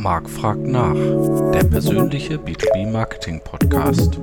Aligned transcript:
Marc 0.00 0.30
fragt 0.30 0.60
nach, 0.60 0.94
der 0.94 1.64
persönliche 1.64 2.36
B2B 2.36 2.86
Marketing 2.86 3.42
Podcast. 3.42 4.20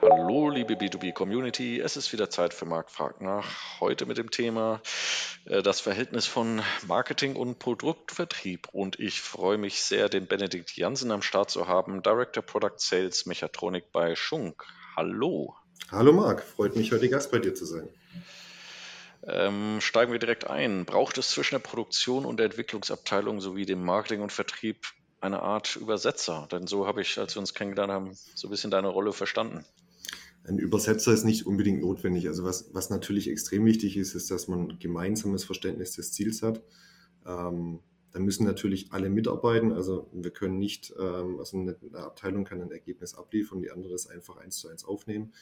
Hallo 0.00 0.48
liebe 0.48 0.76
B2B 0.76 1.12
Community, 1.12 1.78
es 1.78 1.98
ist 1.98 2.10
wieder 2.14 2.30
Zeit 2.30 2.54
für 2.54 2.64
Marc 2.64 2.90
fragt 2.90 3.20
nach. 3.20 3.80
Heute 3.80 4.06
mit 4.06 4.16
dem 4.16 4.30
Thema 4.30 4.80
äh, 5.44 5.62
das 5.62 5.80
Verhältnis 5.80 6.24
von 6.24 6.62
Marketing 6.88 7.36
und 7.36 7.58
Produktvertrieb. 7.58 8.68
Und 8.72 8.98
ich 8.98 9.20
freue 9.20 9.58
mich 9.58 9.82
sehr, 9.82 10.08
den 10.08 10.26
Benedikt 10.26 10.74
Jansen 10.74 11.10
am 11.10 11.20
Start 11.20 11.50
zu 11.50 11.68
haben, 11.68 12.02
Director 12.02 12.42
Product 12.42 12.78
Sales 12.78 13.26
Mechatronik 13.26 13.92
bei 13.92 14.14
Schunk. 14.14 14.64
Hallo. 14.96 15.54
Hallo 15.90 16.14
Marc, 16.14 16.42
freut 16.42 16.76
mich 16.76 16.92
heute 16.92 17.10
Gast 17.10 17.30
bei 17.30 17.40
dir 17.40 17.54
zu 17.54 17.66
sein. 17.66 17.90
Ähm, 19.26 19.78
steigen 19.80 20.12
wir 20.12 20.18
direkt 20.18 20.48
ein. 20.48 20.84
Braucht 20.84 21.18
es 21.18 21.30
zwischen 21.30 21.54
der 21.54 21.60
Produktion 21.60 22.24
und 22.24 22.38
der 22.38 22.46
Entwicklungsabteilung 22.46 23.40
sowie 23.40 23.66
dem 23.66 23.84
Marketing 23.84 24.22
und 24.22 24.32
Vertrieb 24.32 24.86
eine 25.20 25.42
Art 25.42 25.76
Übersetzer? 25.76 26.48
Denn 26.50 26.66
so 26.66 26.86
habe 26.86 27.02
ich, 27.02 27.18
als 27.18 27.34
wir 27.34 27.40
uns 27.40 27.54
kennengelernt 27.54 27.92
haben, 27.92 28.18
so 28.34 28.48
ein 28.48 28.50
bisschen 28.50 28.70
deine 28.70 28.88
Rolle 28.88 29.12
verstanden. 29.12 29.64
Ein 30.44 30.58
Übersetzer 30.58 31.12
ist 31.12 31.24
nicht 31.24 31.46
unbedingt 31.46 31.82
notwendig. 31.82 32.26
Also 32.28 32.44
was, 32.44 32.70
was 32.72 32.88
natürlich 32.88 33.28
extrem 33.28 33.66
wichtig 33.66 33.96
ist, 33.98 34.14
ist, 34.14 34.30
dass 34.30 34.48
man 34.48 34.78
gemeinsames 34.78 35.44
Verständnis 35.44 35.92
des 35.92 36.12
Ziels 36.12 36.42
hat. 36.42 36.62
Ähm, 37.26 37.80
da 38.12 38.18
müssen 38.18 38.44
natürlich 38.44 38.92
alle 38.92 39.08
mitarbeiten. 39.08 39.72
Also 39.72 40.08
wir 40.12 40.30
können 40.30 40.58
nicht, 40.58 40.92
ähm, 40.98 41.38
also 41.38 41.58
eine, 41.58 41.76
Abteilung 41.94 42.44
kann 42.44 42.60
ein 42.60 42.72
Ergebnis 42.72 43.14
abliefern, 43.14 43.60
die 43.60 43.70
andere 43.70 43.92
das 43.92 44.06
einfach 44.06 44.36
eins 44.38 44.56
zu 44.56 44.68
eins 44.68 44.84
aufnehmen, 44.84 45.32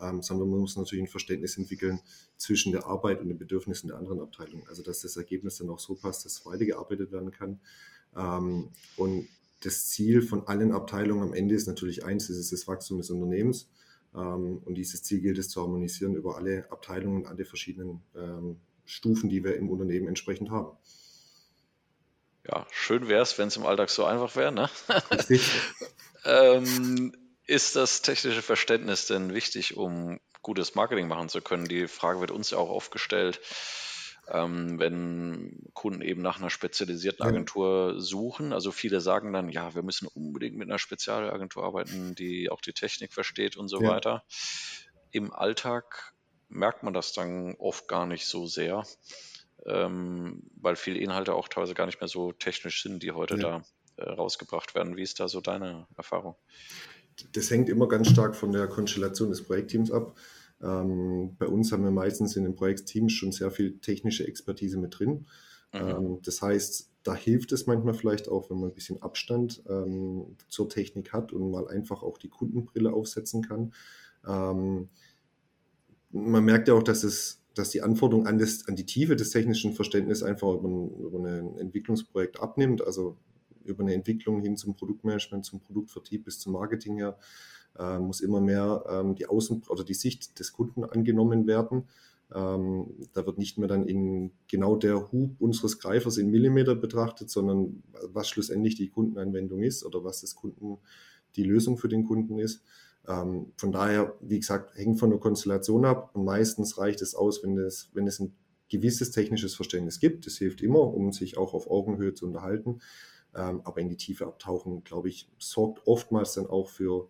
ähm, 0.00 0.22
sondern 0.22 0.48
man 0.48 0.60
muss 0.60 0.76
natürlich 0.76 1.04
ein 1.04 1.08
Verständnis 1.08 1.58
entwickeln 1.58 2.00
zwischen 2.36 2.72
der 2.72 2.86
Arbeit 2.86 3.20
und 3.20 3.28
den 3.28 3.38
Bedürfnissen 3.38 3.88
der 3.88 3.98
anderen 3.98 4.20
Abteilung. 4.20 4.66
Also 4.68 4.82
dass 4.82 5.00
das 5.00 5.16
Ergebnis 5.16 5.58
dann 5.58 5.68
auch 5.70 5.78
so 5.78 5.94
passt, 5.94 6.24
dass 6.24 6.46
weitergearbeitet 6.46 7.12
werden 7.12 7.30
kann. 7.30 7.60
Ähm, 8.16 8.70
und 8.96 9.28
das 9.60 9.88
Ziel 9.88 10.22
von 10.22 10.46
allen 10.46 10.72
Abteilungen 10.72 11.22
am 11.22 11.34
Ende 11.34 11.54
ist 11.54 11.66
natürlich 11.66 12.04
eins, 12.04 12.28
das 12.28 12.36
ist 12.36 12.52
das 12.52 12.66
Wachstum 12.68 12.98
des 12.98 13.10
Unternehmens. 13.10 13.70
Und 14.12 14.74
dieses 14.74 15.02
Ziel 15.02 15.22
gilt 15.22 15.38
es 15.38 15.48
zu 15.48 15.60
harmonisieren 15.62 16.14
über 16.14 16.36
alle 16.36 16.70
Abteilungen, 16.70 17.24
alle 17.24 17.46
verschiedenen 17.46 18.02
Stufen, 18.84 19.30
die 19.30 19.42
wir 19.42 19.56
im 19.56 19.70
Unternehmen 19.70 20.06
entsprechend 20.06 20.50
haben. 20.50 20.76
Ja, 22.46 22.66
schön 22.70 23.08
wäre 23.08 23.22
es, 23.22 23.38
wenn 23.38 23.48
es 23.48 23.56
im 23.56 23.64
Alltag 23.64 23.88
so 23.90 24.04
einfach 24.04 24.36
wäre. 24.36 24.52
Ne? 24.52 24.68
ähm, 26.24 27.12
ist 27.46 27.76
das 27.76 28.02
technische 28.02 28.42
Verständnis 28.42 29.06
denn 29.06 29.32
wichtig, 29.32 29.76
um 29.76 30.20
gutes 30.42 30.74
Marketing 30.74 31.08
machen 31.08 31.28
zu 31.28 31.40
können? 31.40 31.66
Die 31.66 31.88
Frage 31.88 32.20
wird 32.20 32.30
uns 32.30 32.50
ja 32.50 32.58
auch 32.58 32.68
oft 32.68 32.90
gestellt, 32.90 33.40
ähm, 34.28 34.78
wenn 34.78 35.70
Kunden 35.72 36.02
eben 36.02 36.20
nach 36.20 36.38
einer 36.38 36.50
spezialisierten 36.50 37.24
Agentur 37.24 38.00
suchen. 38.00 38.52
Also 38.52 38.72
viele 38.72 39.00
sagen 39.00 39.32
dann, 39.32 39.48
ja, 39.48 39.74
wir 39.74 39.82
müssen 39.82 40.06
unbedingt 40.06 40.56
mit 40.56 40.68
einer 40.68 40.78
Spezialagentur 40.78 41.64
arbeiten, 41.64 42.14
die 42.14 42.50
auch 42.50 42.60
die 42.60 42.72
Technik 42.74 43.14
versteht 43.14 43.56
und 43.56 43.68
so 43.68 43.80
ja. 43.82 43.88
weiter. 43.88 44.24
Im 45.10 45.32
Alltag 45.32 46.14
merkt 46.48 46.82
man 46.82 46.92
das 46.92 47.12
dann 47.14 47.54
oft 47.58 47.88
gar 47.88 48.06
nicht 48.06 48.26
so 48.26 48.46
sehr 48.46 48.84
ähm, 49.66 50.42
weil 50.56 50.76
viele 50.76 50.98
Inhalte 50.98 51.34
auch 51.34 51.48
teilweise 51.48 51.74
gar 51.74 51.86
nicht 51.86 52.00
mehr 52.00 52.08
so 52.08 52.32
technisch 52.32 52.82
sind, 52.82 53.02
die 53.02 53.12
heute 53.12 53.36
ja. 53.36 53.62
da 53.96 54.02
äh, 54.02 54.10
rausgebracht 54.10 54.74
werden. 54.74 54.96
Wie 54.96 55.02
ist 55.02 55.20
da 55.20 55.28
so 55.28 55.40
deine 55.40 55.86
Erfahrung? 55.96 56.36
Das 57.32 57.50
hängt 57.50 57.68
immer 57.68 57.86
ganz 57.88 58.08
stark 58.08 58.34
von 58.34 58.52
der 58.52 58.66
Konstellation 58.66 59.30
des 59.30 59.44
Projektteams 59.44 59.90
ab. 59.90 60.16
Ähm, 60.62 61.36
bei 61.38 61.46
uns 61.46 61.72
haben 61.72 61.84
wir 61.84 61.90
meistens 61.90 62.36
in 62.36 62.44
den 62.44 62.54
Projektteams 62.54 63.12
schon 63.12 63.32
sehr 63.32 63.50
viel 63.50 63.78
technische 63.78 64.26
Expertise 64.26 64.78
mit 64.78 64.98
drin. 64.98 65.26
Mhm. 65.72 65.80
Ähm, 65.80 66.18
das 66.22 66.42
heißt, 66.42 66.90
da 67.02 67.14
hilft 67.14 67.52
es 67.52 67.66
manchmal 67.66 67.94
vielleicht 67.94 68.28
auch, 68.28 68.50
wenn 68.50 68.58
man 68.58 68.70
ein 68.70 68.74
bisschen 68.74 69.02
Abstand 69.02 69.62
ähm, 69.68 70.36
zur 70.48 70.68
Technik 70.68 71.12
hat 71.12 71.32
und 71.32 71.50
mal 71.50 71.68
einfach 71.68 72.02
auch 72.02 72.18
die 72.18 72.30
Kundenbrille 72.30 72.92
aufsetzen 72.92 73.42
kann. 73.42 73.74
Ähm, 74.26 74.88
man 76.10 76.44
merkt 76.44 76.68
ja 76.68 76.74
auch, 76.74 76.82
dass 76.82 77.04
es 77.04 77.43
dass 77.54 77.70
die 77.70 77.82
Anforderung 77.82 78.26
an, 78.26 78.38
das, 78.38 78.66
an 78.68 78.76
die 78.76 78.86
Tiefe 78.86 79.16
des 79.16 79.30
technischen 79.30 79.72
Verständnisses 79.72 80.24
einfach 80.24 80.54
über 80.54 80.68
ein, 80.68 80.90
über 81.00 81.18
ein 81.18 81.58
Entwicklungsprojekt 81.58 82.40
abnimmt, 82.40 82.84
also 82.84 83.16
über 83.64 83.82
eine 83.82 83.94
Entwicklung 83.94 84.42
hin 84.42 84.56
zum 84.56 84.74
Produktmanagement, 84.74 85.44
zum 85.44 85.60
Produktvertrieb 85.60 86.24
bis 86.24 86.38
zum 86.40 86.52
Marketing 86.52 86.96
her, 86.96 87.16
äh, 87.78 87.98
muss 87.98 88.20
immer 88.20 88.40
mehr 88.40 88.84
ähm, 88.88 89.14
die 89.14 89.26
Außen- 89.26 89.68
oder 89.68 89.84
die 89.84 89.94
Sicht 89.94 90.38
des 90.38 90.52
Kunden 90.52 90.84
angenommen 90.84 91.46
werden. 91.46 91.84
Ähm, 92.34 92.86
da 93.12 93.26
wird 93.26 93.38
nicht 93.38 93.58
mehr 93.58 93.68
dann 93.68 93.86
in 93.86 94.32
genau 94.48 94.76
der 94.76 95.12
Hub 95.12 95.40
unseres 95.40 95.78
Greifers 95.78 96.16
in 96.18 96.30
Millimeter 96.30 96.74
betrachtet, 96.74 97.30
sondern 97.30 97.82
was 98.12 98.28
schlussendlich 98.28 98.74
die 98.76 98.88
Kundenanwendung 98.88 99.62
ist 99.62 99.84
oder 99.84 100.04
was 100.04 100.22
das 100.22 100.34
Kunden, 100.34 100.78
die 101.36 101.44
Lösung 101.44 101.78
für 101.78 101.88
den 101.88 102.04
Kunden 102.04 102.38
ist. 102.38 102.62
Ähm, 103.06 103.52
von 103.56 103.72
daher, 103.72 104.14
wie 104.20 104.40
gesagt, 104.40 104.76
hängt 104.76 104.98
von 104.98 105.10
der 105.10 105.18
Konstellation 105.18 105.84
ab 105.84 106.10
und 106.14 106.24
meistens 106.24 106.78
reicht 106.78 107.02
es 107.02 107.14
aus, 107.14 107.42
wenn 107.42 107.58
es, 107.58 107.90
wenn 107.92 108.06
es 108.06 108.20
ein 108.20 108.34
gewisses 108.68 109.10
technisches 109.10 109.54
Verständnis 109.54 110.00
gibt. 110.00 110.26
Das 110.26 110.36
hilft 110.36 110.62
immer, 110.62 110.80
um 110.80 111.12
sich 111.12 111.36
auch 111.36 111.54
auf 111.54 111.70
Augenhöhe 111.70 112.14
zu 112.14 112.26
unterhalten. 112.26 112.80
Ähm, 113.34 113.60
aber 113.64 113.80
in 113.80 113.88
die 113.88 113.96
Tiefe 113.96 114.26
abtauchen, 114.26 114.84
glaube 114.84 115.08
ich, 115.08 115.28
sorgt 115.38 115.86
oftmals 115.86 116.34
dann 116.34 116.46
auch 116.46 116.68
für 116.68 117.08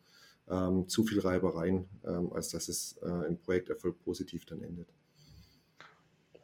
ähm, 0.49 0.89
zu 0.89 1.05
viel 1.05 1.21
Reibereien, 1.21 1.89
ähm, 2.05 2.33
als 2.33 2.49
dass 2.51 2.69
es 2.69 2.97
äh, 3.03 3.27
im 3.27 3.39
Projekterfolg 3.39 3.99
positiv 4.01 4.47
dann 4.47 4.63
endet. 4.63 4.89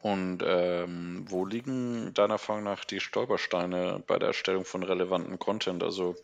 Und 0.01 0.39
ähm, 0.43 1.25
wo 1.27 1.45
liegen 1.45 2.11
deiner 2.15 2.33
Erfahrung 2.35 2.63
nach 2.63 2.85
die 2.85 2.99
Stolpersteine 2.99 4.03
bei 4.07 4.17
der 4.17 4.29
Erstellung 4.29 4.65
von 4.65 4.81
relevanten 4.81 5.37
Content? 5.37 5.83
Also 5.83 6.15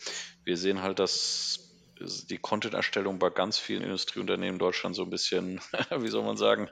wir 0.44 0.58
sehen 0.58 0.82
halt, 0.82 0.98
dass 0.98 1.67
die 2.00 2.38
Content-Erstellung 2.38 3.19
bei 3.19 3.30
ganz 3.30 3.58
vielen 3.58 3.84
Industrieunternehmen 3.84 4.56
in 4.56 4.59
Deutschland 4.59 4.96
so 4.96 5.03
ein 5.03 5.09
bisschen, 5.09 5.62
wie 5.97 6.09
soll 6.09 6.24
man 6.24 6.38
sagen, 6.38 6.69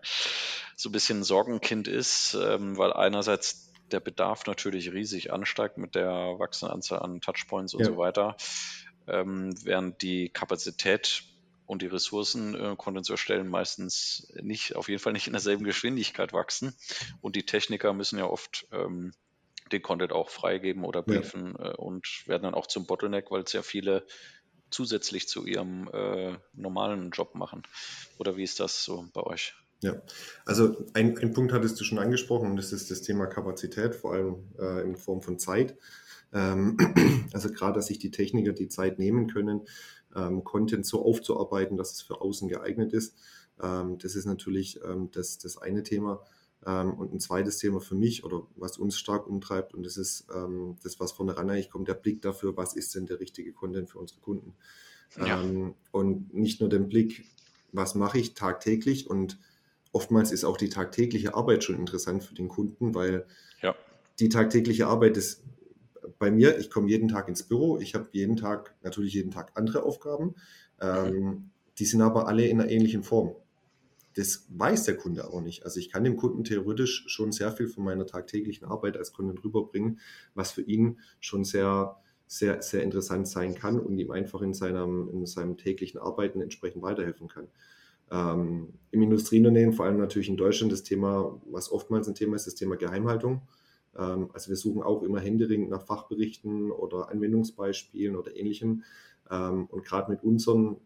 so 0.75 0.89
ein 0.89 0.91
bisschen 0.91 1.19
ein 1.19 1.23
Sorgenkind 1.23 1.87
ist, 1.87 2.35
ähm, 2.35 2.77
weil 2.77 2.93
einerseits 2.93 3.73
der 3.91 3.99
Bedarf 3.99 4.45
natürlich 4.45 4.91
riesig 4.91 5.31
ansteigt 5.31 5.77
mit 5.77 5.95
der 5.95 6.09
wachsenden 6.09 6.73
Anzahl 6.73 6.99
an 6.99 7.21
Touchpoints 7.21 7.73
und 7.73 7.81
ja. 7.81 7.87
so 7.87 7.97
weiter, 7.97 8.35
ähm, 9.07 9.53
während 9.63 10.01
die 10.01 10.29
Kapazität 10.29 11.23
und 11.65 11.81
die 11.81 11.87
Ressourcen, 11.87 12.55
äh, 12.55 12.75
Content 12.77 13.05
zu 13.05 13.13
erstellen, 13.13 13.47
meistens 13.47 14.31
nicht, 14.41 14.75
auf 14.75 14.89
jeden 14.89 15.01
Fall 15.01 15.13
nicht 15.13 15.27
in 15.27 15.33
derselben 15.33 15.63
Geschwindigkeit 15.63 16.33
wachsen. 16.33 16.75
Und 17.21 17.35
die 17.35 17.45
Techniker 17.45 17.93
müssen 17.93 18.19
ja 18.19 18.25
oft 18.25 18.67
ähm, 18.71 19.13
den 19.71 19.81
Content 19.81 20.11
auch 20.11 20.29
freigeben 20.29 20.83
oder 20.83 21.01
briefen 21.01 21.55
ja. 21.57 21.71
äh, 21.71 21.75
und 21.75 22.23
werden 22.27 22.43
dann 22.43 22.53
auch 22.53 22.67
zum 22.67 22.85
Bottleneck, 22.85 23.31
weil 23.31 23.41
es 23.41 23.53
ja 23.53 23.63
viele 23.63 24.05
zusätzlich 24.75 25.27
zu 25.29 25.45
ihrem 25.45 25.89
äh, 25.93 26.37
normalen 26.53 27.11
Job 27.11 27.33
machen? 27.33 27.63
Oder 28.19 28.35
wie 28.35 28.43
ist 28.43 28.59
das 28.59 28.83
so 28.83 29.05
bei 29.13 29.21
euch? 29.23 29.53
Ja, 29.81 30.01
also 30.45 30.85
ein, 30.93 31.17
ein 31.17 31.33
Punkt 31.33 31.53
hattest 31.53 31.79
du 31.79 31.83
schon 31.83 31.99
angesprochen 31.99 32.49
und 32.49 32.57
das 32.57 32.73
ist 32.73 32.91
das 32.91 33.01
Thema 33.01 33.27
Kapazität, 33.27 33.95
vor 33.95 34.13
allem 34.13 34.35
äh, 34.59 34.81
in 34.81 34.97
Form 34.97 35.21
von 35.21 35.39
Zeit. 35.39 35.77
Ähm, 36.33 36.77
also 37.33 37.49
gerade, 37.49 37.75
dass 37.75 37.87
sich 37.87 37.99
die 37.99 38.11
Techniker 38.11 38.51
die 38.51 38.67
Zeit 38.67 38.99
nehmen 38.99 39.27
können, 39.27 39.61
ähm, 40.13 40.43
Content 40.43 40.85
so 40.85 41.05
aufzuarbeiten, 41.05 41.77
dass 41.77 41.93
es 41.93 42.01
für 42.01 42.19
außen 42.19 42.49
geeignet 42.49 42.91
ist. 42.93 43.15
Ähm, 43.61 43.97
das 43.97 44.15
ist 44.15 44.25
natürlich 44.25 44.79
ähm, 44.83 45.09
das, 45.11 45.37
das 45.37 45.57
eine 45.57 45.83
Thema. 45.83 46.25
Ähm, 46.65 46.93
und 46.93 47.13
ein 47.13 47.19
zweites 47.19 47.57
Thema 47.57 47.79
für 47.79 47.95
mich 47.95 48.23
oder 48.23 48.43
was 48.55 48.77
uns 48.77 48.97
stark 48.97 49.27
umtreibt, 49.27 49.73
und 49.73 49.85
das 49.85 49.97
ist 49.97 50.27
ähm, 50.33 50.77
das, 50.83 50.99
was 50.99 51.11
vorne 51.11 51.37
ran 51.37 51.49
eigentlich 51.49 51.69
kommt, 51.69 51.87
der 51.87 51.93
Blick 51.93 52.21
dafür, 52.21 52.57
was 52.57 52.75
ist 52.75 52.95
denn 52.95 53.05
der 53.05 53.19
richtige 53.19 53.53
Content 53.53 53.89
für 53.89 53.99
unsere 53.99 54.19
Kunden. 54.19 54.55
Ja. 55.17 55.41
Ähm, 55.41 55.75
und 55.91 56.33
nicht 56.33 56.59
nur 56.59 56.69
den 56.69 56.89
Blick, 56.89 57.25
was 57.71 57.95
mache 57.95 58.17
ich 58.17 58.33
tagtäglich 58.33 59.09
und 59.09 59.37
oftmals 59.91 60.31
ist 60.31 60.43
auch 60.43 60.57
die 60.57 60.69
tagtägliche 60.69 61.35
Arbeit 61.35 61.63
schon 61.63 61.77
interessant 61.77 62.23
für 62.23 62.35
den 62.35 62.49
Kunden, 62.49 62.95
weil 62.95 63.25
ja. 63.61 63.75
die 64.19 64.29
tagtägliche 64.29 64.87
Arbeit 64.87 65.17
ist 65.17 65.43
bei 66.19 66.31
mir, 66.31 66.57
ich 66.57 66.69
komme 66.69 66.89
jeden 66.89 67.07
Tag 67.07 67.27
ins 67.27 67.43
Büro, 67.43 67.79
ich 67.79 67.95
habe 67.95 68.07
jeden 68.11 68.37
Tag, 68.37 68.75
natürlich 68.83 69.13
jeden 69.13 69.31
Tag 69.31 69.51
andere 69.55 69.83
Aufgaben, 69.83 70.35
mhm. 70.81 71.49
die 71.77 71.85
sind 71.85 72.01
aber 72.01 72.27
alle 72.27 72.45
in 72.45 72.59
einer 72.59 72.69
ähnlichen 72.69 73.03
Form. 73.03 73.35
Das 74.15 74.45
weiß 74.49 74.85
der 74.85 74.95
Kunde 74.95 75.25
aber 75.25 75.41
nicht. 75.41 75.65
Also 75.65 75.79
ich 75.79 75.91
kann 75.91 76.03
dem 76.03 76.15
Kunden 76.15 76.43
theoretisch 76.43 77.03
schon 77.07 77.31
sehr 77.31 77.51
viel 77.51 77.67
von 77.67 77.83
meiner 77.83 78.05
tagtäglichen 78.05 78.65
Arbeit 78.65 78.97
als 78.97 79.11
Kunden 79.11 79.37
rüberbringen, 79.37 79.99
was 80.33 80.51
für 80.51 80.61
ihn 80.61 80.99
schon 81.19 81.43
sehr, 81.43 81.97
sehr, 82.25 82.61
sehr 82.61 82.81
interessant 82.81 83.27
sein 83.27 83.55
kann 83.55 83.79
und 83.79 83.97
ihm 83.99 84.11
einfach 84.11 84.41
in 84.41 84.53
seinem, 84.53 85.09
in 85.09 85.25
seinem 85.25 85.57
täglichen 85.57 85.99
Arbeiten 85.99 86.41
entsprechend 86.41 86.81
weiterhelfen 86.81 87.27
kann. 87.27 87.47
Ähm, 88.09 88.73
Im 88.91 89.01
Industrieunternehmen, 89.01 89.73
vor 89.73 89.85
allem 89.85 89.97
natürlich 89.97 90.29
in 90.29 90.37
Deutschland, 90.37 90.71
das 90.71 90.83
Thema, 90.83 91.41
was 91.49 91.71
oftmals 91.71 92.07
ein 92.07 92.15
Thema 92.15 92.35
ist, 92.35 92.47
das 92.47 92.55
Thema 92.55 92.77
Geheimhaltung. 92.77 93.41
Ähm, 93.97 94.29
also 94.33 94.49
wir 94.49 94.55
suchen 94.55 94.81
auch 94.81 95.03
immer 95.03 95.19
händeringend 95.19 95.69
nach 95.69 95.85
Fachberichten 95.85 96.71
oder 96.71 97.09
Anwendungsbeispielen 97.09 98.15
oder 98.15 98.35
ähnlichem. 98.35 98.83
Ähm, 99.29 99.65
und 99.65 99.83
gerade 99.83 100.11
mit 100.11 100.23
unseren 100.23 100.77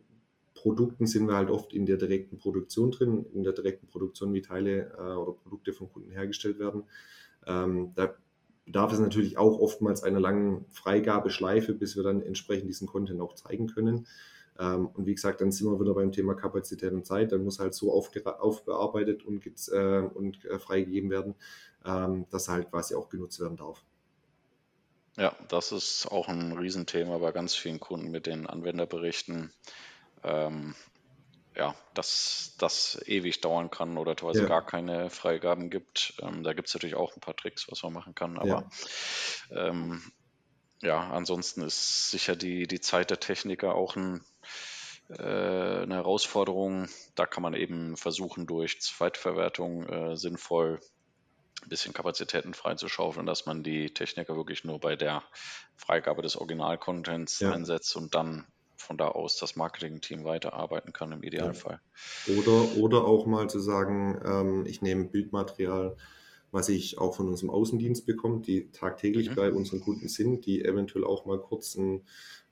Produkten 0.59 1.07
sind 1.07 1.27
wir 1.27 1.35
halt 1.35 1.49
oft 1.49 1.73
in 1.73 1.85
der 1.85 1.95
direkten 1.95 2.37
Produktion 2.37 2.91
drin, 2.91 3.25
in 3.33 3.43
der 3.43 3.53
direkten 3.53 3.87
Produktion, 3.87 4.33
wie 4.33 4.41
Teile 4.41 4.91
äh, 4.97 5.13
oder 5.13 5.31
Produkte 5.31 5.71
von 5.71 5.89
Kunden 5.89 6.11
hergestellt 6.11 6.59
werden. 6.59 6.83
Ähm, 7.47 7.93
da 7.95 8.13
bedarf 8.65 8.91
es 8.91 8.99
natürlich 8.99 9.37
auch 9.37 9.57
oftmals 9.57 10.03
einer 10.03 10.19
langen 10.19 10.65
Freigabeschleife, 10.69 11.73
bis 11.73 11.95
wir 11.95 12.03
dann 12.03 12.21
entsprechend 12.21 12.67
diesen 12.67 12.87
Content 12.87 13.21
auch 13.21 13.35
zeigen 13.35 13.67
können. 13.67 14.05
Ähm, 14.59 14.87
und 14.87 15.05
wie 15.05 15.15
gesagt, 15.15 15.39
dann 15.39 15.53
sind 15.53 15.71
wir 15.71 15.79
wieder 15.79 15.93
beim 15.93 16.11
Thema 16.11 16.35
Kapazität 16.35 16.91
und 16.91 17.05
Zeit. 17.05 17.31
Dann 17.31 17.45
muss 17.45 17.59
halt 17.59 17.73
so 17.73 17.93
aufbearbeitet 17.93 19.23
und, 19.23 19.45
äh, 19.71 20.01
und 20.13 20.43
äh, 20.43 20.59
freigegeben 20.59 21.09
werden, 21.09 21.35
ähm, 21.85 22.25
dass 22.31 22.49
er 22.49 22.55
halt 22.55 22.69
quasi 22.69 22.95
auch 22.95 23.07
genutzt 23.07 23.39
werden 23.39 23.55
darf. 23.55 23.85
Ja, 25.15 25.33
das 25.47 25.71
ist 25.71 26.07
auch 26.11 26.27
ein 26.27 26.51
Riesenthema 26.51 27.17
bei 27.17 27.31
ganz 27.31 27.55
vielen 27.55 27.79
Kunden 27.79 28.11
mit 28.11 28.25
den 28.25 28.45
Anwenderberichten. 28.45 29.51
Ähm, 30.23 30.75
ja, 31.55 31.75
dass 31.93 32.55
das 32.57 33.01
ewig 33.05 33.41
dauern 33.41 33.69
kann 33.69 33.97
oder 33.97 34.15
teilweise 34.15 34.43
ja. 34.43 34.47
gar 34.47 34.65
keine 34.65 35.09
Freigaben 35.09 35.69
gibt. 35.69 36.13
Ähm, 36.21 36.43
da 36.43 36.53
gibt 36.53 36.69
es 36.69 36.73
natürlich 36.73 36.95
auch 36.95 37.15
ein 37.15 37.19
paar 37.19 37.35
Tricks, 37.35 37.67
was 37.69 37.83
man 37.83 37.93
machen 37.93 38.15
kann. 38.15 38.37
Aber 38.37 38.69
ja, 39.49 39.67
ähm, 39.67 40.01
ja 40.81 41.11
ansonsten 41.11 41.61
ist 41.61 42.11
sicher 42.11 42.35
die, 42.35 42.65
die 42.65 42.79
Zeit 42.79 43.09
der 43.09 43.19
Techniker 43.19 43.75
auch 43.75 43.97
ein, 43.97 44.23
äh, 45.09 45.21
eine 45.21 45.95
Herausforderung. 45.95 46.87
Da 47.15 47.25
kann 47.25 47.43
man 47.43 47.53
eben 47.53 47.97
versuchen, 47.97 48.47
durch 48.47 48.79
Zweitverwertung 48.79 49.87
äh, 49.87 50.15
sinnvoll 50.15 50.79
ein 51.61 51.69
bisschen 51.69 51.93
Kapazitäten 51.93 52.53
freizuschaufeln, 52.53 53.25
dass 53.25 53.45
man 53.45 53.63
die 53.63 53.93
Techniker 53.93 54.37
wirklich 54.37 54.63
nur 54.63 54.79
bei 54.79 54.95
der 54.95 55.23
Freigabe 55.75 56.21
des 56.21 56.37
Original-Contents 56.37 57.41
ja. 57.41 57.51
einsetzt 57.51 57.97
und 57.97 58.15
dann 58.15 58.47
von 58.79 58.97
da 58.97 59.09
aus 59.09 59.37
das 59.37 59.55
Marketing-Team 59.55 60.23
weiterarbeiten 60.23 60.93
kann 60.93 61.11
im 61.11 61.21
Idealfall. 61.21 61.81
Oder, 62.27 62.77
oder 62.77 63.05
auch 63.05 63.25
mal 63.25 63.49
zu 63.49 63.59
sagen, 63.59 64.19
ähm, 64.25 64.65
ich 64.65 64.81
nehme 64.81 65.05
Bildmaterial, 65.05 65.97
was 66.51 66.69
ich 66.69 66.97
auch 66.97 67.15
von 67.15 67.27
unserem 67.27 67.49
Außendienst 67.49 68.05
bekomme, 68.05 68.41
die 68.41 68.71
tagtäglich 68.71 69.31
mhm. 69.31 69.35
bei 69.35 69.51
unseren 69.51 69.81
Kunden 69.81 70.07
sind, 70.07 70.45
die 70.45 70.63
eventuell 70.63 71.03
auch 71.03 71.25
mal 71.25 71.39
kurz 71.39 71.75
ein, 71.75 72.03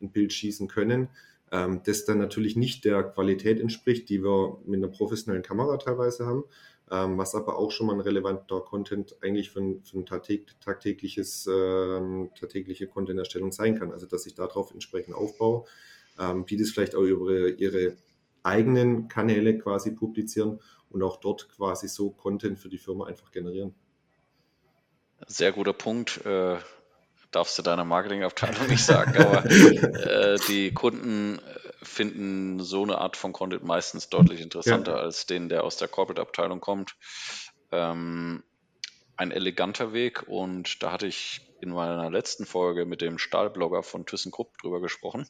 ein 0.01 0.12
Bild 0.12 0.33
schießen 0.33 0.68
können, 0.68 1.07
ähm, 1.51 1.81
das 1.85 2.03
dann 2.03 2.18
natürlich 2.19 2.57
nicht 2.57 2.83
der 2.83 3.03
Qualität 3.03 3.59
entspricht, 3.59 4.09
die 4.09 4.21
wir 4.21 4.59
mit 4.65 4.83
einer 4.83 4.91
professionellen 4.91 5.44
Kamera 5.44 5.77
teilweise 5.77 6.25
haben, 6.25 6.44
ähm, 6.91 7.18
was 7.18 7.35
aber 7.35 7.57
auch 7.57 7.71
schon 7.71 7.88
mal 7.88 7.94
ein 7.94 8.01
relevanter 8.01 8.59
Content 8.62 9.15
eigentlich 9.21 9.51
für 9.51 9.62
ein, 9.62 9.83
für 9.83 9.97
ein 9.97 10.06
tagtägliches, 10.06 11.47
ähm, 11.51 12.29
tagtägliche 12.38 12.88
Content-Erstellung 12.88 13.53
sein 13.53 13.79
kann. 13.79 13.91
Also 13.91 14.06
dass 14.06 14.25
ich 14.25 14.35
darauf 14.35 14.71
entsprechend 14.71 15.15
aufbaue, 15.15 15.65
ähm, 16.19 16.45
die 16.45 16.57
das 16.57 16.69
vielleicht 16.69 16.95
auch 16.95 17.01
über 17.01 17.47
ihre 17.47 17.97
eigenen 18.43 19.07
Kanäle 19.07 19.57
quasi 19.57 19.91
publizieren 19.91 20.59
und 20.89 21.03
auch 21.03 21.17
dort 21.17 21.49
quasi 21.49 21.87
so 21.87 22.11
Content 22.11 22.59
für 22.59 22.69
die 22.69 22.77
Firma 22.77 23.05
einfach 23.05 23.31
generieren. 23.31 23.75
Sehr 25.27 25.51
guter 25.51 25.73
Punkt. 25.73 26.25
Äh, 26.25 26.57
darfst 27.31 27.57
du 27.57 27.61
deiner 27.61 27.85
Marketingabteilung 27.85 28.67
nicht 28.67 28.85
sagen, 28.85 29.17
aber 29.17 29.45
äh, 29.45 30.39
die 30.47 30.73
Kunden 30.73 31.39
finden 31.81 32.59
so 32.59 32.83
eine 32.83 32.97
Art 32.99 33.17
von 33.17 33.33
Content 33.33 33.63
meistens 33.63 34.09
deutlich 34.09 34.41
interessanter 34.41 34.95
ja. 34.95 35.01
als 35.01 35.25
den, 35.25 35.49
der 35.49 35.63
aus 35.63 35.77
der 35.77 35.87
Corporate-Abteilung 35.87 36.59
kommt. 36.59 36.95
Ähm, 37.71 38.43
ein 39.17 39.31
eleganter 39.31 39.93
Weg 39.93 40.27
und 40.27 40.81
da 40.83 40.91
hatte 40.91 41.07
ich 41.07 41.41
in 41.59 41.69
meiner 41.69 42.09
letzten 42.11 42.45
Folge 42.45 42.85
mit 42.85 43.01
dem 43.01 43.17
Stahlblogger 43.17 43.83
von 43.83 44.05
ThyssenKrupp 44.05 44.57
drüber 44.59 44.79
gesprochen, 44.79 45.27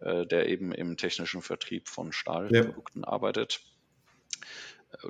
äh, 0.00 0.26
der 0.26 0.48
eben 0.48 0.72
im 0.72 0.96
technischen 0.96 1.42
Vertrieb 1.42 1.88
von 1.88 2.12
Stahlprodukten 2.12 3.02
ja. 3.02 3.08
arbeitet 3.08 3.60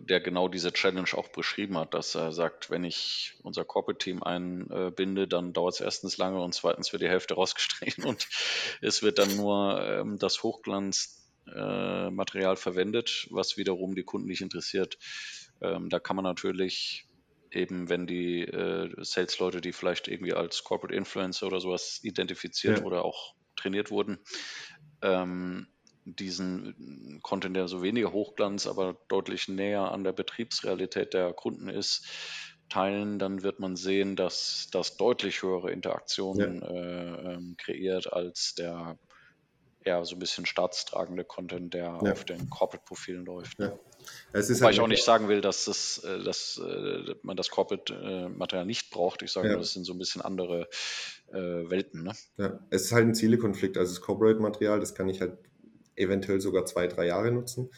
der 0.01 0.21
genau 0.21 0.49
diese 0.49 0.73
Challenge 0.73 1.09
auch 1.15 1.29
beschrieben 1.29 1.79
hat, 1.79 1.95
dass 1.95 2.15
er 2.15 2.33
sagt, 2.33 2.71
wenn 2.71 2.85
ich 2.85 3.35
unser 3.43 3.65
Corporate-Team 3.65 4.23
einbinde, 4.23 5.27
dann 5.29 5.53
dauert 5.53 5.75
es 5.75 5.81
erstens 5.81 6.17
lange 6.19 6.41
und 6.43 6.55
zweitens 6.55 6.93
wird 6.93 7.03
die 7.03 7.09
Hälfte 7.09 7.35
rausgestrichen 7.35 8.05
und 8.05 8.29
es 8.81 9.03
wird 9.03 9.19
dann 9.19 9.37
nur 9.37 9.83
ähm, 9.83 10.19
das 10.19 10.43
Hochglanzmaterial 10.43 12.55
äh, 12.55 12.57
verwendet, 12.57 13.29
was 13.31 13.57
wiederum 13.57 13.95
die 13.95 14.05
Kunden 14.05 14.27
nicht 14.27 14.43
interessiert. 14.43 14.99
Ähm, 15.61 15.89
da 15.89 16.01
kann 16.01 16.17
man 16.17 16.25
natürlich 16.25 17.07
eben, 17.51 17.89
wenn 17.89 18.07
die 18.07 18.43
äh, 18.43 18.93
Sales-Leute, 18.99 19.61
die 19.61 19.73
vielleicht 19.73 20.09
irgendwie 20.09 20.35
als 20.35 20.65
Corporate 20.65 20.97
Influencer 20.97 21.47
oder 21.47 21.61
sowas 21.61 22.01
identifiziert 22.03 22.81
ja. 22.81 22.85
oder 22.85 23.05
auch 23.05 23.35
trainiert 23.57 23.91
wurden, 23.91 24.19
ähm, 25.03 25.67
diesen 26.05 27.21
Content, 27.23 27.57
der 27.57 27.69
so 27.69 27.83
weniger 27.83 28.13
Hochglanz, 28.13 28.67
aber 28.67 28.97
deutlich 29.09 29.49
näher 29.49 29.93
an 29.93 30.05
der 30.05 30.13
Betriebsrealität 30.13 31.13
der 31.15 31.33
Kunden 31.33 31.69
ist, 31.69 32.07
teilen, 32.69 33.19
dann 33.19 33.43
wird 33.43 33.61
man 33.61 33.77
sehen, 33.77 34.17
dass 34.17 34.69
das 34.73 34.97
deutlich 34.97 35.43
höhere 35.43 35.71
Interaktionen 35.71 36.61
ja. 36.61 36.69
äh, 36.69 37.35
ähm, 37.35 37.57
kreiert 37.59 38.13
als 38.13 38.55
der 38.55 38.99
eher 39.85 40.05
so 40.05 40.17
ein 40.17 40.19
bisschen 40.19 40.45
staatstragende 40.45 41.25
Content, 41.25 41.73
der 41.73 41.99
ja. 42.03 42.13
auf 42.13 42.25
den 42.25 42.51
Corporate-Profilen 42.51 43.25
läuft. 43.25 43.59
Ja. 43.59 43.79
Es 44.33 44.51
ist 44.51 44.59
Wobei 44.59 44.67
halt 44.67 44.75
ich 44.75 44.81
auch 44.81 44.89
nicht 44.89 45.05
sagen 45.05 45.29
will, 45.29 45.41
dass, 45.41 45.65
das, 45.65 45.99
äh, 46.05 46.23
dass 46.23 46.59
äh, 46.59 47.15
man 47.23 47.37
das 47.37 47.49
Corporate-Material 47.49 48.67
nicht 48.67 48.91
braucht. 48.91 49.23
Ich 49.23 49.33
sage 49.33 49.49
nur, 49.49 49.59
das 49.59 49.73
sind 49.73 49.85
so 49.85 49.95
ein 49.95 49.99
bisschen 49.99 50.21
andere 50.21 50.69
äh, 51.33 51.71
Welten. 51.71 52.03
Ne? 52.03 52.13
Ja, 52.37 52.61
es 52.71 52.87
ist 52.87 52.93
halt 52.93 53.07
ein 53.07 53.15
Zielekonflikt. 53.15 53.77
Also 53.77 53.95
das 53.95 54.01
Corporate-Material, 54.01 54.81
das 54.81 54.95
kann 54.95 55.09
ich 55.09 55.21
halt 55.21 55.39
eventuell 55.97 56.41
sogar 56.41 56.65
zwei, 56.67 56.87
drei 56.87 57.07
Jahre 57.07 57.31
nutzen. 57.31 57.71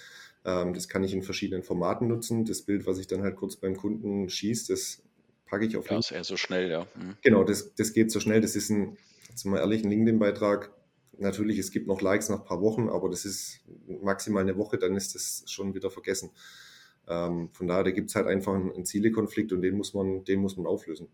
Ähm, 0.45 0.75
das 0.75 0.89
kann 0.89 1.05
ich 1.05 1.13
in 1.13 1.23
verschiedenen 1.23 1.63
Formaten 1.63 2.09
nutzen. 2.09 2.45
Das 2.45 2.63
Bild, 2.63 2.87
was 2.87 2.99
ich 2.99 3.07
dann 3.07 3.23
halt 3.23 3.37
kurz 3.37 3.57
beim 3.57 3.77
Kunden 3.77 4.29
schieße, 4.29 4.73
das 4.73 5.03
packe 5.47 5.67
ich 5.67 5.77
auf 5.77 5.85
LinkedIn. 5.85 5.97
Das 5.99 6.07
ist 6.07 6.17
eher 6.17 6.25
so 6.25 6.37
schnell, 6.37 6.71
ja. 6.71 6.87
Mhm. 6.95 7.17
Genau, 7.23 7.45
das, 7.45 7.75
das 7.75 7.93
geht 7.93 8.11
so 8.11 8.21
schnell. 8.21 8.41
Das 8.41 8.57
ist 8.57 8.71
ein, 8.71 8.97
jetzt 9.29 9.45
mal 9.45 9.59
ehrlich, 9.59 9.85
ein 9.85 9.91
LinkedIn-Beitrag. 9.91 10.73
Natürlich, 11.19 11.59
es 11.59 11.71
gibt 11.71 11.87
noch 11.87 12.01
Likes 12.01 12.31
nach 12.31 12.41
ein 12.41 12.47
paar 12.47 12.63
Wochen, 12.63 12.89
aber 12.89 13.11
das 13.11 13.27
ist 13.27 13.61
maximal 13.87 14.43
eine 14.43 14.57
Woche, 14.57 14.79
dann 14.79 14.97
ist 14.97 15.15
das 15.15 15.45
schon 15.47 15.75
wieder 15.75 15.91
vergessen. 15.91 16.31
Ähm, 17.07 17.51
von 17.53 17.67
daher, 17.67 17.85
da 17.85 17.91
gibt 17.91 18.09
es 18.09 18.15
halt 18.17 18.27
einfach 18.27 18.55
einen, 18.55 18.73
einen 18.73 18.87
Zielekonflikt 18.87 19.53
und 19.53 19.61
den 19.61 19.77
muss 19.77 19.93
man, 19.93 20.25
den 20.25 20.41
muss 20.41 20.57
man 20.57 20.67
auflösen. 20.67 21.09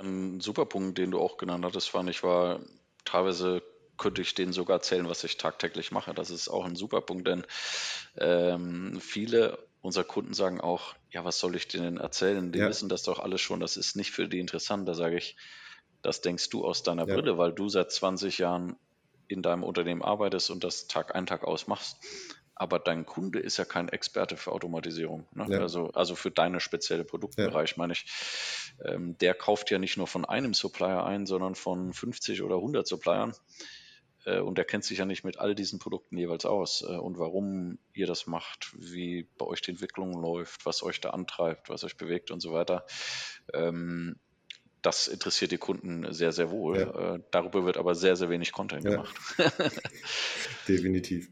Ein 0.00 0.40
super 0.40 0.66
Punkt, 0.66 0.98
den 0.98 1.10
du 1.10 1.20
auch 1.20 1.36
genannt 1.36 1.64
hattest, 1.64 1.90
fand 1.90 2.08
ich, 2.10 2.22
war 2.22 2.60
teilweise 3.04 3.62
könnte 4.00 4.22
ich 4.22 4.34
denen 4.34 4.54
sogar 4.54 4.78
erzählen, 4.78 5.08
was 5.08 5.22
ich 5.24 5.36
tagtäglich 5.36 5.92
mache. 5.92 6.14
Das 6.14 6.30
ist 6.30 6.48
auch 6.48 6.64
ein 6.64 6.74
super 6.74 7.02
Punkt, 7.02 7.28
denn 7.28 7.44
ähm, 8.16 8.98
viele 8.98 9.58
unserer 9.82 10.04
Kunden 10.04 10.32
sagen 10.32 10.60
auch, 10.60 10.94
ja, 11.10 11.24
was 11.24 11.38
soll 11.38 11.54
ich 11.54 11.68
denen 11.68 11.98
erzählen? 11.98 12.50
Die 12.50 12.60
ja. 12.60 12.68
wissen 12.68 12.88
das 12.88 13.02
doch 13.02 13.18
alles 13.18 13.42
schon, 13.42 13.60
das 13.60 13.76
ist 13.76 13.96
nicht 13.96 14.10
für 14.10 14.26
die 14.26 14.40
interessant. 14.40 14.88
Da 14.88 14.94
sage 14.94 15.18
ich, 15.18 15.36
das 16.02 16.22
denkst 16.22 16.48
du 16.48 16.64
aus 16.64 16.82
deiner 16.82 17.06
ja. 17.06 17.14
Brille, 17.14 17.36
weil 17.36 17.52
du 17.52 17.68
seit 17.68 17.92
20 17.92 18.38
Jahren 18.38 18.76
in 19.28 19.42
deinem 19.42 19.62
Unternehmen 19.62 20.02
arbeitest 20.02 20.50
und 20.50 20.64
das 20.64 20.88
Tag 20.88 21.14
ein, 21.14 21.26
Tag 21.26 21.44
aus 21.44 21.66
machst. 21.66 21.98
Aber 22.60 22.78
dein 22.78 23.06
Kunde 23.06 23.38
ist 23.38 23.56
ja 23.56 23.64
kein 23.64 23.88
Experte 23.88 24.36
für 24.36 24.52
Automatisierung. 24.52 25.26
Ne? 25.32 25.46
Ja. 25.48 25.60
Also, 25.60 25.92
also 25.92 26.14
für 26.14 26.30
deine 26.30 26.60
spezielle 26.60 27.04
Produktbereich, 27.04 27.78
meine 27.78 27.94
ich. 27.94 28.04
Ähm, 28.84 29.16
der 29.16 29.32
kauft 29.32 29.70
ja 29.70 29.78
nicht 29.78 29.96
nur 29.96 30.06
von 30.06 30.26
einem 30.26 30.52
Supplier 30.52 31.02
ein, 31.06 31.24
sondern 31.24 31.54
von 31.54 31.94
50 31.94 32.42
oder 32.42 32.56
100 32.56 32.86
Suppliern. 32.86 33.32
Äh, 34.26 34.40
und 34.40 34.58
er 34.58 34.66
kennt 34.66 34.84
sich 34.84 34.98
ja 34.98 35.06
nicht 35.06 35.24
mit 35.24 35.38
all 35.38 35.54
diesen 35.54 35.78
Produkten 35.78 36.18
jeweils 36.18 36.44
aus 36.44 36.82
äh, 36.82 36.96
und 36.98 37.18
warum 37.18 37.78
ihr 37.94 38.06
das 38.06 38.26
macht, 38.26 38.74
wie 38.76 39.26
bei 39.38 39.46
euch 39.46 39.62
die 39.62 39.70
Entwicklung 39.70 40.12
läuft, 40.20 40.66
was 40.66 40.82
euch 40.82 41.00
da 41.00 41.10
antreibt, 41.10 41.70
was 41.70 41.82
euch 41.82 41.96
bewegt 41.96 42.30
und 42.30 42.40
so 42.40 42.52
weiter. 42.52 42.84
Ähm, 43.54 44.16
das 44.82 45.08
interessiert 45.08 45.50
die 45.50 45.56
Kunden 45.56 46.12
sehr, 46.12 46.32
sehr 46.32 46.50
wohl. 46.50 46.78
Ja. 46.78 47.14
Äh, 47.14 47.20
darüber 47.30 47.64
wird 47.64 47.78
aber 47.78 47.94
sehr, 47.94 48.16
sehr 48.16 48.28
wenig 48.28 48.52
Content 48.52 48.84
ja. 48.84 48.90
gemacht. 48.90 49.16
Definitiv. 50.68 51.30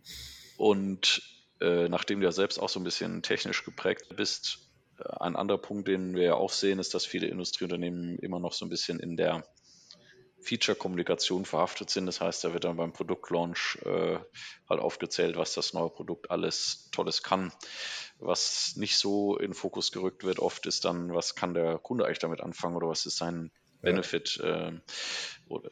Und 0.59 1.23
äh, 1.61 1.88
nachdem 1.88 2.21
du 2.21 2.27
ja 2.27 2.33
selbst 2.33 2.59
auch 2.59 2.69
so 2.69 2.81
ein 2.81 2.85
bisschen 2.85 3.23
technisch 3.23 3.65
geprägt 3.65 4.15
bist, 4.17 4.59
ein 4.99 5.37
anderer 5.37 5.59
Punkt, 5.59 5.87
den 5.87 6.17
wir 6.17 6.25
ja 6.25 6.35
auch 6.35 6.50
sehen, 6.53 6.81
ist, 6.81 6.93
dass 6.95 7.07
viele 7.07 7.29
Industrieunternehmen 7.29 8.19
immer 8.19 8.41
noch 8.41 8.53
so 8.53 8.67
ein 8.67 8.69
bisschen 8.69 8.99
in 8.99 9.17
der 9.17 9.45
Feature-Kommunikation 10.41 11.45
verhaftet 11.45 11.91
sind. 11.91 12.07
Das 12.07 12.21
heißt, 12.21 12.43
da 12.43 12.53
wird 12.53 12.65
dann 12.65 12.77
beim 12.77 12.93
Produktlaunch 12.93 13.79
äh, 13.85 14.19
halt 14.69 14.81
aufgezählt, 14.81 15.37
was 15.37 15.55
das 15.55 15.75
neue 15.75 15.91
Produkt 15.91 16.31
alles 16.31 16.88
Tolles 16.91 17.23
kann. 17.23 17.53
Was 18.19 18.75
nicht 18.75 18.97
so 18.99 19.37
in 19.37 19.55
Fokus 19.55 19.93
gerückt 19.93 20.25
wird, 20.25 20.41
oft 20.41 20.67
ist 20.67 20.85
dann, 20.85 21.15
was 21.15 21.37
kann 21.37 21.55
der 21.55 21.79
Kunde 21.79 22.05
eigentlich 22.05 22.19
damit 22.19 22.41
anfangen 22.41 22.75
oder 22.75 22.88
was 22.88 23.07
ist 23.07 23.17
sein 23.19 23.53
Benefit? 23.81 24.41
Ja. 24.43 24.71
Äh, 24.71 24.81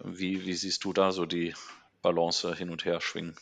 wie, 0.04 0.46
wie 0.46 0.54
siehst 0.54 0.84
du 0.84 0.92
da 0.92 1.10
so 1.10 1.26
die 1.26 1.54
Balance 2.02 2.54
hin 2.54 2.70
und 2.70 2.84
her 2.84 3.00
schwingen? 3.00 3.36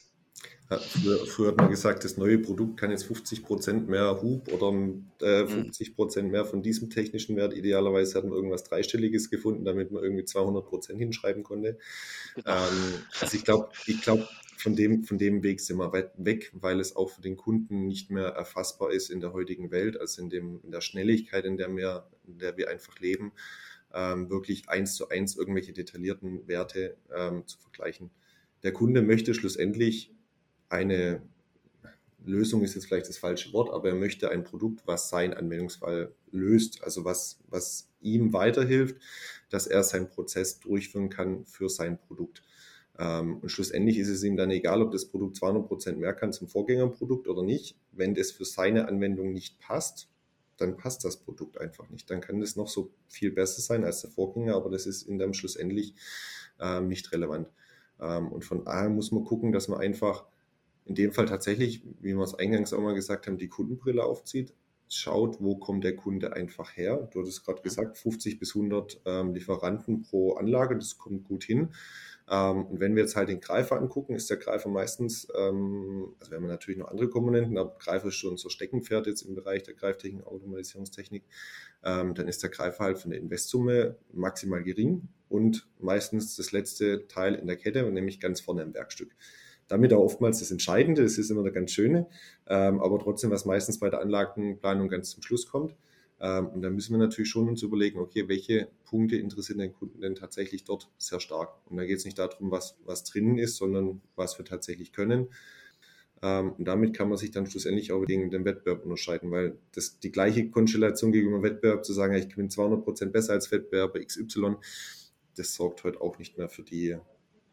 Früher, 0.66 1.26
früher, 1.26 1.49
hat 1.49 1.59
man 1.59 1.68
gesagt, 1.68 2.04
das 2.04 2.16
neue 2.16 2.38
Produkt 2.38 2.78
kann 2.78 2.90
jetzt 2.90 3.04
50% 3.04 3.87
mehr 3.87 4.23
Hub 4.23 4.50
oder 4.50 4.73
äh, 5.21 5.44
50% 5.44 6.16
hm. 6.16 6.30
mehr 6.30 6.47
von 6.47 6.62
diesem 6.62 6.88
technischen 6.88 7.37
Wert. 7.37 7.54
Idealerweise 7.54 8.16
hat 8.16 8.25
man 8.25 8.33
irgendwas 8.33 8.64
Dreistelliges 8.64 9.30
gefunden, 9.30 9.64
damit 9.66 9.90
man 9.90 10.02
irgendwie 10.02 10.25
200% 10.25 10.97
hinschreiben 10.97 11.42
konnte. 11.42 11.78
Genau. 12.35 12.50
Ähm, 12.50 12.94
also 13.21 13.37
ich 13.37 13.44
glaube, 13.44 13.68
ich 13.87 14.00
glaube, 14.00 14.26
von 14.56 14.75
dem, 14.75 15.04
von 15.04 15.18
dem 15.18 15.42
Weg 15.42 15.61
sind 15.61 15.76
wir 15.76 15.92
weit 15.92 16.12
weg, 16.16 16.50
weil 16.54 16.80
es 16.80 16.97
auch 16.97 17.11
für 17.11 17.21
den 17.21 17.37
Kunden 17.37 17.87
nicht 17.87 18.11
mehr 18.11 18.28
erfassbar 18.28 18.90
ist 18.90 19.11
in 19.11 19.21
der 19.21 19.35
heutigen 19.35 19.71
Welt, 19.71 20.00
also 20.00 20.23
in, 20.23 20.30
dem, 20.30 20.61
in 20.62 20.71
der 20.71 20.80
Schnelligkeit, 20.80 21.44
in 21.44 21.59
der 21.59 21.75
wir, 21.76 22.06
in 22.26 22.38
der 22.38 22.56
wir 22.56 22.71
einfach 22.71 22.99
leben, 23.00 23.33
ähm, 23.92 24.30
wirklich 24.30 24.71
eins 24.71 24.94
zu 24.94 25.11
eins 25.11 25.37
irgendwelche 25.37 25.75
detaillierten 25.75 26.49
Werte 26.49 26.97
ähm, 27.14 27.47
zu 27.47 27.59
vergleichen. 27.59 28.11
Der 28.62 28.73
Kunde 28.73 29.02
möchte 29.02 29.35
schlussendlich 29.35 30.11
eine 30.68 31.23
Lösung 32.25 32.62
ist 32.62 32.75
jetzt 32.75 32.87
vielleicht 32.87 33.09
das 33.09 33.18
falsche 33.18 33.52
Wort, 33.52 33.71
aber 33.73 33.88
er 33.88 33.94
möchte 33.94 34.30
ein 34.30 34.44
Produkt, 34.44 34.87
was 34.87 35.09
seinen 35.11 35.35
Anwendungsfall 35.35 36.12
löst, 36.30 36.83
also 36.83 37.04
was, 37.04 37.38
was 37.49 37.88
ihm 38.00 38.33
weiterhilft, 38.33 38.97
dass 39.50 39.66
er 39.66 39.83
seinen 39.83 40.09
Prozess 40.09 40.61
durchführen 40.61 41.11
kann 41.11 41.44
für 41.44 41.68
sein 41.68 41.99
Produkt. 41.99 42.42
Ähm, 42.99 43.38
und 43.38 43.49
schlussendlich 43.49 43.99
ist 43.99 44.09
es 44.09 44.23
ihm 44.23 44.37
dann 44.37 44.50
egal, 44.50 44.83
ob 44.83 44.92
das 44.92 45.06
Produkt 45.06 45.37
200 45.37 45.66
Prozent 45.66 45.99
mehr 45.99 46.14
kann 46.14 46.33
zum 46.33 46.49
Vorgängerprodukt 46.49 47.28
oder 47.28 47.42
nicht. 47.42 47.76
Wenn 47.92 48.14
das 48.14 48.30
für 48.30 48.44
seine 48.44 48.88
Anwendung 48.88 49.33
nicht 49.33 49.59
passt, 49.61 50.09
dann 50.56 50.76
passt 50.76 51.04
das 51.04 51.16
Produkt 51.16 51.59
einfach 51.59 51.90
nicht. 51.90 52.09
Dann 52.11 52.21
kann 52.21 52.40
das 52.40 52.56
noch 52.56 52.68
so 52.68 52.90
viel 53.09 53.33
besser 53.33 53.61
sein 53.61 53.85
als 53.85 54.02
der 54.02 54.11
Vorgänger, 54.11 54.54
aber 54.54 54.71
das 54.71 54.87
ist 54.87 55.02
in 55.02 55.18
dem 55.18 55.35
schlussendlich 55.35 55.94
ähm, 56.61 56.88
nicht 56.88 57.11
relevant. 57.12 57.49
Ähm, 58.00 58.28
und 58.28 58.44
von 58.44 58.64
daher 58.64 58.88
muss 58.88 59.11
man 59.11 59.25
gucken, 59.25 59.52
dass 59.52 59.68
man 59.68 59.80
einfach 59.80 60.25
in 60.84 60.94
dem 60.94 61.12
Fall 61.12 61.26
tatsächlich, 61.26 61.82
wie 62.00 62.14
wir 62.14 62.22
es 62.22 62.34
eingangs 62.34 62.72
auch 62.72 62.80
mal 62.80 62.94
gesagt 62.94 63.26
haben, 63.26 63.38
die 63.38 63.48
Kundenbrille 63.48 64.04
aufzieht, 64.04 64.52
schaut, 64.88 65.40
wo 65.40 65.56
kommt 65.56 65.84
der 65.84 65.96
Kunde 65.96 66.34
einfach 66.34 66.76
her. 66.76 67.08
Du 67.12 67.20
hattest 67.20 67.44
gerade 67.44 67.62
gesagt, 67.62 67.96
50 67.98 68.38
bis 68.38 68.54
100 68.54 69.00
ähm, 69.06 69.34
Lieferanten 69.34 70.02
pro 70.02 70.34
Anlage, 70.34 70.76
das 70.76 70.98
kommt 70.98 71.24
gut 71.24 71.44
hin. 71.44 71.70
Ähm, 72.30 72.66
und 72.66 72.80
wenn 72.80 72.94
wir 72.94 73.02
jetzt 73.02 73.16
halt 73.16 73.28
den 73.28 73.40
Greifer 73.40 73.76
angucken, 73.76 74.14
ist 74.14 74.30
der 74.30 74.36
Greifer 74.36 74.68
meistens, 74.68 75.28
ähm, 75.36 76.14
also 76.20 76.30
wir 76.30 76.36
haben 76.38 76.46
natürlich 76.46 76.78
noch 76.78 76.88
andere 76.88 77.08
Komponenten, 77.08 77.58
aber 77.58 77.76
Greifer 77.78 78.08
ist 78.08 78.14
schon 78.14 78.36
so 78.36 78.48
Steckenpferd 78.48 79.06
jetzt 79.06 79.22
im 79.22 79.34
Bereich 79.34 79.62
der 79.62 79.74
Greiftechnik, 79.74 80.26
Automatisierungstechnik, 80.26 81.24
ähm, 81.82 82.14
dann 82.14 82.28
ist 82.28 82.42
der 82.42 82.50
Greifer 82.50 82.84
halt 82.84 82.98
von 82.98 83.10
der 83.10 83.20
Investsumme 83.20 83.96
maximal 84.12 84.62
gering 84.62 85.08
und 85.28 85.68
meistens 85.78 86.36
das 86.36 86.52
letzte 86.52 87.08
Teil 87.08 87.34
in 87.34 87.46
der 87.46 87.56
Kette, 87.56 87.82
nämlich 87.90 88.20
ganz 88.20 88.40
vorne 88.40 88.62
im 88.62 88.74
Werkstück 88.74 89.14
damit 89.68 89.92
auch 89.92 90.02
oftmals 90.02 90.40
das 90.40 90.50
Entscheidende, 90.50 91.02
das 91.02 91.18
ist 91.18 91.30
immer 91.30 91.42
der 91.42 91.52
ganz 91.52 91.73
schöne, 91.73 92.06
ähm, 92.47 92.80
aber 92.80 92.99
trotzdem, 92.99 93.30
was 93.30 93.44
meistens 93.44 93.78
bei 93.78 93.90
der 93.90 94.00
Anlagenplanung 94.00 94.88
ganz 94.88 95.11
zum 95.11 95.23
Schluss 95.23 95.47
kommt. 95.47 95.75
Ähm, 96.21 96.49
und 96.49 96.62
da 96.62 96.71
müssen 96.71 96.92
wir 96.92 96.99
natürlich 96.99 97.30
schon 97.30 97.49
uns 97.49 97.62
überlegen, 97.62 97.99
okay, 97.99 98.28
welche 98.28 98.68
Punkte 98.85 99.16
interessieren 99.16 99.59
den 99.59 99.73
Kunden 99.73 100.00
denn 100.00 100.14
tatsächlich 100.14 100.64
dort 100.64 100.90
sehr 100.99 101.21
stark? 101.21 101.50
Und 101.66 101.76
da 101.76 101.85
geht 101.85 101.99
es 101.99 102.04
nicht 102.04 102.18
darum, 102.18 102.50
was, 102.50 102.76
was 102.85 103.04
drinnen 103.04 103.38
ist, 103.38 103.56
sondern 103.56 104.00
was 104.16 104.38
wir 104.38 104.44
tatsächlich 104.44 104.92
können. 104.92 105.28
Ähm, 106.23 106.52
und 106.52 106.64
damit 106.64 106.97
kann 106.97 107.09
man 107.09 107.18
sich 107.18 107.30
dann 107.30 107.47
schlussendlich 107.47 107.92
auch 107.92 108.04
gegen 108.04 108.30
den 108.30 108.44
Wettbewerb 108.44 108.85
unterscheiden, 108.85 109.30
weil 109.30 109.59
das 109.73 109.99
die 109.99 110.12
gleiche 110.12 110.49
Konstellation 110.50 111.12
gegenüber 111.12 111.42
Wettbewerb 111.42 111.85
zu 111.85 111.92
sagen, 111.92 112.14
ich 112.14 112.35
bin 112.35 112.49
200 112.49 112.85
Prozent 112.85 113.12
besser 113.12 113.35
als 113.35 113.50
Wettbewerber 113.52 114.00
XY, 114.00 114.56
das 115.37 115.54
sorgt 115.54 115.85
heute 115.85 116.00
auch 116.00 116.18
nicht 116.18 116.38
mehr 116.38 116.49
für 116.49 116.62
die 116.62 116.97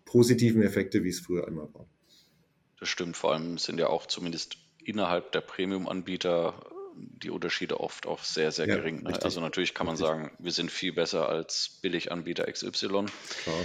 positiven 0.05 0.61
Effekte, 0.61 1.03
wie 1.03 1.09
es 1.09 1.19
früher 1.19 1.47
einmal 1.47 1.73
war. 1.73 1.87
Das 2.81 2.89
stimmt, 2.89 3.15
vor 3.15 3.31
allem 3.31 3.59
sind 3.59 3.79
ja 3.79 3.87
auch 3.87 4.07
zumindest 4.07 4.57
innerhalb 4.83 5.31
der 5.33 5.41
Premium-Anbieter 5.41 6.55
die 6.95 7.29
Unterschiede 7.29 7.79
oft 7.79 8.07
auch 8.07 8.23
sehr, 8.23 8.51
sehr 8.51 8.67
ja, 8.67 8.75
gering. 8.75 9.03
Ne? 9.03 9.21
Also 9.21 9.39
natürlich 9.39 9.75
kann 9.75 9.85
man 9.85 9.95
richtig. 9.95 10.07
sagen, 10.07 10.31
wir 10.39 10.51
sind 10.51 10.71
viel 10.71 10.91
besser 10.91 11.29
als 11.29 11.79
Billiganbieter 11.83 12.51
XY. 12.51 12.87
Klar. 12.87 13.55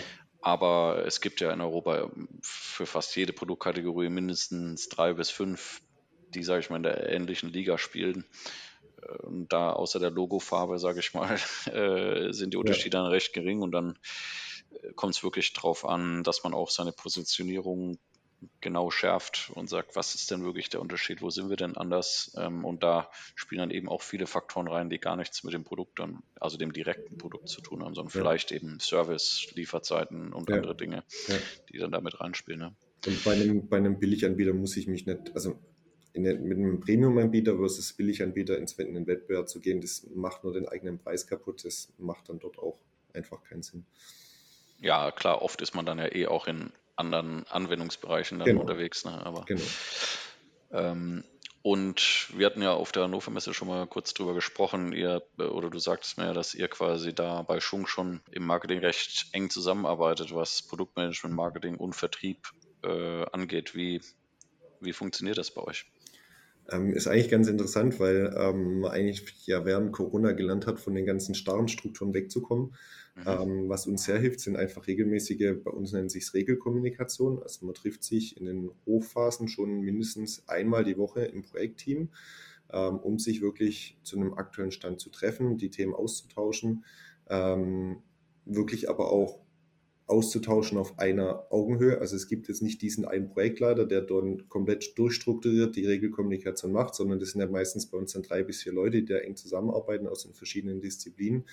Aber 0.42 1.02
es 1.06 1.22
gibt 1.22 1.40
ja 1.40 1.50
in 1.50 1.62
Europa 1.62 2.10
für 2.42 2.84
fast 2.84 3.16
jede 3.16 3.32
Produktkategorie 3.32 4.10
mindestens 4.10 4.90
drei 4.90 5.14
bis 5.14 5.30
fünf, 5.30 5.80
die, 6.34 6.42
sage 6.42 6.60
ich 6.60 6.68
mal, 6.68 6.76
in 6.76 6.82
der 6.82 7.08
ähnlichen 7.08 7.48
Liga 7.48 7.78
spielen. 7.78 8.26
Und 9.22 9.50
da 9.50 9.72
außer 9.72 9.98
der 9.98 10.10
Logofarbe, 10.10 10.78
sage 10.78 11.00
ich 11.00 11.14
mal, 11.14 11.38
äh, 11.72 12.34
sind 12.34 12.52
die 12.52 12.58
Unterschiede 12.58 12.98
ja. 12.98 13.02
dann 13.02 13.10
recht 13.12 13.32
gering 13.32 13.62
und 13.62 13.72
dann 13.72 13.98
äh, 14.82 14.92
kommt 14.92 15.14
es 15.14 15.24
wirklich 15.24 15.54
darauf 15.54 15.86
an, 15.86 16.22
dass 16.22 16.44
man 16.44 16.52
auch 16.52 16.68
seine 16.68 16.92
Positionierung 16.92 17.98
genau 18.60 18.90
schärft 18.90 19.50
und 19.54 19.68
sagt, 19.68 19.96
was 19.96 20.14
ist 20.14 20.30
denn 20.30 20.44
wirklich 20.44 20.68
der 20.68 20.80
Unterschied, 20.80 21.22
wo 21.22 21.30
sind 21.30 21.48
wir 21.48 21.56
denn 21.56 21.76
anders? 21.76 22.36
Ähm, 22.38 22.64
und 22.64 22.82
da 22.82 23.10
spielen 23.34 23.60
dann 23.60 23.70
eben 23.70 23.88
auch 23.88 24.02
viele 24.02 24.26
Faktoren 24.26 24.68
rein, 24.68 24.90
die 24.90 24.98
gar 24.98 25.16
nichts 25.16 25.44
mit 25.44 25.54
dem 25.54 25.64
Produkt 25.64 25.98
dann, 25.98 26.22
also 26.38 26.56
dem 26.56 26.72
direkten 26.72 27.18
Produkt 27.18 27.48
zu 27.48 27.60
tun 27.60 27.82
haben, 27.82 27.94
sondern 27.94 28.12
ja. 28.12 28.20
vielleicht 28.20 28.52
eben 28.52 28.78
Service, 28.80 29.48
Lieferzeiten 29.54 30.32
und 30.32 30.50
ja. 30.50 30.56
andere 30.56 30.76
Dinge, 30.76 31.04
ja. 31.28 31.36
die 31.70 31.78
dann 31.78 31.92
damit 31.92 32.20
reinspielen. 32.20 32.60
Ne? 32.60 32.76
Und 33.06 33.24
bei 33.24 33.32
einem, 33.32 33.68
bei 33.68 33.78
einem 33.78 33.98
Billiganbieter 33.98 34.52
muss 34.52 34.76
ich 34.76 34.86
mich 34.86 35.06
nicht, 35.06 35.34
also 35.34 35.58
der, 36.14 36.38
mit 36.38 36.58
einem 36.58 36.80
Premium-Anbieter 36.80 37.56
versus 37.56 37.92
Billiganbieter 37.92 38.58
ins 38.58 38.72
in 38.72 38.94
den 38.94 39.06
Wettbewerb 39.06 39.48
zu 39.48 39.60
gehen, 39.60 39.80
das 39.80 40.06
macht 40.14 40.44
nur 40.44 40.52
den 40.52 40.68
eigenen 40.68 40.98
Preis 40.98 41.26
kaputt, 41.26 41.64
das 41.64 41.92
macht 41.98 42.28
dann 42.28 42.38
dort 42.38 42.58
auch 42.58 42.78
einfach 43.12 43.42
keinen 43.44 43.62
Sinn. 43.62 43.84
Ja, 44.80 45.10
klar, 45.10 45.42
oft 45.42 45.60
ist 45.62 45.74
man 45.74 45.86
dann 45.86 45.98
ja 45.98 46.14
eh 46.14 46.26
auch 46.26 46.46
in 46.46 46.70
anderen 46.96 47.46
Anwendungsbereichen 47.48 48.38
dann 48.38 48.46
genau. 48.46 48.60
unterwegs. 48.62 49.04
Ne? 49.04 49.24
Aber, 49.24 49.44
genau. 49.44 49.62
Ähm, 50.72 51.24
und 51.62 52.28
wir 52.36 52.46
hatten 52.46 52.62
ja 52.62 52.74
auf 52.74 52.92
der 52.92 53.04
Hannover 53.04 53.32
Messe 53.32 53.52
schon 53.52 53.66
mal 53.66 53.88
kurz 53.88 54.14
drüber 54.14 54.34
gesprochen, 54.34 54.92
ihr, 54.92 55.22
oder 55.36 55.68
du 55.68 55.80
sagtest 55.80 56.16
mir 56.16 56.26
ja, 56.26 56.32
dass 56.32 56.54
ihr 56.54 56.68
quasi 56.68 57.12
da 57.12 57.42
bei 57.42 57.58
Schunk 57.58 57.88
schon 57.88 58.20
im 58.30 58.46
Marketing 58.46 58.78
recht 58.78 59.26
eng 59.32 59.50
zusammenarbeitet, 59.50 60.32
was 60.32 60.62
Produktmanagement, 60.62 61.34
Marketing 61.34 61.74
und 61.76 61.94
Vertrieb 61.94 62.52
äh, 62.84 63.24
angeht. 63.32 63.74
Wie, 63.74 64.00
wie 64.80 64.92
funktioniert 64.92 65.38
das 65.38 65.50
bei 65.50 65.62
euch? 65.62 65.86
Ähm, 66.70 66.92
ist 66.92 67.08
eigentlich 67.08 67.30
ganz 67.30 67.48
interessant, 67.48 67.98
weil 67.98 68.32
ähm, 68.38 68.80
man 68.80 68.92
eigentlich 68.92 69.46
ja 69.46 69.64
während 69.64 69.92
Corona 69.92 70.32
gelernt 70.32 70.66
hat, 70.66 70.78
von 70.78 70.94
den 70.94 71.04
ganzen 71.04 71.34
starren 71.34 71.66
Strukturen 71.66 72.14
wegzukommen 72.14 72.76
Mhm. 73.16 73.22
Ähm, 73.26 73.68
was 73.68 73.86
uns 73.86 74.04
sehr 74.04 74.18
hilft, 74.18 74.40
sind 74.40 74.56
einfach 74.56 74.86
regelmäßige, 74.86 75.54
bei 75.64 75.70
uns 75.70 75.92
nennt 75.92 76.10
sich 76.10 76.24
es 76.24 76.34
Regelkommunikation. 76.34 77.42
Also 77.42 77.64
man 77.64 77.74
trifft 77.74 78.04
sich 78.04 78.36
in 78.36 78.44
den 78.44 78.70
Hochphasen 78.84 79.48
schon 79.48 79.80
mindestens 79.80 80.46
einmal 80.48 80.84
die 80.84 80.98
Woche 80.98 81.24
im 81.24 81.42
Projektteam, 81.42 82.10
ähm, 82.70 82.98
um 82.98 83.18
sich 83.18 83.40
wirklich 83.40 83.98
zu 84.02 84.16
einem 84.16 84.34
aktuellen 84.34 84.70
Stand 84.70 85.00
zu 85.00 85.08
treffen, 85.10 85.56
die 85.56 85.70
Themen 85.70 85.94
auszutauschen, 85.94 86.84
ähm, 87.30 88.02
wirklich 88.44 88.90
aber 88.90 89.10
auch 89.10 89.40
auszutauschen 90.06 90.78
auf 90.78 90.98
einer 90.98 91.46
Augenhöhe. 91.50 92.00
Also 92.00 92.14
es 92.14 92.28
gibt 92.28 92.48
jetzt 92.48 92.62
nicht 92.62 92.80
diesen 92.80 93.04
einen 93.04 93.28
Projektleiter, 93.28 93.86
der 93.86 94.02
dann 94.02 94.48
komplett 94.48 94.96
durchstrukturiert 94.96 95.74
die 95.74 95.86
Regelkommunikation 95.86 96.72
macht, 96.72 96.94
sondern 96.94 97.18
das 97.18 97.30
sind 97.30 97.40
ja 97.40 97.48
meistens 97.48 97.86
bei 97.86 97.98
uns 97.98 98.12
dann 98.12 98.22
drei 98.22 98.44
bis 98.44 98.62
vier 98.62 98.72
Leute, 98.72 99.02
die 99.02 99.12
da 99.12 99.18
eng 99.18 99.36
zusammenarbeiten 99.36 100.06
aus 100.06 100.22
den 100.22 100.34
verschiedenen 100.34 100.80
Disziplinen. 100.80 101.44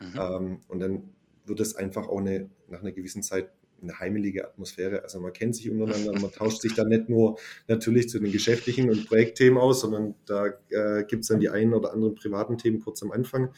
Mhm. 0.00 0.20
Ähm, 0.20 0.60
und 0.68 0.80
dann 0.80 1.10
wird 1.46 1.60
es 1.60 1.74
einfach 1.74 2.08
auch 2.08 2.20
eine, 2.20 2.48
nach 2.68 2.80
einer 2.80 2.92
gewissen 2.92 3.22
Zeit 3.22 3.50
eine 3.82 3.98
heimelige 3.98 4.46
Atmosphäre. 4.46 5.02
Also 5.02 5.20
man 5.20 5.32
kennt 5.32 5.56
sich 5.56 5.70
untereinander, 5.70 6.18
man 6.20 6.32
tauscht 6.32 6.62
sich 6.62 6.74
dann 6.74 6.88
nicht 6.88 7.08
nur 7.08 7.38
natürlich 7.66 8.08
zu 8.08 8.18
den 8.18 8.32
geschäftlichen 8.32 8.88
und 8.88 9.06
Projektthemen 9.06 9.58
aus, 9.58 9.80
sondern 9.80 10.14
da 10.26 10.46
äh, 10.70 11.04
gibt 11.04 11.22
es 11.22 11.28
dann 11.28 11.40
die 11.40 11.48
einen 11.48 11.74
oder 11.74 11.92
anderen 11.92 12.14
privaten 12.14 12.56
Themen 12.56 12.80
kurz 12.80 13.02
am 13.02 13.10
Anfang 13.10 13.52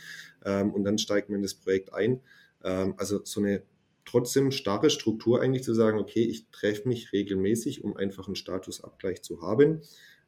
ähm, 0.44 0.72
und 0.72 0.84
dann 0.84 0.98
steigt 0.98 1.28
man 1.28 1.36
in 1.36 1.42
das 1.42 1.54
Projekt 1.54 1.92
ein. 1.92 2.20
Ähm, 2.64 2.94
also 2.96 3.20
so 3.24 3.40
eine 3.40 3.62
trotzdem 4.08 4.50
starre 4.50 4.90
Struktur 4.90 5.40
eigentlich 5.40 5.62
zu 5.62 5.74
sagen, 5.74 5.98
okay, 5.98 6.22
ich 6.22 6.48
treffe 6.50 6.88
mich 6.88 7.12
regelmäßig, 7.12 7.84
um 7.84 7.96
einfach 7.96 8.26
einen 8.26 8.36
Statusabgleich 8.36 9.22
zu 9.22 9.42
haben. 9.42 9.82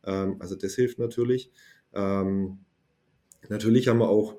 Ähm, 0.04 0.37
also 0.38 0.54
das 0.54 0.75
hilft 0.75 0.99
natürlich. 0.99 1.50
Ähm, 1.94 2.58
natürlich 3.49 3.88
haben 3.88 3.99
wir 3.99 4.08
auch 4.08 4.37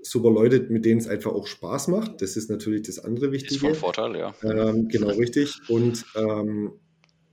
super 0.00 0.30
Leute, 0.30 0.60
mit 0.68 0.84
denen 0.84 1.00
es 1.00 1.08
einfach 1.08 1.32
auch 1.32 1.46
Spaß 1.46 1.88
macht. 1.88 2.22
Das 2.22 2.36
ist 2.36 2.50
natürlich 2.50 2.82
das 2.82 2.98
andere 2.98 3.32
Wichtige. 3.32 3.54
Ist 3.54 3.60
von 3.60 3.74
Vorteil, 3.74 4.16
ja. 4.16 4.34
Ähm, 4.42 4.88
genau, 4.88 5.08
richtig. 5.08 5.60
Und 5.68 6.04
ähm, 6.14 6.72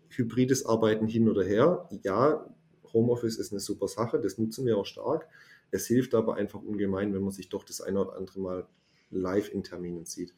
hybrides 0.09 0.65
Arbeiten 0.65 1.07
hin 1.07 1.29
oder 1.29 1.43
her, 1.43 1.89
ja, 2.03 2.45
Homeoffice 2.93 3.37
ist 3.37 3.51
eine 3.51 3.59
super 3.59 3.87
Sache, 3.87 4.19
das 4.19 4.37
nutzen 4.37 4.65
wir 4.65 4.77
auch 4.77 4.85
stark. 4.85 5.27
Es 5.71 5.85
hilft 5.87 6.15
aber 6.15 6.35
einfach 6.35 6.61
ungemein, 6.61 7.13
wenn 7.13 7.21
man 7.21 7.31
sich 7.31 7.49
doch 7.49 7.63
das 7.63 7.81
eine 7.81 7.99
oder 7.99 8.15
andere 8.15 8.39
Mal 8.39 8.67
live 9.11 9.49
in 9.49 9.63
Terminen 9.63 10.05
sieht. 10.05 10.33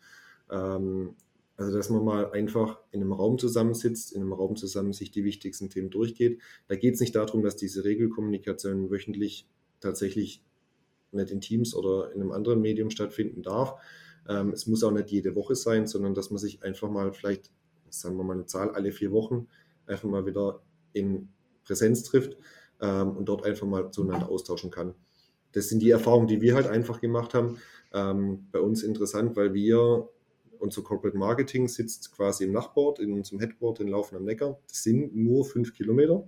Ähm, 0.51 1.15
also, 1.57 1.75
dass 1.75 1.89
man 1.89 2.05
mal 2.05 2.31
einfach 2.31 2.79
in 2.91 3.01
einem 3.01 3.13
Raum 3.13 3.39
zusammensitzt, 3.39 4.13
in 4.13 4.21
einem 4.21 4.33
Raum 4.33 4.55
zusammen 4.55 4.93
sich 4.93 5.09
die 5.09 5.23
wichtigsten 5.23 5.69
Themen 5.69 5.89
durchgeht. 5.89 6.39
Da 6.67 6.75
geht 6.75 6.93
es 6.93 6.99
nicht 6.99 7.15
darum, 7.15 7.41
dass 7.41 7.55
diese 7.55 7.83
Regelkommunikation 7.83 8.91
wöchentlich 8.91 9.47
tatsächlich 9.79 10.43
nicht 11.11 11.31
in 11.31 11.41
Teams 11.41 11.73
oder 11.73 12.11
in 12.13 12.21
einem 12.21 12.31
anderen 12.31 12.61
Medium 12.61 12.91
stattfinden 12.91 13.41
darf. 13.41 13.73
Ähm, 14.29 14.51
es 14.51 14.67
muss 14.67 14.83
auch 14.83 14.91
nicht 14.91 15.09
jede 15.09 15.35
Woche 15.35 15.55
sein, 15.55 15.87
sondern 15.87 16.13
dass 16.13 16.29
man 16.29 16.37
sich 16.37 16.61
einfach 16.63 16.89
mal 16.91 17.11
vielleicht, 17.11 17.51
sagen 17.89 18.17
wir 18.17 18.23
mal 18.23 18.33
eine 18.33 18.45
Zahl, 18.45 18.71
alle 18.71 18.91
vier 18.91 19.11
Wochen 19.11 19.47
einfach 19.87 20.09
mal 20.09 20.25
wieder 20.27 20.61
in 20.93 21.29
Präsenz 21.63 22.03
trifft 22.03 22.37
ähm, 22.81 23.17
und 23.17 23.25
dort 23.29 23.43
einfach 23.43 23.65
mal 23.65 23.89
zueinander 23.91 24.29
austauschen 24.29 24.69
kann. 24.69 24.93
Das 25.53 25.69
sind 25.69 25.81
die 25.81 25.89
Erfahrungen, 25.89 26.27
die 26.27 26.41
wir 26.41 26.53
halt 26.53 26.67
einfach 26.67 27.01
gemacht 27.01 27.33
haben. 27.33 27.57
Ähm, 27.93 28.47
bei 28.51 28.59
uns 28.59 28.83
interessant, 28.83 29.35
weil 29.35 29.53
wir 29.53 30.09
unser 30.59 30.81
Corporate 30.81 31.17
Marketing 31.17 31.67
sitzt 31.67 32.11
quasi 32.11 32.45
im 32.45 32.51
Nachbord, 32.51 32.99
in 32.99 33.13
unserem 33.13 33.39
Headboard 33.39 33.79
in 33.79 33.87
Laufen 33.87 34.15
am 34.15 34.25
Neckar. 34.25 34.59
Das 34.67 34.83
sind 34.83 35.15
nur 35.15 35.45
fünf 35.45 35.73
Kilometer. 35.73 36.27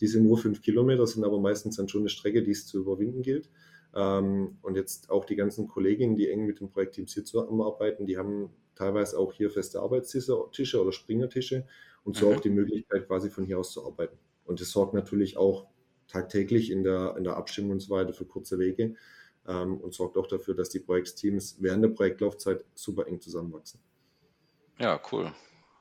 Diese 0.00 0.20
nur 0.20 0.38
fünf 0.38 0.62
Kilometer 0.62 1.06
sind 1.06 1.24
aber 1.24 1.40
meistens 1.40 1.76
dann 1.76 1.88
schon 1.88 2.02
eine 2.02 2.08
Strecke, 2.08 2.42
die 2.42 2.50
es 2.50 2.66
zu 2.66 2.78
überwinden 2.78 3.22
gilt. 3.22 3.50
Ähm, 3.94 4.58
und 4.62 4.76
jetzt 4.76 5.10
auch 5.10 5.24
die 5.24 5.36
ganzen 5.36 5.68
Kolleginnen, 5.68 6.16
die 6.16 6.28
eng 6.28 6.46
mit 6.46 6.60
dem 6.60 6.70
Projektteam 6.70 7.06
hier 7.06 7.24
zusammenarbeiten, 7.24 8.06
die 8.06 8.16
haben 8.16 8.50
teilweise 8.74 9.18
auch 9.18 9.32
hier 9.32 9.50
feste 9.50 9.80
Arbeitstische 9.80 10.80
oder 10.80 10.92
Springertische 10.92 11.66
und 12.04 12.16
so 12.16 12.28
mhm. 12.28 12.36
auch 12.36 12.40
die 12.40 12.50
Möglichkeit, 12.50 13.06
quasi 13.06 13.30
von 13.30 13.44
hier 13.44 13.58
aus 13.58 13.72
zu 13.72 13.86
arbeiten. 13.86 14.16
Und 14.44 14.60
das 14.60 14.70
sorgt 14.70 14.94
natürlich 14.94 15.36
auch 15.36 15.66
tagtäglich 16.08 16.70
in 16.70 16.82
der, 16.82 17.14
in 17.16 17.24
der 17.24 17.36
Abstimmung 17.36 17.72
und 17.72 17.80
so 17.80 17.90
weiter 17.90 18.12
für 18.12 18.24
kurze 18.24 18.58
Wege 18.58 18.94
ähm, 19.46 19.78
und 19.78 19.94
sorgt 19.94 20.16
auch 20.16 20.26
dafür, 20.26 20.54
dass 20.54 20.68
die 20.68 20.80
Projektteams 20.80 21.56
während 21.60 21.84
der 21.84 21.90
Projektlaufzeit 21.90 22.64
super 22.74 23.06
eng 23.06 23.20
zusammenwachsen. 23.20 23.80
Ja, 24.78 25.00
cool. 25.10 25.32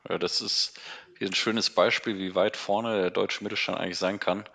Ja, 0.10 0.18
das 0.18 0.41
ist 0.41 0.80
ein 1.20 1.34
schönes 1.34 1.70
Beispiel, 1.70 2.18
wie 2.18 2.34
weit 2.36 2.58
vorne 2.58 3.00
der 3.00 3.12
deutsche 3.12 3.44
Mittelstand 3.44 3.77
eigentlich 3.77 4.00
sein 4.00 4.20
kann 4.20 4.46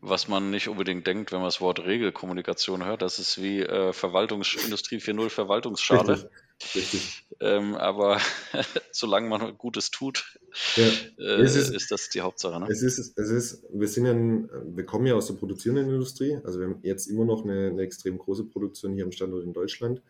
was 0.00 0.28
man 0.28 0.50
nicht 0.50 0.68
unbedingt 0.68 1.06
denkt, 1.06 1.32
wenn 1.32 1.38
man 1.38 1.48
das 1.48 1.60
Wort 1.60 1.80
Regelkommunikation 1.80 2.84
hört. 2.84 3.02
Das 3.02 3.18
ist 3.18 3.40
wie 3.40 3.60
äh, 3.60 3.92
Verwaltungsindustrie 3.92 4.96
4.0 4.96 5.30
Verwaltungsschale. 5.30 6.12
Richtig. 6.12 6.30
Richtig. 6.74 7.26
Ähm, 7.40 7.74
aber 7.74 8.20
solange 8.92 9.28
man 9.28 9.58
Gutes 9.58 9.90
tut, 9.90 10.38
ja. 10.76 10.86
äh, 11.18 11.42
ist, 11.42 11.56
ist, 11.56 11.90
das 11.90 12.08
die 12.08 12.20
Hauptsache. 12.20 12.58
Ne? 12.60 12.66
Es 12.70 12.82
ist, 12.82 13.18
es 13.18 13.30
ist, 13.30 13.64
wir 13.72 13.88
sind 13.88 14.06
ja, 14.06 14.14
wir 14.14 14.86
kommen 14.86 15.06
ja 15.06 15.14
aus 15.14 15.26
der 15.26 15.34
produzierenden 15.34 15.90
Industrie. 15.90 16.38
Also 16.44 16.60
wir 16.60 16.68
haben 16.68 16.78
jetzt 16.82 17.06
immer 17.06 17.24
noch 17.24 17.44
eine, 17.44 17.68
eine 17.68 17.82
extrem 17.82 18.18
große 18.18 18.44
Produktion 18.44 18.94
hier 18.94 19.04
am 19.04 19.12
Standort 19.12 19.44
in 19.44 19.52
Deutschland. 19.52 20.00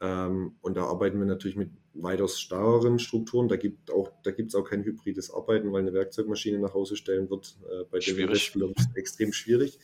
Ähm, 0.00 0.56
und 0.60 0.76
da 0.76 0.84
arbeiten 0.84 1.18
wir 1.20 1.26
natürlich 1.26 1.56
mit 1.56 1.70
weitaus 1.94 2.40
starreren 2.40 2.98
Strukturen. 2.98 3.48
Da 3.48 3.56
gibt 3.56 3.90
auch, 3.90 4.10
es 4.24 4.54
auch 4.56 4.64
kein 4.64 4.82
hybrides 4.82 5.32
Arbeiten, 5.32 5.72
weil 5.72 5.82
eine 5.82 5.92
Werkzeugmaschine 5.92 6.58
nach 6.58 6.74
Hause 6.74 6.96
stellen 6.96 7.30
wird 7.30 7.56
äh, 7.70 7.84
bei 7.90 8.00
schwierig. 8.00 8.52
dem 8.52 8.74
extrem 8.94 9.32
schwierig. 9.32 9.78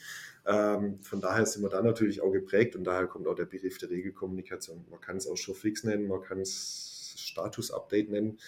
Ähm, 0.48 0.98
von 1.02 1.20
daher 1.20 1.44
sind 1.44 1.62
wir 1.62 1.68
da 1.68 1.82
natürlich 1.82 2.22
auch 2.22 2.32
geprägt 2.32 2.74
und 2.74 2.84
daher 2.84 3.06
kommt 3.06 3.26
auch 3.26 3.34
der 3.34 3.44
Begriff 3.44 3.76
der 3.76 3.90
Regelkommunikation. 3.90 4.86
Man 4.90 4.98
kann 4.98 5.18
es 5.18 5.28
auch 5.28 5.36
Showfix 5.36 5.84
nennen, 5.84 6.08
man 6.08 6.22
kann 6.22 6.40
es 6.40 7.14
Status-Update 7.18 8.10
nennen. 8.10 8.38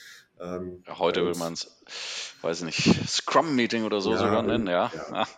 Ähm, 0.41 0.83
ja, 0.87 0.99
heute 0.99 1.27
will 1.27 1.35
man 1.35 1.53
es, 1.53 1.71
weiß 2.41 2.63
nicht, 2.63 2.81
Scrum-Meeting 3.07 3.85
oder 3.85 4.01
so 4.01 4.13
ja, 4.13 4.17
sogar 4.17 4.43
nennen, 4.43 4.67
ja. 4.67 4.91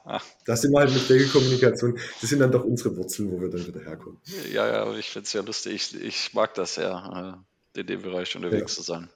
ja. 0.07 0.21
Das 0.47 0.63
sind 0.63 0.71
wir 0.71 0.79
halt 0.79 0.95
mit 0.95 1.11
Regelkommunikation, 1.11 1.99
das 2.21 2.31
sind 2.31 2.39
dann 2.39 2.53
doch 2.53 2.63
unsere 2.63 2.97
Wurzeln, 2.97 3.33
wo 3.33 3.41
wir 3.41 3.51
dann 3.51 3.67
wieder 3.67 3.81
herkommen. 3.81 4.21
Ja, 4.53 4.69
ja, 4.69 4.95
ich 4.95 5.11
finde 5.11 5.27
es 5.27 5.33
ja 5.33 5.43
lustig. 5.43 5.75
Ich, 5.75 6.01
ich 6.01 6.35
mag 6.35 6.55
das 6.55 6.77
ja, 6.77 7.35
äh, 7.75 7.81
in 7.81 7.89
dem 7.89 8.03
Bereich 8.03 8.37
unterwegs 8.37 8.77
zu 8.77 8.83
sein. 8.83 9.11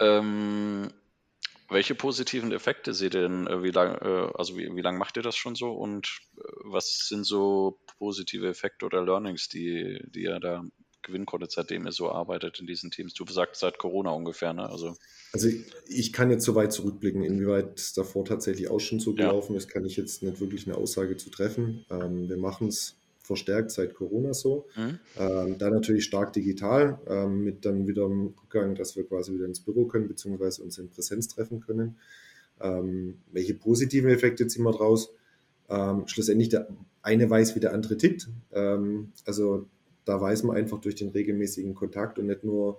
Ähm, 0.00 0.90
welche 1.68 1.94
positiven 1.94 2.52
Effekte 2.52 2.94
seht 2.94 3.14
ihr 3.14 3.22
denn? 3.22 3.46
Äh, 3.46 3.62
wie 3.62 3.70
lang, 3.70 3.96
äh, 4.00 4.30
also 4.34 4.56
wie, 4.56 4.74
wie 4.74 4.80
lange 4.80 4.98
macht 4.98 5.16
ihr 5.16 5.22
das 5.22 5.36
schon 5.36 5.54
so? 5.54 5.72
Und 5.72 6.20
was 6.64 7.08
sind 7.08 7.24
so 7.24 7.78
positive 7.98 8.48
Effekte 8.48 8.86
oder 8.86 9.04
Learnings, 9.04 9.48
die, 9.48 10.00
die 10.06 10.22
ihr 10.22 10.40
da 10.40 10.64
gewinnen 11.02 11.26
konntet, 11.26 11.52
seitdem 11.52 11.86
ihr 11.86 11.92
so 11.92 12.10
arbeitet 12.10 12.60
in 12.60 12.66
diesen 12.66 12.90
Teams? 12.90 13.14
Du 13.14 13.24
sagst 13.26 13.60
seit 13.60 13.78
Corona 13.78 14.10
ungefähr, 14.10 14.52
ne? 14.52 14.68
Also, 14.68 14.96
also 15.32 15.48
ich 15.86 16.12
kann 16.12 16.30
jetzt 16.30 16.44
so 16.44 16.54
weit 16.54 16.72
zurückblicken, 16.72 17.22
inwieweit 17.22 17.78
es 17.78 17.92
davor 17.92 18.24
tatsächlich 18.24 18.68
auch 18.68 18.80
schon 18.80 19.00
so 19.00 19.14
gelaufen 19.14 19.52
ja. 19.52 19.58
ist, 19.58 19.68
kann 19.68 19.84
ich 19.84 19.96
jetzt 19.96 20.22
nicht 20.22 20.40
wirklich 20.40 20.66
eine 20.66 20.76
Aussage 20.76 21.16
zu 21.16 21.30
treffen. 21.30 21.84
Ähm, 21.90 22.28
wir 22.28 22.36
machen 22.36 22.68
es 22.68 22.96
verstärkt 23.24 23.70
seit 23.70 23.94
Corona 23.94 24.34
so. 24.34 24.66
Mhm. 24.76 24.98
Ähm, 25.18 25.58
da 25.58 25.70
natürlich 25.70 26.04
stark 26.04 26.34
digital, 26.34 26.98
ähm, 27.06 27.42
mit 27.42 27.64
dann 27.64 27.88
wieder 27.88 28.06
dem 28.06 28.34
Rückgang, 28.42 28.74
dass 28.74 28.96
wir 28.96 29.04
quasi 29.04 29.32
wieder 29.32 29.46
ins 29.46 29.60
Büro 29.60 29.86
können, 29.86 30.06
beziehungsweise 30.06 30.62
uns 30.62 30.78
in 30.78 30.90
Präsenz 30.90 31.28
treffen 31.28 31.60
können. 31.60 31.96
Ähm, 32.60 33.18
welche 33.32 33.54
positiven 33.54 34.10
Effekte 34.10 34.46
ziehen 34.46 34.62
wir 34.62 34.72
draus? 34.72 35.10
Ähm, 35.70 36.06
schlussendlich 36.06 36.50
der 36.50 36.68
eine 37.00 37.28
weiß, 37.28 37.56
wie 37.56 37.60
der 37.60 37.72
andere 37.72 37.96
tickt. 37.96 38.28
Ähm, 38.52 39.12
also 39.24 39.66
da 40.04 40.20
weiß 40.20 40.42
man 40.42 40.56
einfach 40.56 40.78
durch 40.80 40.94
den 40.94 41.08
regelmäßigen 41.08 41.74
Kontakt 41.74 42.18
und 42.18 42.26
nicht 42.26 42.44
nur, 42.44 42.78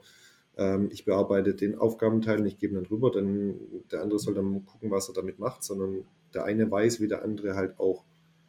ähm, 0.58 0.90
ich 0.92 1.06
bearbeite 1.06 1.56
den 1.56 1.76
Aufgabenteil 1.76 2.40
und 2.40 2.46
ich 2.46 2.60
gebe 2.60 2.76
dann 2.76 2.86
rüber, 2.86 3.10
dann 3.10 3.56
der 3.92 4.04
andere 4.04 4.20
soll 4.20 4.36
dann 4.36 4.64
gucken, 4.64 4.92
was 4.92 5.10
er 5.10 5.16
damit 5.16 5.40
macht, 5.40 5.64
sondern 5.64 6.06
der 6.36 6.46
eine 6.46 6.70
weiß, 6.70 7.02
wie 7.02 7.08
der 7.08 7.24
andere 7.24 7.56
halt 7.56 7.80
auch 7.80 8.04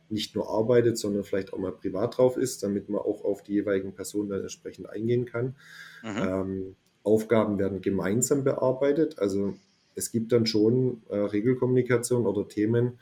nicht 0.09 0.35
nur 0.35 0.49
arbeitet, 0.49 0.99
sondern 0.99 1.25
vielleicht 1.25 1.53
auch 1.53 1.59
mal 1.59 1.73
privat 1.73 2.17
drauf 2.17 2.37
ist, 2.37 2.63
damit 2.63 2.89
man 2.89 3.01
auch 3.01 3.25
auf 3.25 3.43
die 3.43 3.55
jeweiligen 3.55 3.93
Personen 3.93 4.29
dann 4.29 4.43
entsprechend 4.43 4.89
eingehen 4.89 5.25
kann. 5.25 5.57
Mhm. 6.03 6.17
Ähm, 6.17 6.77
Aufgaben 7.03 7.59
werden 7.59 7.83
gemeinsam 7.83 8.43
bearbeitet, 8.43 9.19
also 9.19 9.55
es 9.95 10.11
gibt 10.13 10.33
dann 10.33 10.47
schon 10.47 11.03
äh, 11.09 11.17
Regelkommunikation 11.17 12.27
oder 12.27 12.49
Themen, 12.49 12.99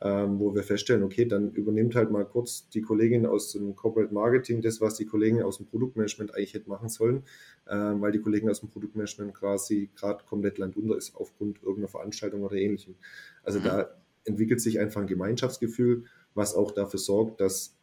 ähm, 0.00 0.38
wo 0.38 0.54
wir 0.54 0.62
feststellen, 0.62 1.02
okay, 1.02 1.24
dann 1.24 1.52
übernimmt 1.52 1.94
halt 1.94 2.10
mal 2.10 2.24
kurz 2.24 2.68
die 2.68 2.82
Kollegin 2.82 3.26
aus 3.26 3.52
dem 3.52 3.74
Corporate 3.74 4.12
Marketing 4.12 4.60
das, 4.60 4.80
was 4.80 4.94
die 4.94 5.06
Kollegin 5.06 5.42
aus 5.42 5.56
dem 5.56 5.66
Produktmanagement 5.66 6.34
eigentlich 6.34 6.54
hätte 6.54 6.68
machen 6.68 6.88
sollen, 6.88 7.22
äh, 7.66 7.74
weil 7.74 8.12
die 8.12 8.20
Kollegin 8.20 8.50
aus 8.50 8.60
dem 8.60 8.68
Produktmanagement 8.68 9.34
quasi 9.34 9.88
gerade 9.96 10.22
komplett 10.24 10.58
landunter 10.58 10.96
ist 10.96 11.16
aufgrund 11.16 11.62
irgendeiner 11.62 11.88
Veranstaltung 11.88 12.42
oder 12.42 12.56
ähnlichem. 12.56 12.94
Also 13.42 13.58
mhm. 13.58 13.64
da 13.64 13.90
entwickelt 14.24 14.60
sich 14.60 14.78
einfach 14.78 15.00
ein 15.00 15.06
Gemeinschaftsgefühl, 15.06 16.04
was 16.36 16.54
auch 16.54 16.70
dafür 16.70 17.00
sorgt, 17.00 17.40
dass 17.40 17.74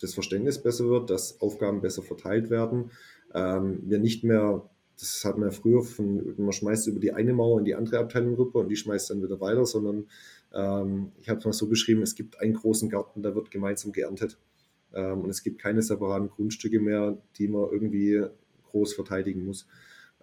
das 0.00 0.14
Verständnis 0.14 0.62
besser 0.62 0.86
wird, 0.88 1.10
dass 1.10 1.40
Aufgaben 1.40 1.80
besser 1.80 2.02
verteilt 2.02 2.50
werden, 2.50 2.90
ähm, 3.34 3.82
wir 3.84 3.98
nicht 3.98 4.24
mehr 4.24 4.68
das 4.98 5.24
hat 5.24 5.36
man 5.36 5.50
ja 5.50 5.54
früher 5.54 5.82
von, 5.82 6.34
man 6.38 6.52
schmeißt 6.52 6.86
über 6.86 7.00
die 7.00 7.12
eine 7.12 7.34
Mauer 7.34 7.58
in 7.58 7.64
die 7.64 7.74
andere 7.74 7.98
Abteilung 7.98 8.34
rüber 8.34 8.60
und 8.60 8.68
die 8.68 8.76
schmeißt 8.76 9.10
dann 9.10 9.22
wieder 9.22 9.40
weiter, 9.40 9.66
sondern 9.66 10.06
ähm, 10.54 11.12
ich 11.20 11.28
habe 11.28 11.38
es 11.38 11.44
mal 11.44 11.52
so 11.52 11.68
beschrieben, 11.68 12.02
es 12.02 12.14
gibt 12.14 12.40
einen 12.40 12.54
großen 12.54 12.88
Garten, 12.88 13.22
da 13.22 13.34
wird 13.34 13.50
gemeinsam 13.50 13.92
geerntet. 13.92 14.38
Ähm, 14.94 15.20
und 15.20 15.30
es 15.30 15.42
gibt 15.42 15.60
keine 15.60 15.82
separaten 15.82 16.30
Grundstücke 16.30 16.80
mehr, 16.80 17.18
die 17.36 17.48
man 17.48 17.70
irgendwie 17.70 18.24
groß 18.70 18.94
verteidigen 18.94 19.44
muss. 19.44 19.66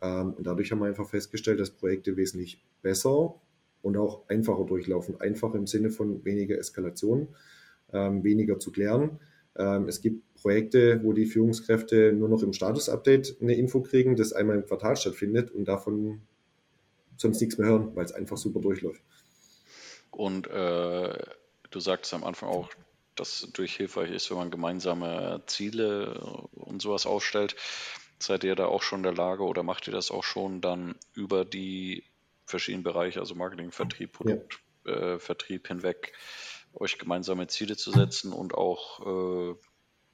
Ähm, 0.02 0.34
und 0.34 0.48
dadurch 0.48 0.72
haben 0.72 0.80
wir 0.80 0.88
einfach 0.88 1.10
festgestellt, 1.10 1.60
dass 1.60 1.70
Projekte 1.70 2.18
wesentlich 2.18 2.64
besser 2.82 3.36
und 3.84 3.98
auch 3.98 4.28
einfacher 4.28 4.66
durchlaufen. 4.66 5.22
Einfach 5.22 5.54
im 5.54 5.68
Sinne 5.68 5.92
von 5.92 6.26
weniger 6.26 6.58
Eskalation, 6.58 7.28
weniger 7.94 8.60
zu 8.60 8.72
klären. 8.72 9.20
Ähm, 9.56 9.88
es 9.88 10.02
gibt 10.02 10.34
Projekte, 10.36 11.02
wo 11.04 11.14
die 11.14 11.26
Führungskräfte 11.26 12.12
nur 12.14 12.28
noch 12.28 12.42
im 12.42 12.54
Status-Update 12.54 13.38
eine 13.42 13.54
Info 13.56 13.82
kriegen, 13.82 14.16
das 14.16 14.34
einmal 14.34 14.58
im 14.58 14.66
Quartal 14.66 14.98
stattfindet 14.98 15.52
und 15.52 15.66
davon 15.66 16.22
sonst 17.18 17.40
nichts 17.40 17.58
mehr 17.58 17.70
hören, 17.70 17.96
weil 17.96 18.06
es 18.06 18.12
einfach 18.12 18.38
super 18.38 18.60
durchläuft. 18.60 19.02
Und 20.12 20.48
äh, 20.48 21.18
du 21.70 21.80
sagtest 21.80 22.14
am 22.14 22.24
Anfang 22.24 22.50
auch, 22.50 22.70
dass 23.16 23.48
durch 23.54 23.76
hilfreich 23.76 24.12
ist, 24.12 24.30
wenn 24.30 24.38
man 24.38 24.52
gemeinsame 24.52 25.42
Ziele 25.46 26.20
und 26.54 26.82
sowas 26.82 27.06
aufstellt. 27.06 27.56
Seid 28.20 28.44
ihr 28.44 28.56
da 28.56 28.66
auch 28.66 28.82
schon 28.82 29.00
in 29.00 29.04
der 29.04 29.14
Lage 29.14 29.44
oder 29.44 29.64
macht 29.64 29.88
ihr 29.88 29.94
das 29.94 30.10
auch 30.10 30.24
schon 30.24 30.62
dann 30.62 30.96
über 31.14 31.46
die 31.46 32.04
verschiedenen 32.46 32.84
Bereiche, 32.84 33.20
also 33.20 33.36
Marketing, 33.36 33.72
Vertrieb, 33.72 34.14
Produktvertrieb 34.14 35.68
ja. 35.68 35.72
äh, 35.72 35.74
hinweg, 35.74 36.14
euch 36.74 36.98
gemeinsame 36.98 37.48
Ziele 37.48 37.78
zu 37.78 37.92
setzen 37.92 38.34
und 38.34 38.54
auch 38.54 39.52
äh, 39.52 39.56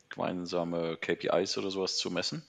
gemeinsame 0.09 0.97
KPIs 0.97 1.57
oder 1.57 1.71
sowas 1.71 1.97
zu 1.97 2.11
messen? 2.11 2.43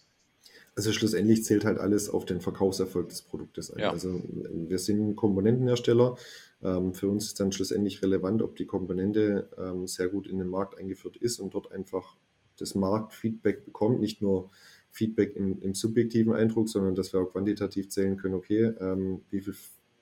Also 0.77 0.93
schlussendlich 0.93 1.45
zählt 1.45 1.65
halt 1.65 1.79
alles 1.79 2.09
auf 2.09 2.25
den 2.25 2.41
Verkaufserfolg 2.41 3.09
des 3.09 3.23
Produktes 3.23 3.73
ein. 3.73 3.81
Ja. 3.81 3.91
Also 3.91 4.23
wir 4.53 4.79
sind 4.79 5.17
Komponentenhersteller. 5.17 6.17
Ähm, 6.63 6.95
für 6.95 7.09
uns 7.09 7.27
ist 7.27 7.41
dann 7.41 7.53
schlussendlich 7.53 8.03
relevant, 8.03 8.43
ob 8.43 8.57
die 8.57 8.67
Komponente 8.67 9.49
ähm, 9.59 9.87
sehr 9.87 10.09
gut 10.09 10.27
in 10.27 10.39
den 10.39 10.49
Markt 10.49 10.79
eingeführt 10.79 11.17
ist 11.17 11.41
und 11.41 11.55
dort 11.55 11.73
einfach 11.73 12.17
das 12.57 12.75
Marktfeedback 12.75 13.65
bekommt, 13.65 14.01
nicht 14.01 14.23
nur 14.23 14.51
Feedback 14.91 15.35
im, 15.37 15.61
im 15.63 15.75
subjektiven 15.75 16.35
Eindruck, 16.35 16.69
sondern 16.69 16.95
dass 16.95 17.13
wir 17.13 17.21
auch 17.21 17.33
quantitativ 17.33 17.89
zählen 17.89 18.17
können, 18.17 18.35
okay, 18.35 18.73
ähm, 18.81 19.23
wie 19.31 19.41
viele 19.41 19.57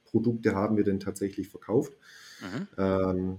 Produkte 0.05 0.55
haben 0.55 0.77
wir 0.77 0.85
denn 0.85 1.01
tatsächlich 1.01 1.49
verkauft. 1.49 1.93
Mhm. 2.41 3.39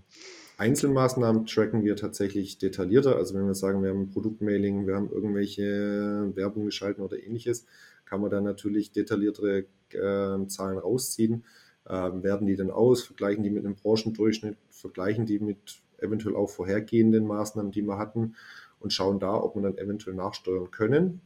Einzelmaßnahmen 0.60 1.46
tracken 1.46 1.86
wir 1.86 1.96
tatsächlich 1.96 2.58
detaillierter. 2.58 3.16
Also 3.16 3.34
wenn 3.34 3.48
wir 3.48 3.56
sagen, 3.56 3.82
wir 3.82 3.92
haben 3.92 4.02
ein 4.02 4.10
Produktmailing, 4.10 4.88
wir 4.88 4.96
haben 4.96 5.10
irgendwelche 5.10 6.32
Werbung 6.36 6.66
geschalten 6.66 7.02
oder 7.02 7.18
ähnliches, 7.18 7.66
kann 8.04 8.20
man 8.20 8.30
da 8.30 8.42
natürlich 8.42 8.92
detailliertere 8.92 9.66
äh, 9.94 10.48
Zahlen 10.48 10.78
rausziehen. 10.78 11.46
Ähm, 11.88 12.24
werten 12.24 12.46
die 12.46 12.58
dann 12.58 12.72
aus, 12.72 13.04
vergleichen 13.04 13.42
die 13.42 13.50
mit 13.50 13.66
einem 13.66 13.76
Branchendurchschnitt, 13.76 14.58
vergleichen 14.70 15.26
die 15.26 15.40
mit 15.40 15.82
eventuell 16.00 16.36
auch 16.36 16.50
vorhergehenden 16.50 17.26
Maßnahmen, 17.26 17.72
die 17.72 17.82
wir 17.82 17.98
hatten 17.98 18.36
und 18.82 18.92
schauen 18.92 19.20
da, 19.20 19.42
ob 19.42 19.56
wir 19.56 19.62
dann 19.62 19.78
eventuell 19.78 20.16
nachsteuern 20.16 20.72
können 20.72 21.22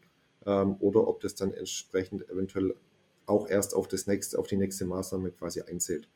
ähm, 0.46 0.76
oder 0.80 1.08
ob 1.08 1.22
das 1.22 1.34
dann 1.34 1.54
entsprechend 1.54 2.30
eventuell 2.30 2.76
auch 3.26 3.50
erst 3.50 3.76
auf, 3.76 3.88
das 3.88 4.06
nächste, 4.06 4.38
auf 4.38 4.46
die 4.46 4.58
nächste 4.58 4.86
Maßnahme 4.86 5.32
quasi 5.32 5.62
einzählt. 5.62 6.08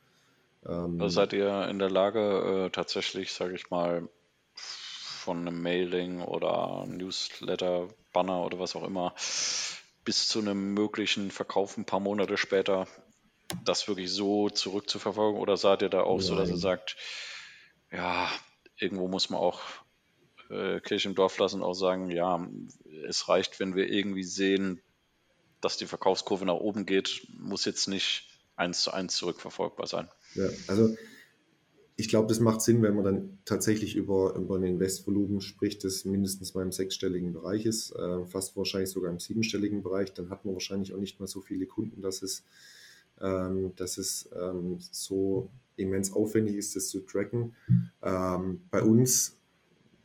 Ähm, 0.66 1.00
also 1.00 1.08
seid 1.08 1.32
ihr 1.32 1.68
in 1.68 1.78
der 1.78 1.90
Lage, 1.90 2.66
äh, 2.66 2.70
tatsächlich, 2.70 3.32
sage 3.32 3.54
ich 3.54 3.70
mal, 3.70 4.08
von 4.54 5.46
einem 5.46 5.62
Mailing 5.62 6.22
oder 6.22 6.84
Newsletter, 6.86 7.88
Banner 8.12 8.44
oder 8.44 8.58
was 8.58 8.76
auch 8.76 8.84
immer, 8.84 9.14
bis 10.04 10.28
zu 10.28 10.38
einem 10.38 10.74
möglichen 10.74 11.30
Verkauf 11.30 11.76
ein 11.76 11.84
paar 11.84 12.00
Monate 12.00 12.36
später 12.36 12.86
das 13.64 13.88
wirklich 13.88 14.10
so 14.10 14.50
zurückzuverfolgen? 14.50 15.40
Oder 15.40 15.56
seid 15.56 15.82
ihr 15.82 15.88
da 15.88 16.02
auch 16.02 16.20
so, 16.20 16.36
dass 16.36 16.50
ihr 16.50 16.56
sagt, 16.56 16.96
ja, 17.90 18.30
irgendwo 18.76 19.08
muss 19.08 19.30
man 19.30 19.40
auch 19.40 19.60
äh, 20.50 20.80
Kirche 20.80 21.08
im 21.08 21.14
Dorf 21.14 21.38
lassen 21.38 21.60
und 21.60 21.66
auch 21.66 21.74
sagen, 21.74 22.10
ja, 22.10 22.46
es 23.06 23.28
reicht, 23.28 23.60
wenn 23.60 23.74
wir 23.74 23.88
irgendwie 23.88 24.24
sehen, 24.24 24.80
dass 25.60 25.76
die 25.76 25.86
Verkaufskurve 25.86 26.44
nach 26.44 26.54
oben 26.54 26.86
geht, 26.86 27.26
muss 27.38 27.64
jetzt 27.64 27.88
nicht 27.88 28.28
eins 28.56 28.82
zu 28.82 28.92
eins 28.92 29.16
zurückverfolgbar 29.16 29.86
sein. 29.86 30.08
Ja, 30.38 30.48
also 30.68 30.94
ich 31.96 32.08
glaube, 32.08 32.28
das 32.28 32.38
macht 32.38 32.62
Sinn, 32.62 32.80
wenn 32.82 32.94
man 32.94 33.04
dann 33.04 33.38
tatsächlich 33.44 33.96
über, 33.96 34.36
über 34.36 34.54
ein 34.54 34.62
Investvolumen 34.62 35.40
spricht, 35.40 35.82
das 35.82 36.04
mindestens 36.04 36.54
mal 36.54 36.62
im 36.62 36.70
sechsstelligen 36.70 37.32
Bereich 37.32 37.66
ist, 37.66 37.90
äh, 37.90 38.24
fast 38.24 38.56
wahrscheinlich 38.56 38.90
sogar 38.90 39.10
im 39.10 39.18
siebenstelligen 39.18 39.82
Bereich. 39.82 40.14
Dann 40.14 40.30
hat 40.30 40.44
man 40.44 40.54
wahrscheinlich 40.54 40.94
auch 40.94 41.00
nicht 41.00 41.18
mehr 41.18 41.26
so 41.26 41.40
viele 41.40 41.66
Kunden, 41.66 42.00
dass 42.00 42.22
es, 42.22 42.44
ähm, 43.20 43.72
dass 43.74 43.98
es 43.98 44.30
ähm, 44.32 44.76
so 44.78 45.50
immens 45.74 46.12
aufwendig 46.12 46.54
ist, 46.54 46.76
das 46.76 46.88
zu 46.88 47.00
tracken. 47.00 47.56
Ähm, 48.00 48.60
bei 48.70 48.82
uns, 48.82 49.36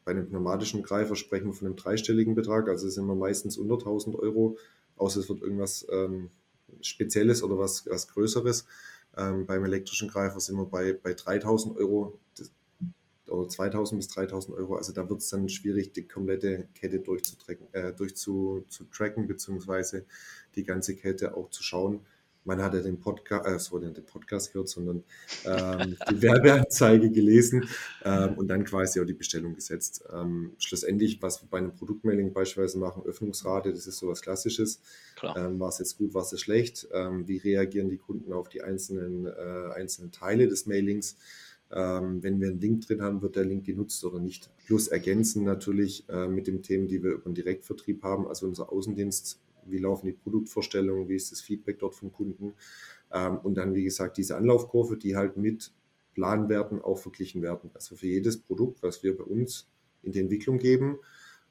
bei 0.04 0.13
einem 0.13 0.28
pneumatischen 0.28 0.82
Greifer, 0.82 1.15
sprechen 1.15 1.46
wir 1.46 1.54
von 1.54 1.67
einem 1.67 1.76
dreistelligen 1.76 2.34
Betrag, 2.34 2.69
also 2.69 2.89
sind 2.89 3.06
wir 3.06 3.13
meistens 3.13 3.56
unter 3.56 3.76
1000 3.76 4.15
Euro, 4.15 4.58
außer 4.96 5.19
es 5.19 5.30
wird 5.30 5.43
irgendwas 5.43 5.86
ähm, 5.91 6.32
Spezielles 6.82 7.43
oder 7.43 7.60
was, 7.60 7.86
was 7.88 8.08
Größeres. 8.08 8.65
Ähm, 9.17 9.45
beim 9.45 9.63
elektrischen 9.65 10.10
Greifer 10.10 10.39
sind 10.39 10.58
wir 10.58 10.65
bei, 10.65 10.93
bei 10.93 11.13
3000 11.13 11.78
Euro 11.78 12.19
oder 13.28 13.47
2000 13.47 13.99
bis 13.99 14.08
3000 14.10 14.58
Euro. 14.58 14.76
Also 14.76 14.93
da 14.93 15.10
wird 15.10 15.21
es 15.21 15.30
dann 15.30 15.49
schwierig, 15.49 15.93
die 15.93 16.08
komplette 16.08 16.67
Kette 16.76 16.99
durchzutracken, 16.99 17.67
äh, 17.73 17.93
durchzutracken, 17.93 19.28
beziehungsweise 19.28 20.06
die 20.56 20.63
ganze 20.63 20.95
Kette 20.95 21.36
auch 21.36 21.49
zu 21.49 21.63
schauen 21.63 22.02
man 22.46 22.62
hat 22.62 22.74
ja 22.74 22.82
den 22.82 23.00
Podcast, 23.00 23.48
äh, 23.48 23.60
so 23.60 23.80
den 23.80 23.94
Podcast 24.06 24.52
gehört, 24.52 24.70
sondern 24.70 25.04
ähm, 25.46 25.98
die 26.10 26.22
Werbeanzeige 26.22 27.10
gelesen 27.10 27.68
ähm, 28.04 28.36
und 28.36 28.48
dann 28.48 28.64
quasi 28.64 29.00
auch 29.00 29.06
die 29.06 29.14
Bestellung 29.14 29.56
gesetzt. 29.56 30.04
Ähm, 30.14 30.54
schlussendlich, 30.58 31.22
was 31.22 31.42
wir 31.42 31.50
bei 31.50 31.60
einem 31.60 31.74
Produktmailing 31.74 32.34
beispielsweise 32.34 32.78
machen, 32.78 33.04
Öffnungsrate, 33.06 33.72
das 33.72 33.88
ist 33.88 33.98
so 33.98 34.08
was 34.08 34.22
Klassisches. 34.22 34.82
Ähm, 35.36 35.60
war 35.60 35.70
es 35.70 35.80
jetzt 35.80 35.98
gut, 35.98 36.14
war 36.14 36.24
es 36.24 36.40
schlecht? 36.40 36.88
Ähm, 36.92 37.28
wie 37.28 37.38
reagieren 37.38 37.90
die 37.90 37.98
Kunden 37.98 38.34
auf 38.34 38.50
die 38.50 38.62
einzelnen, 38.62 39.26
äh, 39.26 39.74
einzelnen 39.74 40.12
Teile 40.12 40.48
des 40.48 40.66
Mailings? 40.66 41.16
Ähm, 41.72 42.22
wenn 42.22 42.40
wir 42.40 42.50
einen 42.50 42.60
Link 42.60 42.86
drin 42.86 43.02
haben, 43.02 43.22
wird 43.22 43.36
der 43.36 43.46
Link 43.46 43.66
genutzt 43.66 44.04
oder 44.06 44.20
nicht. 44.20 44.50
Plus 44.66 44.88
ergänzen 44.90 45.44
natürlich 45.44 46.08
äh, 46.10 46.28
mit 46.28 46.48
den 46.48 46.62
Themen, 46.62 46.88
die 46.88 47.02
wir 47.02 47.12
über 47.12 47.30
den 47.30 47.36
Direktvertrieb 47.36 48.04
haben, 48.04 48.28
also 48.28 48.46
unser 48.46 48.72
Außendienst 48.72 49.40
wie 49.67 49.78
laufen 49.78 50.08
die 50.08 50.13
Produktvorstellungen, 50.13 51.08
wie 51.10 51.15
ist 51.15 51.32
das 51.32 51.41
Feedback 51.41 51.80
dort 51.80 51.95
vom 51.95 52.12
Kunden. 52.12 52.54
Ähm, 53.12 53.38
und 53.39 53.56
dann, 53.56 53.73
wie 53.76 53.84
gesagt, 53.84 54.17
diese 54.17 54.36
Anlaufkurve, 54.38 54.97
die 54.97 55.15
halt 55.15 55.38
mit 55.38 55.71
Planwerten 56.13 56.82
auch 56.82 56.97
verglichen 56.97 57.41
werden. 57.41 57.71
Also 57.73 57.95
für 57.95 58.08
jedes 58.08 58.38
Produkt, 58.39 58.84
was 58.84 59.04
wir 59.04 59.17
bei 59.17 59.23
uns 59.23 59.67
in 60.04 60.12
die 60.12 60.19
Entwicklung 60.19 60.60
geben, 60.60 60.99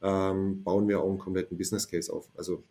ähm, 0.02 0.62
bauen 0.62 0.88
wir 0.88 1.00
auch 1.00 1.08
einen 1.08 1.18
kompletten 1.18 1.56
Business 1.56 1.88
Case 1.88 2.12
auf. 2.12 2.28
Also 2.36 2.62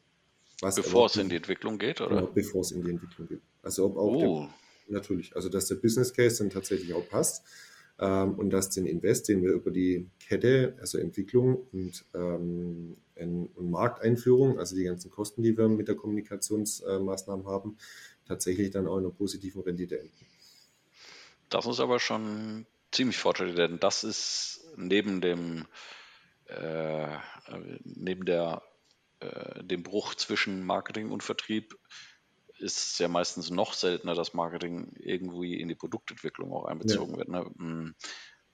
was 0.62 0.76
bevor 0.76 1.08
es 1.08 1.16
in 1.16 1.30
die 1.30 1.38
Entwicklung 1.38 1.80
geht, 1.80 2.02
oder? 2.02 2.18
Genau, 2.18 2.28
bevor 2.28 2.62
es 2.62 2.72
in 2.72 2.84
die 2.84 2.92
Entwicklung 2.92 3.28
geht. 3.28 3.42
Also 3.64 3.86
ob 3.86 3.98
auch 3.98 4.16
oh. 4.16 4.40
der, 4.88 5.00
natürlich, 5.00 5.36
also 5.36 5.50
dass 5.50 5.68
der 5.68 5.76
Business 5.76 6.14
Case 6.14 6.38
dann 6.38 6.50
tatsächlich 6.50 6.94
auch 6.94 7.08
passt 7.10 7.44
ähm, 8.02 8.34
und 8.34 8.50
dass 8.50 8.70
den 8.72 8.86
Invest, 8.86 9.30
den 9.30 9.44
wir 9.44 9.52
über 9.52 9.72
die 9.72 10.10
Kette, 10.20 10.76
also 10.82 10.98
Entwicklung 10.98 11.68
und, 11.72 12.04
ähm, 12.14 12.98
und 13.16 13.72
Markteinführung, 13.72 14.60
also 14.60 14.76
die 14.76 14.84
ganzen 14.84 15.12
Kosten, 15.12 15.44
die 15.44 15.56
wir 15.56 15.70
mit 15.70 15.88
der 15.88 15.96
Kommunikationsmaßnahmen 15.96 17.46
haben, 17.46 17.78
tatsächlich 18.28 18.72
dann 18.72 18.88
auch 18.88 18.98
in 18.98 19.06
einer 19.06 19.14
positiven 19.14 19.62
Rendite 19.62 20.00
enden. 20.00 20.26
Das 21.50 21.68
ist 21.68 21.80
aber 21.80 22.00
schon 22.00 22.66
ziemlich 22.92 23.18
fortschrittlich, 23.18 23.56
denn 23.56 23.80
das 23.80 24.04
ist 24.04 24.66
neben 24.76 25.22
dem 25.22 25.68
äh, 26.48 27.18
neben 27.84 28.26
der, 28.26 28.62
äh, 29.20 29.64
dem 29.64 29.84
Bruch 29.84 30.16
zwischen 30.16 30.66
Marketing 30.66 31.12
und 31.12 31.24
Vertrieb 31.24 31.78
ist 32.62 32.78
es 32.78 33.00
ja 33.00 33.08
meistens 33.08 33.50
noch 33.50 33.74
seltener, 33.74 34.16
dass 34.16 34.34
Marketing 34.34 34.94
irgendwie 35.00 35.60
in 35.60 35.68
die 35.68 35.76
Produktentwicklung 35.76 36.52
auch 36.54 36.66
einbezogen 36.66 37.14
ja. 37.14 37.18
wird. 37.18 37.30
Ne? 37.30 37.42
Mm. 37.56 37.96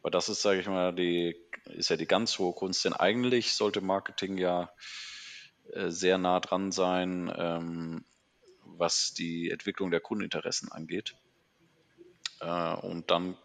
Aber 0.02 0.12
das 0.12 0.30
ist, 0.30 0.42
sage 0.42 0.62
ich 0.62 0.68
mal, 0.68 0.94
die, 0.94 1.36
ist 1.66 1.90
ja 1.90 1.98
die 1.98 2.06
ganz 2.06 2.38
hohe 2.40 2.54
Kunst, 2.54 2.86
denn 2.86 2.94
eigentlich 2.94 3.54
sollte 3.54 3.82
Marketing 3.82 4.38
ja 4.38 4.72
äh, 5.74 5.90
sehr 5.90 6.18
nah 6.18 6.40
dran 6.40 6.72
sein, 6.72 7.32
ähm, 7.36 8.06
was 8.64 9.14
die 9.14 9.50
Entwicklung 9.50 9.92
der 9.92 10.00
Kundeninteressen 10.00 10.72
angeht. 10.72 11.16
Äh, 12.40 12.76
und 12.76 13.12
dann 13.12 13.38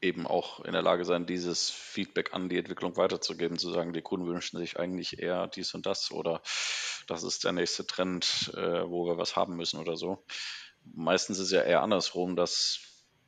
eben 0.00 0.26
auch 0.26 0.64
in 0.64 0.72
der 0.72 0.82
Lage 0.82 1.04
sein, 1.04 1.26
dieses 1.26 1.70
Feedback 1.70 2.32
an 2.32 2.48
die 2.48 2.58
Entwicklung 2.58 2.96
weiterzugeben, 2.96 3.58
zu 3.58 3.70
sagen, 3.70 3.92
die 3.92 4.02
Kunden 4.02 4.26
wünschen 4.26 4.58
sich 4.58 4.78
eigentlich 4.78 5.20
eher 5.20 5.48
dies 5.48 5.74
und 5.74 5.86
das 5.86 6.12
oder 6.12 6.40
das 7.06 7.24
ist 7.24 7.44
der 7.44 7.52
nächste 7.52 7.86
Trend, 7.86 8.52
äh, 8.54 8.88
wo 8.88 9.06
wir 9.06 9.18
was 9.18 9.34
haben 9.34 9.56
müssen 9.56 9.80
oder 9.80 9.96
so. 9.96 10.22
Meistens 10.94 11.38
ist 11.38 11.46
es 11.46 11.52
ja 11.52 11.62
eher 11.62 11.82
andersrum, 11.82 12.36
dass 12.36 12.80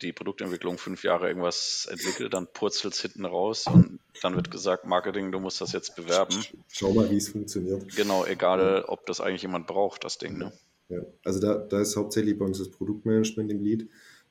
die 0.02 0.12
Produktentwicklung 0.12 0.78
fünf 0.78 1.04
Jahre 1.04 1.28
irgendwas 1.28 1.86
entwickelt, 1.90 2.32
dann 2.32 2.46
purzelt 2.46 2.94
es 2.94 3.02
hinten 3.02 3.26
raus 3.26 3.66
und 3.66 4.00
dann 4.22 4.34
wird 4.34 4.50
gesagt, 4.50 4.86
Marketing, 4.86 5.30
du 5.30 5.40
musst 5.40 5.60
das 5.60 5.72
jetzt 5.72 5.94
bewerben. 5.96 6.34
Schau 6.68 6.92
mal, 6.92 7.10
wie 7.10 7.16
es 7.16 7.28
funktioniert. 7.28 7.94
Genau, 7.96 8.24
egal, 8.24 8.84
ob 8.86 9.04
das 9.06 9.20
eigentlich 9.20 9.42
jemand 9.42 9.66
braucht, 9.66 10.04
das 10.04 10.16
Ding. 10.16 10.38
Ne? 10.38 10.52
Ja, 10.88 11.00
also 11.24 11.40
da, 11.40 11.54
da 11.54 11.80
ist 11.80 11.96
hauptsächlich 11.96 12.38
bei 12.38 12.44
uns 12.44 12.58
das 12.58 12.70
Produktmanagement 12.70 13.50
im 13.50 13.62
Lead 13.62 13.88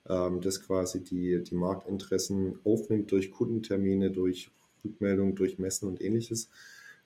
ähm, 0.08 0.42
das 0.42 0.62
quasi 0.62 1.04
die, 1.04 1.44
die 1.44 1.56
Marktinteressen 1.56 2.60
aufnimmt 2.64 3.12
durch 3.12 3.32
Kundentermine, 3.32 4.12
durch 4.12 4.52
Rückmeldungen, 4.84 5.36
durch 5.36 5.60
Messen 5.60 5.88
und 5.88 6.02
ähnliches 6.02 6.50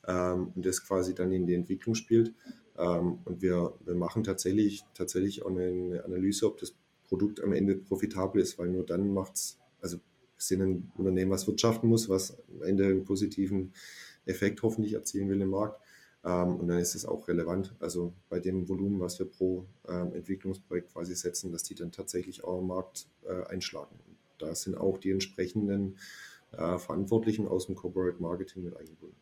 ähm, 0.08 0.52
und 0.56 0.66
das 0.66 0.86
quasi 0.86 1.14
dann 1.16 1.32
in 1.32 1.46
die 1.46 1.56
Entwicklung 1.56 1.96
spielt. 1.96 2.34
Ähm, 2.78 3.20
und 3.26 3.42
wir, 3.42 3.74
wir 3.86 3.96
machen 3.96 4.24
tatsächlich, 4.24 4.84
tatsächlich 4.94 5.44
auch 5.44 5.50
eine 5.50 6.04
Analyse, 6.06 6.48
ob 6.48 6.58
das 6.60 6.74
Produkt 7.08 7.42
am 7.42 7.54
Ende 7.54 7.76
profitabel 7.76 8.42
ist, 8.42 8.58
weil 8.58 8.70
nur 8.70 8.86
dann 8.86 9.14
macht 9.14 9.36
es, 9.36 9.60
also 9.82 10.00
sind 10.38 10.62
ein 10.62 10.92
Unternehmen, 10.98 11.32
was 11.32 11.48
wirtschaften 11.48 11.88
muss, 11.88 12.10
was 12.10 12.38
am 12.54 12.64
Ende 12.64 12.86
einen 12.86 13.06
positiven 13.06 13.74
Effekt 14.26 14.62
hoffentlich 14.62 14.94
erzielen 14.94 15.30
will 15.30 15.42
im 15.42 15.50
Markt. 15.50 15.80
Ähm, 16.24 16.60
und 16.60 16.68
dann 16.68 16.80
ist 16.80 16.96
es 16.96 17.06
auch 17.06 17.28
relevant, 17.28 17.74
also 17.80 18.14
bei 18.30 18.40
dem 18.40 18.68
Volumen, 18.70 19.00
was 19.00 19.20
wir 19.20 19.30
pro 19.30 19.66
ähm, 19.88 20.14
Entwicklungsprojekt 20.14 20.94
quasi 20.94 21.16
setzen, 21.16 21.52
dass 21.52 21.64
die 21.64 21.76
dann 21.76 21.92
tatsächlich 21.92 22.44
auch 22.44 22.60
am 22.60 22.68
Markt 22.68 23.08
äh, 23.26 23.46
einschlagen. 23.48 24.00
Und 24.08 24.18
da 24.38 24.56
sind 24.56 24.78
auch 24.78 24.98
die 24.98 25.12
entsprechenden 25.12 25.98
äh, 26.52 26.78
Verantwortlichen 26.78 27.48
aus 27.48 27.66
dem 27.66 27.76
Corporate 27.76 28.22
Marketing 28.22 28.64
mit 28.64 28.78
eingebunden. 28.78 29.18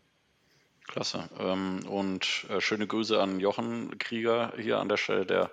Klasse. 0.87 1.29
Ähm, 1.39 1.87
und 1.87 2.45
äh, 2.49 2.59
schöne 2.59 2.85
Grüße 2.85 3.19
an 3.19 3.39
Jochen 3.39 3.97
Krieger 3.97 4.53
hier 4.57 4.79
an 4.79 4.89
der 4.89 4.97
Stelle, 4.97 5.25
der 5.25 5.51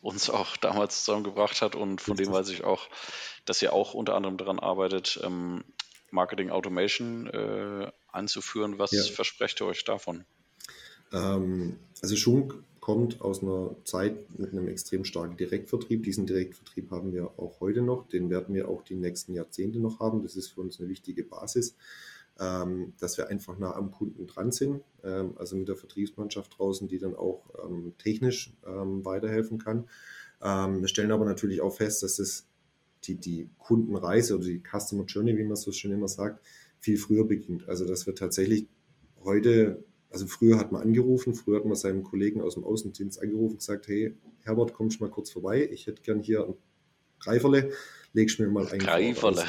uns 0.00 0.30
auch 0.30 0.56
damals 0.58 1.04
zusammengebracht 1.04 1.62
hat 1.62 1.74
und 1.74 2.00
von 2.00 2.16
dem 2.16 2.30
weiß 2.30 2.50
ich 2.50 2.64
auch, 2.64 2.88
dass 3.46 3.62
ihr 3.62 3.72
auch 3.72 3.94
unter 3.94 4.14
anderem 4.14 4.36
daran 4.36 4.58
arbeitet, 4.60 5.18
ähm, 5.22 5.64
Marketing 6.10 6.50
Automation 6.50 7.26
äh, 7.26 7.90
einzuführen. 8.12 8.78
Was 8.78 8.92
ja. 8.92 9.02
versprecht 9.02 9.60
ihr 9.60 9.66
euch 9.66 9.84
davon? 9.84 10.24
Ähm, 11.14 11.76
also 12.02 12.16
Schunk 12.16 12.62
kommt 12.80 13.22
aus 13.22 13.42
einer 13.42 13.74
Zeit 13.84 14.38
mit 14.38 14.52
einem 14.52 14.68
extrem 14.68 15.06
starken 15.06 15.38
Direktvertrieb. 15.38 16.02
Diesen 16.02 16.26
Direktvertrieb 16.26 16.90
haben 16.90 17.14
wir 17.14 17.30
auch 17.38 17.60
heute 17.60 17.80
noch. 17.80 18.06
Den 18.08 18.28
werden 18.28 18.54
wir 18.54 18.68
auch 18.68 18.82
die 18.82 18.96
nächsten 18.96 19.32
Jahrzehnte 19.32 19.78
noch 19.78 20.00
haben. 20.00 20.22
Das 20.22 20.36
ist 20.36 20.48
für 20.48 20.60
uns 20.60 20.78
eine 20.78 20.90
wichtige 20.90 21.24
Basis, 21.24 21.76
ähm, 22.38 22.92
dass 23.00 23.16
wir 23.16 23.28
einfach 23.28 23.58
nah 23.58 23.74
am 23.74 23.90
Kunden 23.90 24.26
dran 24.26 24.52
sind. 24.52 24.82
Ähm, 25.02 25.32
also 25.38 25.56
mit 25.56 25.68
der 25.68 25.76
Vertriebsmannschaft 25.76 26.58
draußen, 26.58 26.86
die 26.86 26.98
dann 26.98 27.14
auch 27.14 27.44
ähm, 27.64 27.94
technisch 27.96 28.52
ähm, 28.66 29.02
weiterhelfen 29.06 29.58
kann. 29.58 29.88
Ähm, 30.42 30.82
wir 30.82 30.88
stellen 30.88 31.12
aber 31.12 31.24
natürlich 31.24 31.62
auch 31.62 31.74
fest, 31.74 32.02
dass 32.02 32.16
das 32.16 32.44
die, 33.04 33.14
die 33.14 33.48
Kundenreise 33.58 34.34
oder 34.34 34.44
die 34.44 34.62
Customer 34.62 35.04
Journey, 35.04 35.38
wie 35.38 35.44
man 35.44 35.56
so 35.56 35.72
schön 35.72 35.92
immer 35.92 36.08
sagt, 36.08 36.44
viel 36.80 36.98
früher 36.98 37.24
beginnt. 37.24 37.66
Also 37.66 37.86
dass 37.86 38.06
wir 38.06 38.14
tatsächlich 38.14 38.66
heute 39.24 39.82
also 40.14 40.28
früher 40.28 40.58
hat 40.58 40.70
man 40.70 40.80
angerufen, 40.80 41.34
früher 41.34 41.58
hat 41.58 41.64
man 41.64 41.74
seinem 41.74 42.04
Kollegen 42.04 42.40
aus 42.40 42.54
dem 42.54 42.62
Außendienst 42.62 43.20
angerufen 43.20 43.54
und 43.54 43.58
gesagt, 43.58 43.88
hey, 43.88 44.14
Herbert, 44.44 44.72
kommst 44.72 45.00
du 45.00 45.04
mal 45.04 45.10
kurz 45.10 45.32
vorbei, 45.32 45.68
ich 45.72 45.88
hätte 45.88 46.02
gern 46.02 46.20
hier 46.20 46.46
ein 46.46 46.54
Greiferle, 47.18 47.72
legst 48.12 48.38
mir 48.38 48.46
mal 48.46 48.68
ein 48.68 48.78
Greiferle. 48.78 49.44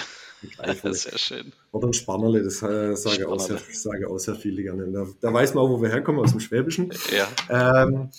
Greiferle. 0.55 0.95
Sehr 0.95 1.19
schön. 1.19 1.53
Oder 1.71 1.89
ein 1.89 1.93
Spannerle, 1.93 2.41
das 2.41 2.63
äh, 2.63 2.95
sage, 2.95 3.29
auch 3.29 3.39
sehr, 3.39 3.59
sage 3.71 4.09
auch 4.09 4.17
sehr 4.17 4.35
viele 4.35 4.63
gerne. 4.63 4.91
Da, 4.91 5.07
da, 5.21 5.33
weiß 5.33 5.53
man 5.53 5.63
auch, 5.63 5.69
wo 5.69 5.81
wir 5.81 5.89
herkommen, 5.89 6.19
aus 6.19 6.31
dem 6.31 6.39
Schwäbischen. 6.39 6.91
Ja. 7.15 7.83
Ähm, 7.83 8.09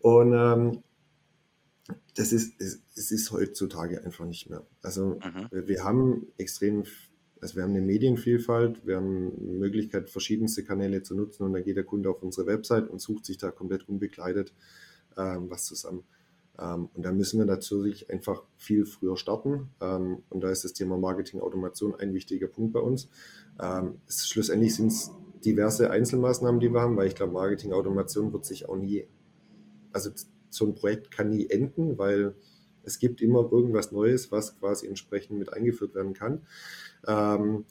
und 0.00 0.34
ähm, 0.34 0.82
das 2.16 2.32
ist, 2.32 2.60
es, 2.60 2.80
es, 2.94 3.10
ist 3.10 3.32
heutzutage 3.32 4.04
einfach 4.04 4.26
nicht 4.26 4.50
mehr. 4.50 4.66
Also 4.82 5.18
mhm. 5.24 5.48
wir 5.50 5.84
haben 5.84 6.26
extrem 6.36 6.84
also 7.44 7.56
wir 7.56 7.62
haben 7.62 7.72
eine 7.76 7.82
Medienvielfalt, 7.82 8.86
wir 8.86 8.96
haben 8.96 9.32
die 9.36 9.58
Möglichkeit, 9.58 10.08
verschiedenste 10.08 10.64
Kanäle 10.64 11.02
zu 11.02 11.14
nutzen 11.14 11.42
und 11.42 11.52
dann 11.52 11.62
geht 11.62 11.76
der 11.76 11.84
Kunde 11.84 12.08
auf 12.08 12.22
unsere 12.22 12.46
Website 12.46 12.88
und 12.88 13.02
sucht 13.02 13.26
sich 13.26 13.36
da 13.36 13.50
komplett 13.50 13.86
unbekleidet 13.86 14.54
ähm, 15.18 15.50
was 15.50 15.66
zusammen. 15.66 16.04
Ähm, 16.58 16.88
und 16.94 17.04
da 17.04 17.12
müssen 17.12 17.38
wir 17.38 17.44
natürlich 17.44 18.08
einfach 18.08 18.44
viel 18.56 18.86
früher 18.86 19.18
starten. 19.18 19.68
Ähm, 19.82 20.22
und 20.30 20.40
da 20.42 20.50
ist 20.50 20.64
das 20.64 20.72
Thema 20.72 20.96
Marketing-Automation 20.96 21.94
ein 21.94 22.14
wichtiger 22.14 22.46
Punkt 22.46 22.72
bei 22.72 22.80
uns. 22.80 23.10
Ähm, 23.60 23.96
es, 24.08 24.26
schlussendlich 24.26 24.74
sind 24.74 24.86
es 24.86 25.10
diverse 25.44 25.90
Einzelmaßnahmen, 25.90 26.60
die 26.60 26.72
wir 26.72 26.80
haben, 26.80 26.96
weil 26.96 27.08
ich 27.08 27.14
glaube, 27.14 27.34
Marketing-Automation 27.34 28.32
wird 28.32 28.46
sich 28.46 28.70
auch 28.70 28.76
nie, 28.76 29.06
also 29.92 30.08
so 30.48 30.64
ein 30.64 30.74
Projekt 30.74 31.10
kann 31.10 31.28
nie 31.28 31.50
enden, 31.50 31.98
weil 31.98 32.36
es 32.84 32.98
gibt 32.98 33.20
immer 33.20 33.50
irgendwas 33.50 33.92
Neues, 33.92 34.30
was 34.30 34.58
quasi 34.58 34.86
entsprechend 34.86 35.38
mit 35.38 35.52
eingeführt 35.52 35.94
werden 35.94 36.14
kann. 36.14 36.42
Ähm, 37.06 37.64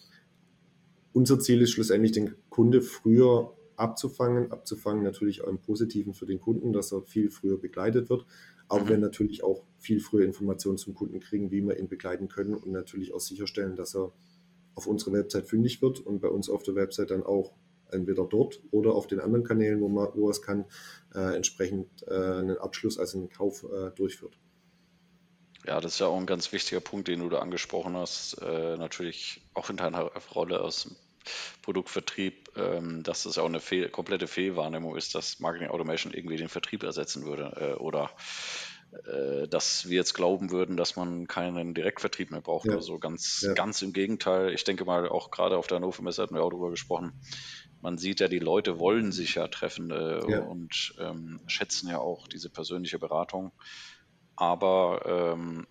unser 1.13 1.39
Ziel 1.39 1.61
ist 1.61 1.71
schlussendlich, 1.71 2.11
den 2.11 2.35
Kunde 2.49 2.81
früher 2.81 3.53
abzufangen, 3.75 4.51
abzufangen 4.51 5.03
natürlich 5.03 5.43
auch 5.43 5.47
im 5.47 5.59
Positiven 5.59 6.13
für 6.13 6.25
den 6.25 6.39
Kunden, 6.39 6.73
dass 6.73 6.91
er 6.91 7.01
viel 7.03 7.29
früher 7.29 7.57
begleitet 7.57 8.09
wird, 8.09 8.25
aber 8.67 8.83
mhm. 8.85 8.89
wir 8.89 8.97
natürlich 8.97 9.43
auch 9.43 9.63
viel 9.77 9.99
früher 9.99 10.25
Informationen 10.25 10.77
zum 10.77 10.93
Kunden 10.93 11.19
kriegen, 11.19 11.51
wie 11.51 11.61
wir 11.61 11.77
ihn 11.77 11.87
begleiten 11.87 12.27
können 12.27 12.53
und 12.55 12.71
natürlich 12.71 13.13
auch 13.13 13.19
sicherstellen, 13.19 13.75
dass 13.75 13.95
er 13.95 14.11
auf 14.75 14.87
unserer 14.87 15.13
Website 15.13 15.47
fündig 15.47 15.81
wird 15.81 15.99
und 15.99 16.19
bei 16.19 16.29
uns 16.29 16.49
auf 16.49 16.63
der 16.63 16.75
Website 16.75 17.11
dann 17.11 17.23
auch 17.23 17.53
entweder 17.91 18.25
dort 18.25 18.61
oder 18.71 18.95
auf 18.95 19.07
den 19.07 19.19
anderen 19.19 19.43
Kanälen, 19.43 19.81
wo, 19.81 19.87
man, 19.87 20.09
wo 20.15 20.29
es 20.29 20.41
kann, 20.41 20.65
äh, 21.13 21.35
entsprechend 21.35 21.87
äh, 22.07 22.13
einen 22.13 22.57
Abschluss, 22.57 22.97
also 22.97 23.19
einen 23.19 23.29
Kauf 23.29 23.63
äh, 23.63 23.91
durchführt. 23.91 24.39
Ja, 25.65 25.79
das 25.79 25.93
ist 25.93 25.99
ja 25.99 26.07
auch 26.07 26.17
ein 26.17 26.25
ganz 26.25 26.51
wichtiger 26.51 26.81
Punkt, 26.81 27.07
den 27.07 27.19
du 27.19 27.29
da 27.29 27.39
angesprochen 27.39 27.95
hast. 27.95 28.33
Äh, 28.41 28.77
natürlich 28.77 29.41
auch 29.53 29.69
in 29.69 29.77
deiner 29.77 30.11
Rolle 30.35 30.61
aus 30.61 30.83
dem 30.83 30.95
Produktvertrieb, 31.61 32.49
ähm, 32.57 33.03
dass 33.03 33.23
das 33.23 33.37
auch 33.37 33.45
eine 33.45 33.61
fehl, 33.61 33.89
komplette 33.89 34.27
Fehlwahrnehmung 34.27 34.95
ist, 34.95 35.15
dass 35.15 35.39
Marketing 35.39 35.69
Automation 35.69 36.13
irgendwie 36.13 36.37
den 36.37 36.49
Vertrieb 36.49 36.83
ersetzen 36.83 37.25
würde 37.25 37.75
äh, 37.75 37.79
oder 37.79 38.11
äh, 39.05 39.47
dass 39.47 39.89
wir 39.89 39.95
jetzt 39.95 40.13
glauben 40.13 40.51
würden, 40.51 40.77
dass 40.77 40.95
man 40.95 41.27
keinen 41.27 41.73
Direktvertrieb 41.73 42.31
mehr 42.31 42.41
braucht. 42.41 42.67
Ja. 42.67 42.75
Also 42.75 42.99
ganz, 42.99 43.41
ja. 43.41 43.53
ganz 43.53 43.81
im 43.81 43.93
Gegenteil. 43.93 44.53
Ich 44.53 44.63
denke 44.63 44.85
mal, 44.85 45.07
auch 45.07 45.31
gerade 45.31 45.57
auf 45.57 45.67
der 45.67 45.77
Hannover 45.77 46.03
Messe 46.03 46.21
hatten 46.21 46.35
wir 46.35 46.43
auch 46.43 46.49
darüber 46.49 46.69
gesprochen. 46.69 47.13
Man 47.81 47.97
sieht 47.97 48.19
ja, 48.19 48.27
die 48.27 48.39
Leute 48.39 48.79
wollen 48.79 49.11
sich 49.11 49.35
ja 49.35 49.47
treffen 49.47 49.91
äh, 49.91 50.31
ja. 50.31 50.39
und 50.41 50.95
ähm, 50.99 51.41
schätzen 51.47 51.89
ja 51.89 51.99
auch 51.99 52.27
diese 52.27 52.49
persönliche 52.49 52.99
Beratung. 52.99 53.51
Aber 54.35 55.33
ähm, 55.35 55.67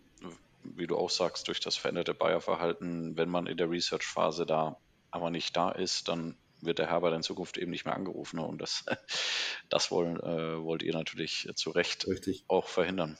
wie 0.62 0.86
du 0.86 0.96
auch 0.96 1.10
sagst, 1.10 1.48
durch 1.48 1.60
das 1.60 1.76
veränderte 1.76 2.14
Buyer-Verhalten, 2.14 3.16
wenn 3.16 3.28
man 3.28 3.46
in 3.46 3.56
der 3.56 3.70
Research-Phase 3.70 4.46
da 4.46 4.76
aber 5.10 5.30
nicht 5.30 5.56
da 5.56 5.70
ist, 5.70 6.08
dann 6.08 6.36
wird 6.60 6.78
der 6.78 6.88
Herbert 6.88 7.14
in 7.14 7.22
Zukunft 7.22 7.58
eben 7.58 7.70
nicht 7.70 7.84
mehr 7.84 7.96
angerufen. 7.96 8.38
Und 8.38 8.62
das, 8.62 8.84
das 9.68 9.90
wollen, 9.90 10.16
äh, 10.20 10.62
wollt 10.62 10.82
ihr 10.82 10.92
natürlich 10.92 11.50
zu 11.54 11.70
Recht 11.70 12.06
Richtig. 12.06 12.44
auch 12.48 12.68
verhindern. 12.68 13.18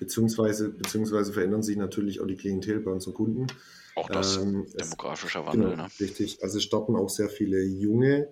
Beziehungsweise, 0.00 0.70
beziehungsweise 0.70 1.32
verändern 1.32 1.62
sich 1.62 1.76
natürlich 1.76 2.20
auch 2.20 2.26
die 2.26 2.36
Klientel 2.36 2.80
bei 2.80 2.90
unseren 2.90 3.14
Kunden. 3.14 3.46
Auch 3.94 4.08
das 4.08 4.36
ähm, 4.36 4.66
demografischer 4.78 5.46
Wandel. 5.46 5.70
Genau, 5.70 5.84
ne? 5.84 5.90
Richtig. 6.00 6.42
Also 6.42 6.58
starten 6.58 6.96
auch 6.96 7.08
sehr 7.08 7.28
viele 7.28 7.62
junge 7.62 8.28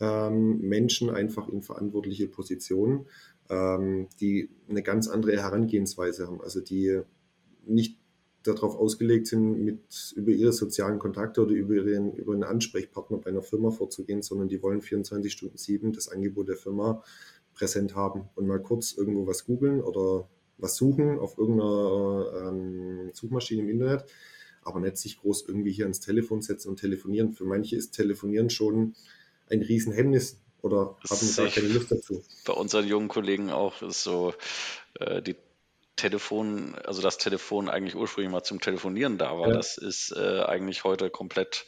ähm, 0.00 0.60
Menschen 0.60 1.10
einfach 1.10 1.48
in 1.48 1.62
verantwortliche 1.62 2.28
Positionen, 2.28 3.06
ähm, 3.50 4.08
die 4.20 4.50
eine 4.68 4.82
ganz 4.82 5.08
andere 5.08 5.36
Herangehensweise 5.36 6.26
haben. 6.26 6.40
Also 6.40 6.60
die 6.60 7.00
nicht 7.66 7.98
darauf 8.42 8.76
ausgelegt 8.76 9.26
sind, 9.26 9.64
mit 9.64 10.12
über 10.16 10.30
ihre 10.30 10.52
sozialen 10.52 10.98
Kontakte 10.98 11.42
oder 11.42 11.52
über 11.52 11.74
ihren, 11.74 12.12
über 12.12 12.34
einen 12.34 12.44
Ansprechpartner 12.44 13.18
bei 13.18 13.30
einer 13.30 13.42
Firma 13.42 13.70
vorzugehen, 13.70 14.22
sondern 14.22 14.48
die 14.48 14.62
wollen 14.62 14.82
24 14.82 15.32
Stunden 15.32 15.56
sieben 15.56 15.92
das 15.92 16.08
Angebot 16.08 16.48
der 16.48 16.56
Firma 16.56 17.02
präsent 17.54 17.94
haben 17.94 18.28
und 18.34 18.46
mal 18.46 18.60
kurz 18.60 18.92
irgendwo 18.92 19.26
was 19.26 19.46
googeln 19.46 19.80
oder 19.80 20.28
was 20.58 20.76
suchen 20.76 21.18
auf 21.18 21.38
irgendeiner 21.38 22.48
ähm, 22.48 23.10
Suchmaschine 23.12 23.62
im 23.62 23.70
Internet, 23.70 24.04
aber 24.62 24.80
nicht 24.80 24.98
sich 24.98 25.18
groß 25.20 25.46
irgendwie 25.48 25.72
hier 25.72 25.86
ans 25.86 26.00
Telefon 26.00 26.42
setzen 26.42 26.68
und 26.68 26.80
telefonieren. 26.80 27.32
Für 27.32 27.44
manche 27.44 27.76
ist 27.76 27.92
Telefonieren 27.92 28.50
schon 28.50 28.94
ein 29.48 29.62
Riesenhemmnis 29.62 30.40
oder 30.64 30.96
haben 31.10 31.36
gar 31.36 31.48
keine 31.48 31.68
Lust 31.68 31.92
dazu. 31.92 32.24
Bei 32.46 32.54
unseren 32.54 32.88
jungen 32.88 33.08
Kollegen 33.08 33.50
auch 33.50 33.82
ist 33.82 34.02
so, 34.02 34.32
äh, 34.98 35.20
die 35.20 35.36
Telefon, 35.96 36.74
also 36.86 37.02
das 37.02 37.18
Telefon 37.18 37.68
eigentlich 37.68 37.94
ursprünglich 37.94 38.32
mal 38.32 38.42
zum 38.42 38.60
Telefonieren 38.60 39.18
da 39.18 39.38
war, 39.38 39.48
ja. 39.48 39.54
das 39.54 39.76
ist 39.76 40.10
äh, 40.16 40.40
eigentlich 40.40 40.84
heute 40.84 41.10
komplett 41.10 41.66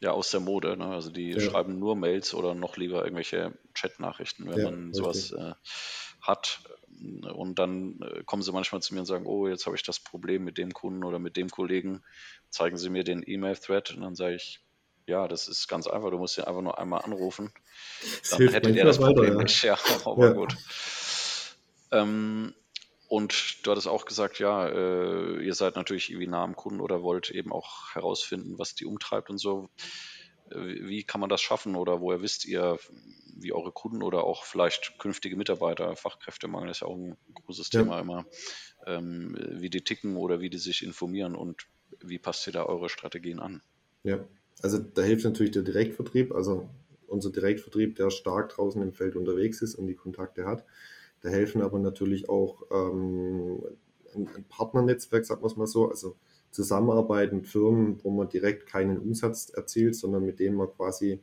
ja 0.00 0.10
aus 0.10 0.32
der 0.32 0.40
Mode. 0.40 0.76
Ne? 0.76 0.86
Also 0.86 1.10
die 1.10 1.30
ja. 1.30 1.40
schreiben 1.40 1.78
nur 1.78 1.94
Mails 1.94 2.34
oder 2.34 2.54
noch 2.54 2.76
lieber 2.76 3.04
irgendwelche 3.04 3.56
Chat-Nachrichten, 3.72 4.50
wenn 4.50 4.58
ja, 4.58 4.64
man 4.64 4.92
sowas 4.92 5.30
äh, 5.30 5.54
hat. 6.20 6.60
Und 7.34 7.60
dann 7.60 8.00
äh, 8.02 8.24
kommen 8.24 8.42
sie 8.42 8.52
manchmal 8.52 8.82
zu 8.82 8.94
mir 8.94 9.00
und 9.00 9.06
sagen, 9.06 9.26
oh, 9.26 9.46
jetzt 9.46 9.66
habe 9.66 9.76
ich 9.76 9.82
das 9.84 10.00
Problem 10.00 10.42
mit 10.42 10.58
dem 10.58 10.72
Kunden 10.72 11.04
oder 11.04 11.20
mit 11.20 11.36
dem 11.36 11.50
Kollegen, 11.50 12.02
zeigen 12.50 12.76
sie 12.76 12.90
mir 12.90 13.04
den 13.04 13.22
E-Mail-Thread 13.24 13.94
und 13.94 14.02
dann 14.02 14.16
sage 14.16 14.34
ich, 14.34 14.60
ja, 15.06 15.28
das 15.28 15.48
ist 15.48 15.68
ganz 15.68 15.86
einfach, 15.86 16.10
du 16.10 16.18
musst 16.18 16.38
ihn 16.38 16.44
einfach 16.44 16.62
nur 16.62 16.78
einmal 16.78 17.02
anrufen. 17.02 17.52
Dann 18.30 18.48
hättet 18.48 18.76
ihr 18.76 18.84
das 18.84 18.98
Problem 18.98 19.34
weiter, 19.34 19.42
nicht. 19.42 19.62
Ja, 19.64 19.78
aber 20.04 20.34
gut. 20.34 20.56
Ähm, 21.90 22.54
und 23.08 23.58
du 23.62 23.70
hattest 23.70 23.88
auch 23.88 24.06
gesagt, 24.06 24.38
ja, 24.38 24.66
äh, 24.68 25.44
ihr 25.44 25.54
seid 25.54 25.76
natürlich 25.76 26.10
irgendwie 26.10 26.28
nah 26.28 26.42
am 26.42 26.56
Kunden 26.56 26.80
oder 26.80 27.02
wollt 27.02 27.30
eben 27.30 27.52
auch 27.52 27.94
herausfinden, 27.94 28.58
was 28.58 28.74
die 28.74 28.86
umtreibt 28.86 29.28
und 29.28 29.38
so. 29.38 29.68
Äh, 30.50 30.86
wie 30.86 31.04
kann 31.04 31.20
man 31.20 31.28
das 31.28 31.42
schaffen 31.42 31.76
oder 31.76 32.00
woher 32.00 32.22
wisst 32.22 32.46
ihr, 32.46 32.78
wie 33.36 33.52
eure 33.52 33.72
Kunden 33.72 34.02
oder 34.02 34.24
auch 34.24 34.44
vielleicht 34.44 34.98
künftige 34.98 35.36
Mitarbeiter, 35.36 35.94
Fachkräftemangel 35.96 36.70
ist 36.70 36.80
ja 36.80 36.86
auch 36.86 36.96
ein 36.96 37.16
großes 37.34 37.70
ja. 37.72 37.82
Thema 37.82 38.00
immer, 38.00 38.24
ähm, 38.86 39.36
wie 39.38 39.68
die 39.68 39.82
ticken 39.82 40.16
oder 40.16 40.40
wie 40.40 40.48
die 40.48 40.58
sich 40.58 40.82
informieren 40.82 41.34
und 41.34 41.66
wie 42.00 42.18
passt 42.18 42.46
ihr 42.46 42.52
da 42.52 42.64
eure 42.64 42.88
Strategien 42.88 43.40
an? 43.40 43.62
Ja, 44.04 44.24
also 44.62 44.78
da 44.78 45.02
hilft 45.02 45.24
natürlich 45.24 45.52
der 45.52 45.62
Direktvertrieb, 45.62 46.32
also 46.32 46.68
unser 47.08 47.30
Direktvertrieb, 47.30 47.96
der 47.96 48.10
stark 48.10 48.50
draußen 48.50 48.80
im 48.80 48.92
Feld 48.92 49.16
unterwegs 49.16 49.60
ist 49.60 49.74
und 49.74 49.86
die 49.86 49.94
Kontakte 49.94 50.46
hat. 50.46 50.64
Da 51.20 51.28
helfen 51.28 51.62
aber 51.62 51.78
natürlich 51.78 52.28
auch 52.28 52.62
ähm, 52.70 53.62
ein, 54.14 54.28
ein 54.34 54.44
Partnernetzwerk, 54.48 55.24
sagen 55.24 55.42
wir 55.42 55.46
es 55.46 55.56
mal 55.56 55.66
so, 55.66 55.88
also 55.88 56.16
Zusammenarbeit 56.50 57.32
mit 57.32 57.46
Firmen, 57.46 57.98
wo 58.02 58.10
man 58.10 58.28
direkt 58.28 58.66
keinen 58.66 58.98
Umsatz 58.98 59.50
erzielt, 59.50 59.96
sondern 59.96 60.24
mit 60.24 60.38
denen 60.38 60.56
man 60.56 60.68
quasi, 60.68 61.20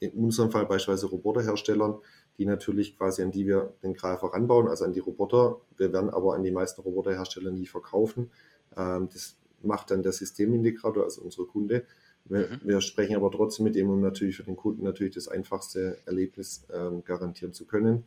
in 0.00 0.10
unserem 0.12 0.50
Fall 0.50 0.66
beispielsweise 0.66 1.06
Roboterherstellern, 1.06 1.98
die 2.36 2.44
natürlich 2.44 2.96
quasi 2.96 3.22
an 3.22 3.30
die 3.30 3.46
wir 3.46 3.72
den 3.82 3.94
Greifer 3.94 4.28
ranbauen, 4.28 4.68
also 4.68 4.84
an 4.84 4.92
die 4.92 5.00
Roboter. 5.00 5.60
Wir 5.76 5.92
werden 5.92 6.10
aber 6.10 6.34
an 6.34 6.42
die 6.42 6.50
meisten 6.50 6.80
Roboterhersteller 6.80 7.50
nie 7.50 7.66
verkaufen. 7.66 8.30
Ähm, 8.76 9.08
das 9.12 9.36
macht 9.62 9.90
dann 9.90 10.02
der 10.02 10.12
Systemintegrator, 10.12 11.04
also 11.04 11.22
unsere 11.22 11.46
Kunde. 11.46 11.84
Wir, 12.28 12.40
mhm. 12.40 12.60
wir, 12.62 12.80
sprechen 12.80 13.16
aber 13.16 13.30
trotzdem 13.30 13.64
mit 13.64 13.76
ihm, 13.76 13.90
um 13.90 14.00
natürlich 14.00 14.36
für 14.36 14.42
den 14.42 14.56
Kunden 14.56 14.84
natürlich 14.84 15.14
das 15.14 15.28
einfachste 15.28 15.98
Erlebnis 16.06 16.66
ähm, 16.72 17.02
garantieren 17.04 17.52
zu 17.52 17.66
können. 17.66 18.04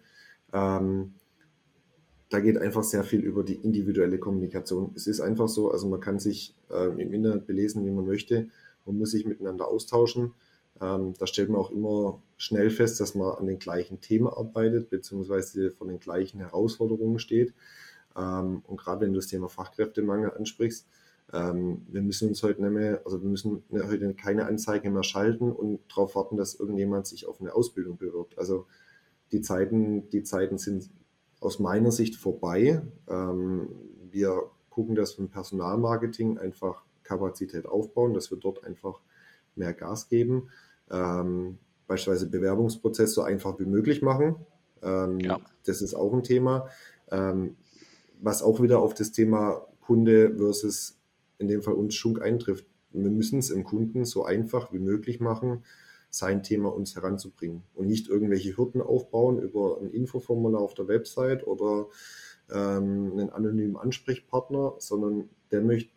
Ähm, 0.53 1.13
da 2.29 2.39
geht 2.39 2.57
einfach 2.57 2.83
sehr 2.83 3.03
viel 3.03 3.19
über 3.19 3.43
die 3.43 3.55
individuelle 3.55 4.17
Kommunikation. 4.17 4.91
Es 4.95 5.05
ist 5.05 5.19
einfach 5.19 5.49
so, 5.49 5.69
also 5.71 5.87
man 5.89 5.99
kann 5.99 6.17
sich 6.17 6.55
äh, 6.69 6.87
im 7.01 7.13
Internet 7.13 7.45
belesen, 7.45 7.85
wie 7.85 7.91
man 7.91 8.05
möchte. 8.05 8.47
Man 8.85 8.97
muss 8.97 9.11
sich 9.11 9.25
miteinander 9.25 9.67
austauschen. 9.67 10.33
Ähm, 10.79 11.13
da 11.19 11.27
stellt 11.27 11.49
man 11.49 11.59
auch 11.59 11.71
immer 11.71 12.21
schnell 12.37 12.69
fest, 12.69 12.99
dass 13.01 13.15
man 13.15 13.35
an 13.35 13.47
den 13.47 13.59
gleichen 13.59 13.99
Themen 13.99 14.27
arbeitet, 14.27 14.89
beziehungsweise 14.89 15.71
vor 15.71 15.87
den 15.87 15.99
gleichen 15.99 16.39
Herausforderungen 16.39 17.19
steht. 17.19 17.53
Ähm, 18.15 18.63
und 18.65 18.77
gerade 18.77 19.01
wenn 19.01 19.13
du 19.13 19.19
das 19.19 19.27
Thema 19.27 19.49
Fachkräftemangel 19.49 20.31
ansprichst, 20.31 20.87
ähm, 21.33 21.85
wir 21.89 22.01
müssen 22.01 22.29
uns 22.29 22.43
heute 22.43 22.61
nicht 22.61 22.73
mehr, 22.73 23.01
also 23.05 23.21
wir 23.21 23.29
müssen 23.29 23.63
heute 23.71 24.13
keine 24.13 24.45
Anzeige 24.45 24.89
mehr 24.89 25.03
schalten 25.03 25.51
und 25.51 25.79
darauf 25.89 26.15
warten, 26.15 26.37
dass 26.37 26.55
irgendjemand 26.55 27.07
sich 27.07 27.25
auf 27.25 27.39
eine 27.39 27.53
Ausbildung 27.53 27.97
bewirbt. 27.97 28.37
Also 28.37 28.65
die 29.31 29.41
Zeiten, 29.41 30.09
die 30.09 30.23
Zeiten 30.23 30.57
sind 30.57 30.89
aus 31.39 31.59
meiner 31.59 31.91
Sicht 31.91 32.15
vorbei. 32.15 32.81
Ähm, 33.07 33.69
wir 34.11 34.43
gucken, 34.69 34.95
dass 34.95 35.17
wir 35.17 35.25
im 35.25 35.31
Personalmarketing 35.31 36.37
einfach 36.37 36.83
Kapazität 37.03 37.65
aufbauen, 37.65 38.13
dass 38.13 38.31
wir 38.31 38.37
dort 38.37 38.63
einfach 38.63 38.99
mehr 39.55 39.73
Gas 39.73 40.09
geben. 40.09 40.49
Ähm, 40.89 41.57
beispielsweise 41.87 42.29
Bewerbungsprozess 42.29 43.13
so 43.13 43.21
einfach 43.21 43.59
wie 43.59 43.65
möglich 43.65 44.01
machen. 44.01 44.35
Ähm, 44.81 45.19
ja. 45.19 45.39
Das 45.65 45.81
ist 45.81 45.93
auch 45.93 46.13
ein 46.13 46.23
Thema. 46.23 46.67
Ähm, 47.09 47.55
was 48.21 48.43
auch 48.43 48.61
wieder 48.61 48.79
auf 48.79 48.93
das 48.93 49.11
Thema 49.11 49.67
Kunde 49.81 50.35
versus 50.37 51.00
in 51.41 51.47
dem 51.49 51.61
Fall 51.61 51.73
uns 51.73 51.95
Schunk 51.95 52.21
eintrifft. 52.21 52.65
Wir 52.93 53.09
müssen 53.09 53.39
es 53.39 53.49
im 53.49 53.63
Kunden 53.63 54.05
so 54.05 54.23
einfach 54.25 54.71
wie 54.73 54.79
möglich 54.79 55.19
machen, 55.19 55.63
sein 56.09 56.43
Thema 56.43 56.73
uns 56.73 56.95
heranzubringen 56.95 57.63
und 57.73 57.87
nicht 57.87 58.07
irgendwelche 58.09 58.55
Hürden 58.57 58.81
aufbauen 58.81 59.39
über 59.41 59.79
ein 59.81 59.91
Infoformular 59.91 60.61
auf 60.61 60.73
der 60.73 60.87
Website 60.87 61.47
oder 61.47 61.87
ähm, 62.49 63.11
einen 63.13 63.29
anonymen 63.29 63.77
Ansprechpartner, 63.77 64.75
sondern 64.79 65.29
der 65.51 65.61
möchte 65.61 65.91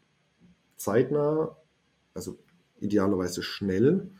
zeitnah, 0.76 1.56
also 2.14 2.38
idealerweise 2.80 3.42
schnell 3.42 4.10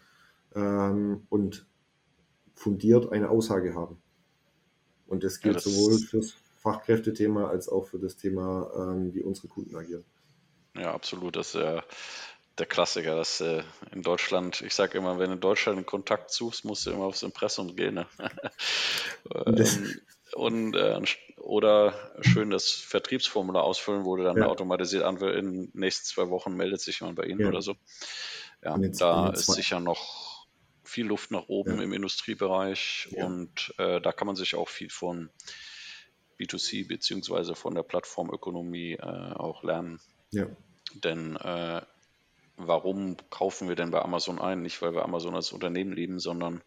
ähm, 0.57 1.23
und 1.31 1.67
fundiert 2.55 3.13
eine 3.13 3.29
Aussage 3.31 3.75
haben. 3.75 3.99
Und 5.07 5.23
das 5.23 5.41
gilt 5.41 5.57
das- 5.57 5.65
sowohl 5.65 5.99
fürs 5.99 6.35
Fachkräftethema 6.57 7.47
als 7.49 7.69
auch 7.69 7.87
für 7.87 7.99
das 7.99 8.17
Thema, 8.17 8.71
ähm, 8.77 9.15
wie 9.15 9.23
unsere 9.23 9.49
Kunden 9.49 9.77
agieren. 9.77 10.05
Ja, 10.77 10.93
absolut. 10.93 11.37
Das 11.37 11.49
ist 11.55 11.61
ja 11.61 11.85
der 12.59 12.67
Klassiker. 12.67 13.17
Das, 13.17 13.41
äh, 13.41 13.63
in 13.93 14.03
Deutschland, 14.03 14.61
ich 14.63 14.75
sage 14.75 14.99
immer, 14.99 15.19
wenn 15.19 15.29
du 15.29 15.35
in 15.35 15.41
Deutschland 15.41 15.77
einen 15.79 15.87
Kontakt 15.87 16.31
suchst, 16.31 16.65
musst 16.65 16.87
du 16.87 16.91
immer 16.91 17.05
aufs 17.05 17.23
Impressum 17.23 17.75
gehen. 17.77 17.95
Ne? 17.95 18.07
Ähm, 19.35 20.01
und, 20.35 20.75
äh, 20.75 21.01
oder 21.39 22.13
schön 22.21 22.51
das 22.51 22.71
Vertriebsformular 22.71 23.63
ausfüllen, 23.63 24.05
wo 24.05 24.17
du 24.17 24.23
dann 24.25 24.37
Ja. 24.37 24.47
automatisiert 24.47 25.03
antwortet, 25.05 25.39
in 25.39 25.53
den 25.53 25.71
nächsten 25.75 26.05
zwei 26.07 26.29
Wochen 26.29 26.55
meldet 26.55 26.81
sich 26.81 27.01
jemand 27.01 27.17
bei 27.17 27.25
Ihnen 27.25 27.41
Ja. 27.41 27.49
oder 27.49 27.63
so. 27.63 27.75
Ja, 28.63 28.77
jetzt- 28.79 29.01
da 29.01 29.31
ist 29.31 29.47
sicher 29.47 29.81
noch 29.81 30.47
viel 30.85 31.07
Luft 31.07 31.31
nach 31.31 31.49
oben 31.49 31.77
Ja. 31.79 31.83
im 31.85 31.93
Industriebereich 31.93 33.09
und 33.13 33.75
äh, 33.79 34.01
da 34.01 34.13
kann 34.13 34.27
man 34.27 34.37
sich 34.37 34.55
auch 34.55 34.69
viel 34.69 34.91
von 34.91 35.31
B2C 36.39 36.87
beziehungsweise 36.87 37.55
von 37.55 37.75
der 37.75 37.83
Plattformökonomie 37.83 38.95
äh, 38.95 39.33
auch 39.35 39.63
lernen. 39.63 40.01
Ja, 40.35 40.47
Denn 41.03 41.37
äh, 41.37 41.81
warum 42.57 43.17
kaufen 43.31 43.69
wir 43.69 43.77
denn 43.77 43.91
bei 43.91 44.03
Amazon 44.03 44.39
ein? 44.41 44.63
Nicht, 44.63 44.83
weil 44.83 44.95
wir 44.95 45.05
Amazon 45.05 45.35
als 45.35 45.53
Unternehmen 45.53 45.93
lieben, 45.93 46.19
sondern 46.19 46.63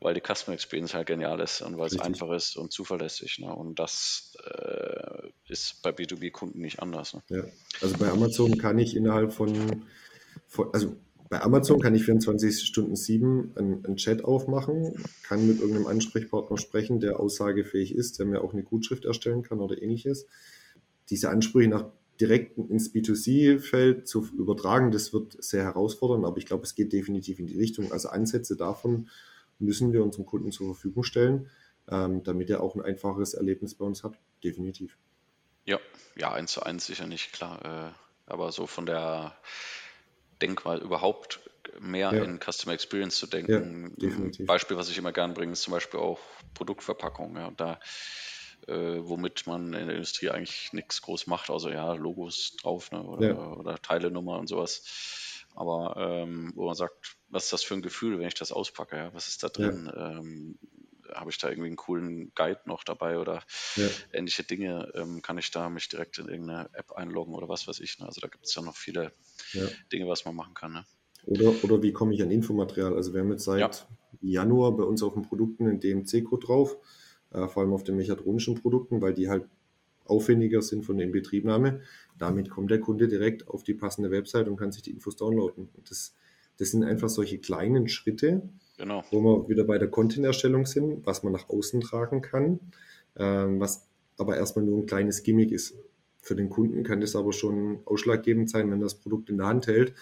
weil 0.00 0.14
die 0.14 0.20
Customer 0.20 0.54
Experience 0.54 0.94
halt 0.94 1.06
genial 1.06 1.40
ist 1.40 1.62
und 1.62 1.78
weil 1.78 1.86
es 1.86 1.98
einfach 1.98 2.30
ist 2.32 2.56
und 2.56 2.72
zuverlässig. 2.72 3.38
Ne? 3.38 3.54
Und 3.54 3.78
das 3.78 4.36
äh, 4.44 5.28
ist 5.48 5.80
bei 5.82 5.90
B2B-Kunden 5.90 6.60
nicht 6.60 6.80
anders. 6.80 7.14
Ne? 7.14 7.22
ja. 7.28 7.44
Also 7.80 7.96
bei 7.98 8.10
Amazon 8.10 8.58
kann 8.58 8.78
ich 8.78 8.96
innerhalb 8.96 9.32
von, 9.32 9.84
von 10.48 10.74
also 10.74 10.96
bei 11.28 11.40
Amazon 11.40 11.80
kann 11.80 11.94
ich 11.94 12.04
24 12.04 12.60
Stunden 12.60 12.94
7 12.94 13.52
einen, 13.56 13.86
einen 13.86 13.96
Chat 13.96 14.22
aufmachen, 14.22 14.92
kann 15.22 15.46
mit 15.46 15.60
irgendeinem 15.60 15.86
Ansprechpartner 15.86 16.58
sprechen, 16.58 17.00
der 17.00 17.20
aussagefähig 17.20 17.94
ist, 17.94 18.18
der 18.18 18.26
mir 18.26 18.42
auch 18.42 18.52
eine 18.52 18.62
Gutschrift 18.62 19.06
erstellen 19.06 19.42
kann 19.42 19.60
oder 19.60 19.80
ähnliches. 19.80 20.26
Diese 21.08 21.30
Ansprüche 21.30 21.70
nach 21.70 21.86
direkt 22.20 22.56
ins 22.58 22.92
B2C-Feld 22.94 24.06
zu 24.06 24.26
übertragen, 24.36 24.90
das 24.92 25.12
wird 25.12 25.42
sehr 25.42 25.64
herausfordernd, 25.64 26.24
aber 26.24 26.38
ich 26.38 26.46
glaube, 26.46 26.64
es 26.64 26.74
geht 26.74 26.92
definitiv 26.92 27.38
in 27.38 27.46
die 27.46 27.58
Richtung. 27.58 27.92
Also 27.92 28.08
Ansätze 28.08 28.56
davon 28.56 29.08
müssen 29.58 29.92
wir 29.92 30.02
unserem 30.02 30.26
Kunden 30.26 30.52
zur 30.52 30.74
Verfügung 30.74 31.02
stellen, 31.04 31.50
ähm, 31.88 32.22
damit 32.22 32.50
er 32.50 32.62
auch 32.62 32.74
ein 32.74 32.82
einfaches 32.82 33.34
Erlebnis 33.34 33.74
bei 33.74 33.84
uns 33.84 34.04
hat. 34.04 34.18
Definitiv. 34.44 34.98
Ja, 35.64 35.78
ja, 36.16 36.32
eins 36.32 36.52
zu 36.52 36.62
eins 36.62 36.86
sicher 36.86 37.06
nicht, 37.06 37.32
klar. 37.32 37.94
Äh, 37.96 38.30
aber 38.30 38.52
so 38.52 38.66
von 38.66 38.86
der 38.86 39.36
Denkweise 40.40 40.82
überhaupt 40.82 41.40
mehr 41.80 42.12
Ja. 42.12 42.24
in 42.24 42.40
Customer 42.40 42.74
Experience 42.74 43.16
zu 43.16 43.26
denken. 43.26 43.94
Ja, 43.98 44.46
Beispiel, 44.46 44.76
was 44.76 44.90
ich 44.90 44.98
immer 44.98 45.12
gern 45.12 45.34
bringe, 45.34 45.52
ist 45.52 45.62
zum 45.62 45.72
Beispiel 45.72 46.00
auch 46.00 46.18
Produktverpackung. 46.54 47.36
Ja, 47.36 47.50
da, 47.56 47.78
äh, 48.68 48.98
womit 49.00 49.46
man 49.46 49.72
in 49.74 49.86
der 49.86 49.96
Industrie 49.96 50.30
eigentlich 50.30 50.72
nichts 50.72 51.02
groß 51.02 51.26
macht, 51.26 51.50
außer 51.50 51.72
ja, 51.72 51.92
Logos 51.94 52.56
drauf 52.60 52.90
ne, 52.92 53.02
oder, 53.02 53.28
Ja. 53.28 53.52
oder 53.52 53.80
Teilenummer 53.80 54.38
und 54.38 54.48
sowas. 54.48 54.82
Aber 55.54 55.96
ähm, 55.98 56.52
wo 56.54 56.66
man 56.66 56.74
sagt, 56.74 57.16
was 57.28 57.44
ist 57.44 57.52
das 57.52 57.62
für 57.62 57.74
ein 57.74 57.82
Gefühl, 57.82 58.18
wenn 58.18 58.28
ich 58.28 58.34
das 58.34 58.52
auspacke? 58.52 58.96
Ja? 58.96 59.14
Was 59.14 59.28
ist 59.28 59.42
da 59.42 59.48
drin? 59.48 59.90
Ähm, 59.94 60.58
Habe 61.12 61.30
ich 61.30 61.36
da 61.36 61.50
irgendwie 61.50 61.66
einen 61.66 61.76
coolen 61.76 62.32
Guide 62.34 62.60
noch 62.64 62.84
dabei 62.84 63.18
oder 63.18 63.42
Ja. 63.76 63.86
ähnliche 64.12 64.44
Dinge, 64.44 64.90
ähm, 64.94 65.20
kann 65.20 65.36
ich 65.36 65.50
da 65.50 65.68
mich 65.68 65.88
direkt 65.90 66.16
in 66.18 66.28
irgendeine 66.28 66.70
App 66.72 66.92
einloggen 66.92 67.34
oder 67.34 67.48
was 67.48 67.68
weiß 67.68 67.80
ich. 67.80 67.98
Ne? 67.98 68.06
Also 68.06 68.20
da 68.22 68.28
gibt 68.28 68.46
es 68.46 68.54
ja 68.54 68.62
noch 68.62 68.76
viele 68.76 69.12
Ja. 69.52 69.66
Dinge, 69.92 70.08
was 70.08 70.24
man 70.24 70.34
machen 70.34 70.54
kann. 70.54 70.72
Ne? 70.72 70.84
Oder, 71.26 71.62
oder 71.64 71.82
wie 71.82 71.92
komme 71.92 72.14
ich 72.14 72.22
an 72.22 72.30
Infomaterial? 72.30 72.94
Also 72.94 73.12
wir 73.12 73.20
haben 73.20 73.30
jetzt 73.30 73.44
seit 73.44 73.60
Ja. 73.60 73.70
Januar 74.22 74.72
bei 74.76 74.84
uns 74.84 75.02
auf 75.02 75.12
den 75.14 75.22
Produkten 75.22 75.68
einen 75.68 75.80
DMC-Code 75.80 76.46
drauf, 76.46 76.76
äh, 77.32 77.48
vor 77.48 77.62
allem 77.62 77.72
auf 77.72 77.84
den 77.84 77.96
mechatronischen 77.96 78.54
Produkten, 78.56 79.00
weil 79.00 79.14
die 79.14 79.28
halt 79.28 79.46
aufwendiger 80.04 80.62
sind 80.62 80.84
von 80.84 80.96
der 80.98 81.06
Inbetriebnahme. 81.06 81.80
Damit 82.18 82.50
kommt 82.50 82.70
der 82.70 82.80
Kunde 82.80 83.08
direkt 83.08 83.48
auf 83.48 83.62
die 83.62 83.74
passende 83.74 84.10
Website 84.10 84.48
und 84.48 84.56
kann 84.56 84.72
sich 84.72 84.82
die 84.82 84.90
Infos 84.90 85.16
downloaden. 85.16 85.68
Das, 85.88 86.14
das 86.58 86.70
sind 86.70 86.84
einfach 86.84 87.08
solche 87.08 87.38
kleinen 87.38 87.88
Schritte, 87.88 88.42
Genau. 88.78 89.04
wo 89.10 89.22
wir 89.22 89.48
wieder 89.48 89.64
bei 89.64 89.78
der 89.78 89.88
Content-Erstellung 89.88 90.66
sind, 90.66 91.06
was 91.06 91.22
man 91.22 91.32
nach 91.32 91.48
außen 91.48 91.80
tragen 91.82 92.20
kann, 92.20 92.58
ähm, 93.16 93.60
was 93.60 93.86
aber 94.18 94.36
erstmal 94.36 94.64
nur 94.64 94.78
ein 94.78 94.86
kleines 94.86 95.22
Gimmick 95.22 95.52
ist. 95.52 95.74
Für 96.20 96.34
den 96.34 96.48
Kunden 96.50 96.82
kann 96.82 97.00
das 97.00 97.14
aber 97.16 97.32
schon 97.32 97.80
ausschlaggebend 97.84 98.48
sein, 98.50 98.70
wenn 98.70 98.80
er 98.80 98.84
das 98.84 98.94
Produkt 98.94 99.28
in 99.28 99.38
der 99.38 99.46
Hand 99.46 99.66
hält 99.66 99.94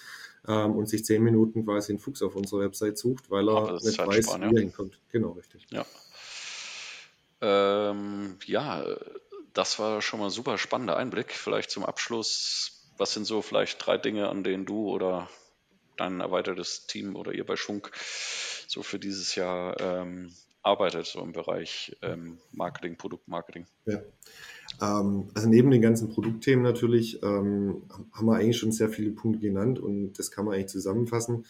ähm, 0.47 0.73
und 0.77 0.89
sich 0.89 1.05
zehn 1.05 1.23
Minuten 1.23 1.65
quasi 1.65 1.93
einen 1.93 1.99
Fuchs 1.99 2.23
auf 2.23 2.37
unserer 2.37 2.61
Website 2.61 2.99
sucht, 2.99 3.31
weil 3.31 3.49
er 3.49 3.75
nicht 3.75 3.99
weiß, 3.99 4.39
wie 4.39 4.43
er 4.43 4.61
hinkommt. 4.61 5.01
Genau, 5.11 5.33
richtig. 5.33 5.67
Ja. 5.71 5.85
Ähm, 7.41 8.37
ja, 8.47 8.85
das 9.55 9.79
war 9.79 10.03
schon 10.03 10.21
mal 10.21 10.31
super 10.31 10.59
spannender 10.59 10.97
Einblick. 10.97 11.33
Vielleicht 11.33 11.71
zum 11.71 11.85
Abschluss, 11.85 12.89
was 12.99 13.13
sind 13.15 13.25
so 13.25 13.43
vielleicht 13.43 13.85
drei 13.85 13.99
Dinge, 13.99 14.29
an 14.29 14.45
denen 14.45 14.67
du 14.67 14.89
oder 14.89 15.29
dein 15.97 16.21
erweitertes 16.21 16.87
Team 16.87 17.17
oder 17.17 17.33
ihr 17.33 17.45
bei 17.45 17.57
Schunk 17.57 17.91
so 18.67 18.83
für 18.83 18.99
dieses 18.99 19.35
Jahr 19.35 19.79
ähm, 19.81 20.33
arbeitet, 20.63 21.07
so 21.07 21.21
im 21.21 21.33
Bereich 21.33 21.97
ähm, 22.03 22.39
Marketing, 22.53 22.97
Produktmarketing? 22.97 23.67
Ja. 23.87 24.01
Ähm, 24.81 25.31
also 25.35 25.49
neben 25.49 25.71
den 25.71 25.83
ganzen 25.83 26.11
Produktthemen 26.11 26.63
natürlich 26.63 27.23
ähm, 27.23 27.83
haben 28.13 28.27
wir 28.27 28.37
eigentlich 28.37 28.59
schon 28.59 28.73
sehr 28.73 28.89
viele 28.89 29.11
Punkte 29.11 29.41
genannt 29.41 29.79
und 29.79 30.15
das 30.15 30.31
kann 30.31 30.45
man 30.45 30.55
eigentlich 30.55 30.69
zusammenfassen. 30.69 31.47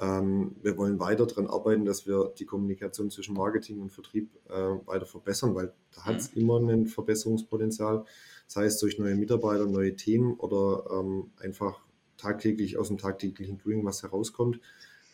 Ähm, 0.00 0.56
wir 0.60 0.76
wollen 0.76 0.98
weiter 0.98 1.26
daran 1.26 1.46
arbeiten, 1.46 1.84
dass 1.84 2.06
wir 2.06 2.32
die 2.36 2.46
Kommunikation 2.46 3.10
zwischen 3.10 3.34
Marketing 3.34 3.80
und 3.80 3.92
Vertrieb 3.92 4.30
äh, 4.48 4.52
weiter 4.86 5.06
verbessern, 5.06 5.54
weil 5.54 5.72
da 5.94 6.04
hat 6.04 6.16
es 6.16 6.28
immer 6.34 6.58
ein 6.58 6.86
Verbesserungspotenzial, 6.86 8.04
sei 8.46 8.64
es 8.64 8.78
durch 8.78 8.98
neue 8.98 9.14
Mitarbeiter, 9.14 9.66
neue 9.66 9.94
Themen 9.94 10.34
oder 10.34 10.84
ähm, 10.90 11.30
einfach 11.40 11.80
tagtäglich 12.16 12.76
aus 12.76 12.88
dem 12.88 12.98
tagtäglichen 12.98 13.58
Doing 13.58 13.84
was 13.84 14.02
herauskommt. 14.02 14.60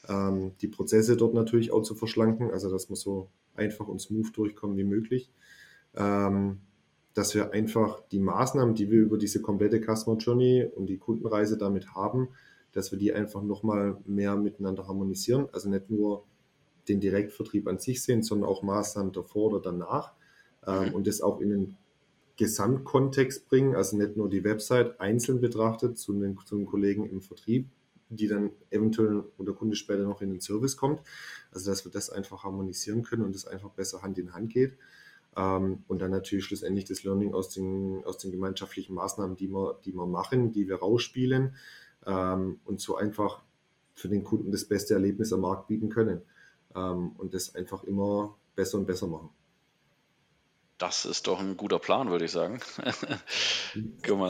Ähm, 0.09 0.53
die 0.63 0.69
Prozesse 0.69 1.17
dort 1.17 1.35
natürlich 1.35 1.73
auch 1.73 1.83
zu 1.83 1.95
verschlanken, 1.95 2.51
also 2.51 2.71
dass 2.71 2.89
wir 2.89 2.97
so 2.97 3.29
einfach 3.55 3.87
und 3.87 4.01
smooth 4.01 4.35
durchkommen 4.35 4.79
wie 4.79 4.85
möglich. 4.85 5.31
Ähm, 5.95 6.61
dass 7.13 7.35
wir 7.35 7.53
einfach 7.53 8.01
die 8.13 8.21
Maßnahmen, 8.21 8.75
die 8.75 8.91
wir 8.91 9.01
über 9.01 9.19
diese 9.19 9.43
komplette 9.43 9.81
Customer 9.81 10.17
Journey 10.17 10.65
und 10.65 10.87
die 10.87 10.99
Kundenreise 10.99 11.59
damit 11.59 11.95
haben, 11.95 12.29
dass 12.73 12.93
wir 12.93 12.99
die 12.99 13.13
einfach 13.13 13.43
nochmal 13.43 13.99
mehr 14.07 14.37
miteinander 14.37 14.87
harmonisieren. 14.87 15.49
Also 15.53 15.69
nicht 15.69 15.91
nur 15.91 16.25
den 16.89 17.01
Direktvertrieb 17.01 17.69
an 17.69 17.79
sich 17.79 18.03
sehen, 18.03 18.23
sondern 18.23 18.49
auch 18.49 18.63
Maßnahmen 18.63 19.13
davor 19.13 19.53
oder 19.53 19.61
danach 19.61 20.13
ähm, 20.67 20.89
Mhm. 20.89 20.95
und 20.95 21.07
das 21.07 21.21
auch 21.21 21.41
in 21.41 21.51
den 21.51 21.77
Gesamtkontext 22.37 23.49
bringen, 23.49 23.77
also 23.77 23.97
nicht 23.97 24.17
nur 24.17 24.29
die 24.31 24.45
Website 24.45 24.99
einzeln 25.01 25.41
betrachtet 25.41 25.99
zu 25.99 26.13
den, 26.15 26.39
zu 26.47 26.57
den 26.57 26.67
Kollegen 26.67 27.05
im 27.05 27.21
Vertrieb, 27.21 27.69
die 28.09 28.29
dann 28.29 28.51
eventuell 28.71 29.25
oder 29.37 29.53
Kunde 29.53 29.77
später 29.77 30.05
noch 30.05 30.23
in 30.23 30.31
den 30.31 30.41
Service 30.41 30.77
kommt. 30.77 31.01
Also 31.53 31.71
dass 31.71 31.85
wir 31.85 31.93
das 31.93 32.09
einfach 32.11 32.45
harmonisieren 32.45 33.03
können 33.03 33.25
und 33.25 33.35
es 33.35 33.47
einfach 33.47 33.71
besser 33.71 34.03
Hand 34.03 34.19
in 34.19 34.33
Hand 34.33 34.53
geht. 34.53 34.79
Ähm, 35.37 35.85
und 35.87 36.01
dann 36.01 36.11
natürlich 36.11 36.47
schlussendlich 36.47 36.87
das 36.87 37.05
Learning 37.05 37.35
aus 37.35 37.51
den, 37.51 38.03
aus 38.05 38.19
den 38.19 38.33
gemeinschaftlichen 38.33 38.95
Maßnahmen, 38.95 39.37
die 39.37 39.49
wir, 39.49 39.79
die 39.85 39.93
wir 39.93 40.07
machen, 40.07 40.51
die 40.53 40.67
wir 40.67 40.77
rausspielen 40.77 41.55
ähm, 42.07 42.61
und 42.65 42.81
so 42.81 42.97
einfach 42.97 43.43
für 43.95 44.09
den 44.09 44.25
Kunden 44.25 44.51
das 44.51 44.65
beste 44.65 44.95
Erlebnis 44.95 45.33
am 45.33 45.41
Markt 45.41 45.69
bieten 45.69 45.91
können. 45.91 46.23
Ähm, 46.75 47.13
und 47.19 47.35
das 47.35 47.55
einfach 47.55 47.85
immer 47.85 48.37
besser 48.55 48.79
und 48.79 48.87
besser 48.87 49.07
machen. 49.07 49.31
Das 50.79 51.05
ist 51.05 51.27
doch 51.27 51.41
ein 51.41 51.57
guter 51.57 51.79
Plan, 51.79 52.11
würde 52.11 52.25
ich 52.25 52.31
sagen. 52.31 52.61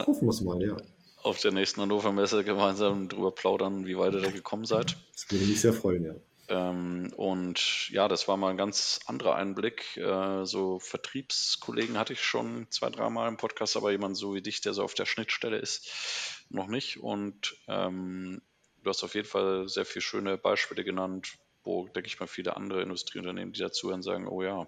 Hoffen 0.05 0.27
wir 0.27 0.31
es 0.31 0.41
mal, 0.41 0.61
ja. 0.61 0.75
auf 1.23 1.39
der 1.39 1.53
nächsten 1.53 1.81
Hannover 1.81 2.11
Messe 2.11 2.43
gemeinsam 2.43 3.07
drüber 3.07 3.31
plaudern, 3.31 3.85
wie 3.85 3.97
weit 3.97 4.13
ihr 4.13 4.21
da 4.21 4.31
gekommen 4.31 4.65
seid. 4.65 4.97
Das 5.13 5.31
würde 5.31 5.45
mich 5.45 5.61
sehr 5.61 5.71
freuen, 5.71 6.03
ja. 6.03 6.15
Ähm, 6.51 7.13
und 7.15 7.89
ja, 7.91 8.09
das 8.09 8.27
war 8.27 8.35
mal 8.35 8.49
ein 8.49 8.57
ganz 8.57 8.99
anderer 9.05 9.35
Einblick. 9.35 9.95
Äh, 9.95 10.45
so 10.45 10.79
Vertriebskollegen 10.79 11.97
hatte 11.97 12.11
ich 12.11 12.21
schon 12.21 12.67
zwei, 12.69 12.89
dreimal 12.89 13.29
im 13.29 13.37
Podcast, 13.37 13.77
aber 13.77 13.91
jemand 13.91 14.17
so 14.17 14.35
wie 14.35 14.41
dich, 14.41 14.59
der 14.59 14.73
so 14.73 14.83
auf 14.83 14.93
der 14.93 15.05
Schnittstelle 15.05 15.57
ist, 15.57 16.45
noch 16.49 16.67
nicht. 16.67 16.99
Und 16.99 17.55
ähm, 17.67 18.41
du 18.83 18.89
hast 18.89 19.01
auf 19.03 19.15
jeden 19.15 19.27
Fall 19.27 19.69
sehr 19.69 19.85
viele 19.85 20.01
schöne 20.01 20.37
Beispiele 20.37 20.83
genannt, 20.83 21.37
wo, 21.63 21.87
denke 21.87 22.07
ich 22.07 22.19
mal, 22.19 22.27
viele 22.27 22.57
andere 22.57 22.81
Industrieunternehmen, 22.81 23.53
die 23.53 23.61
dazuhören, 23.61 24.01
sagen, 24.01 24.27
oh 24.27 24.43
ja, 24.43 24.67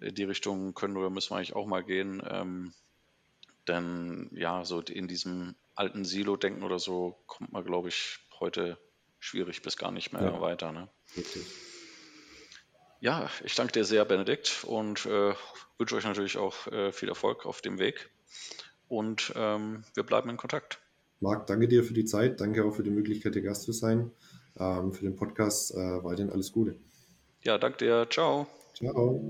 in 0.00 0.16
die 0.16 0.24
Richtung 0.24 0.74
können 0.74 0.96
oder 0.96 1.10
müssen 1.10 1.30
wir 1.30 1.36
eigentlich 1.36 1.54
auch 1.54 1.66
mal 1.66 1.84
gehen. 1.84 2.20
Ähm, 2.28 2.74
denn 3.68 4.30
ja, 4.32 4.64
so 4.64 4.80
in 4.80 5.06
diesem 5.06 5.54
alten 5.76 6.04
Silo-Denken 6.04 6.64
oder 6.64 6.80
so 6.80 7.22
kommt 7.26 7.52
man, 7.52 7.64
glaube 7.64 7.88
ich, 7.88 8.18
heute 8.40 8.78
schwierig 9.22 9.62
bis 9.62 9.76
gar 9.76 9.92
nicht 9.92 10.12
mehr 10.12 10.22
Ja. 10.22 10.40
weiter. 10.40 10.72
Ne? 10.72 10.88
Richtig. 11.16 11.46
Ja, 13.00 13.30
ich 13.44 13.54
danke 13.54 13.72
dir 13.72 13.84
sehr, 13.84 14.04
Benedikt, 14.04 14.64
und 14.64 15.06
äh, 15.06 15.34
wünsche 15.78 15.96
euch 15.96 16.04
natürlich 16.04 16.38
auch 16.38 16.66
äh, 16.68 16.92
viel 16.92 17.08
Erfolg 17.08 17.46
auf 17.46 17.60
dem 17.60 17.78
Weg. 17.78 18.10
Und 18.88 19.32
ähm, 19.36 19.84
wir 19.94 20.02
bleiben 20.02 20.28
in 20.28 20.36
Kontakt. 20.36 20.80
Marc, 21.20 21.46
danke 21.46 21.68
dir 21.68 21.84
für 21.84 21.94
die 21.94 22.04
Zeit. 22.04 22.40
Danke 22.40 22.64
auch 22.64 22.74
für 22.74 22.82
die 22.82 22.90
Möglichkeit, 22.90 23.34
der 23.34 23.42
Gast 23.42 23.62
zu 23.62 23.72
sein. 23.72 24.10
Ähm, 24.58 24.92
für 24.92 25.04
den 25.04 25.16
Podcast 25.16 25.72
äh, 25.72 26.04
weiterhin 26.04 26.30
alles 26.30 26.52
Gute. 26.52 26.76
Ja, 27.42 27.58
danke 27.58 27.78
dir. 27.78 28.06
Ciao. 28.10 28.46
Ciao. 28.74 29.20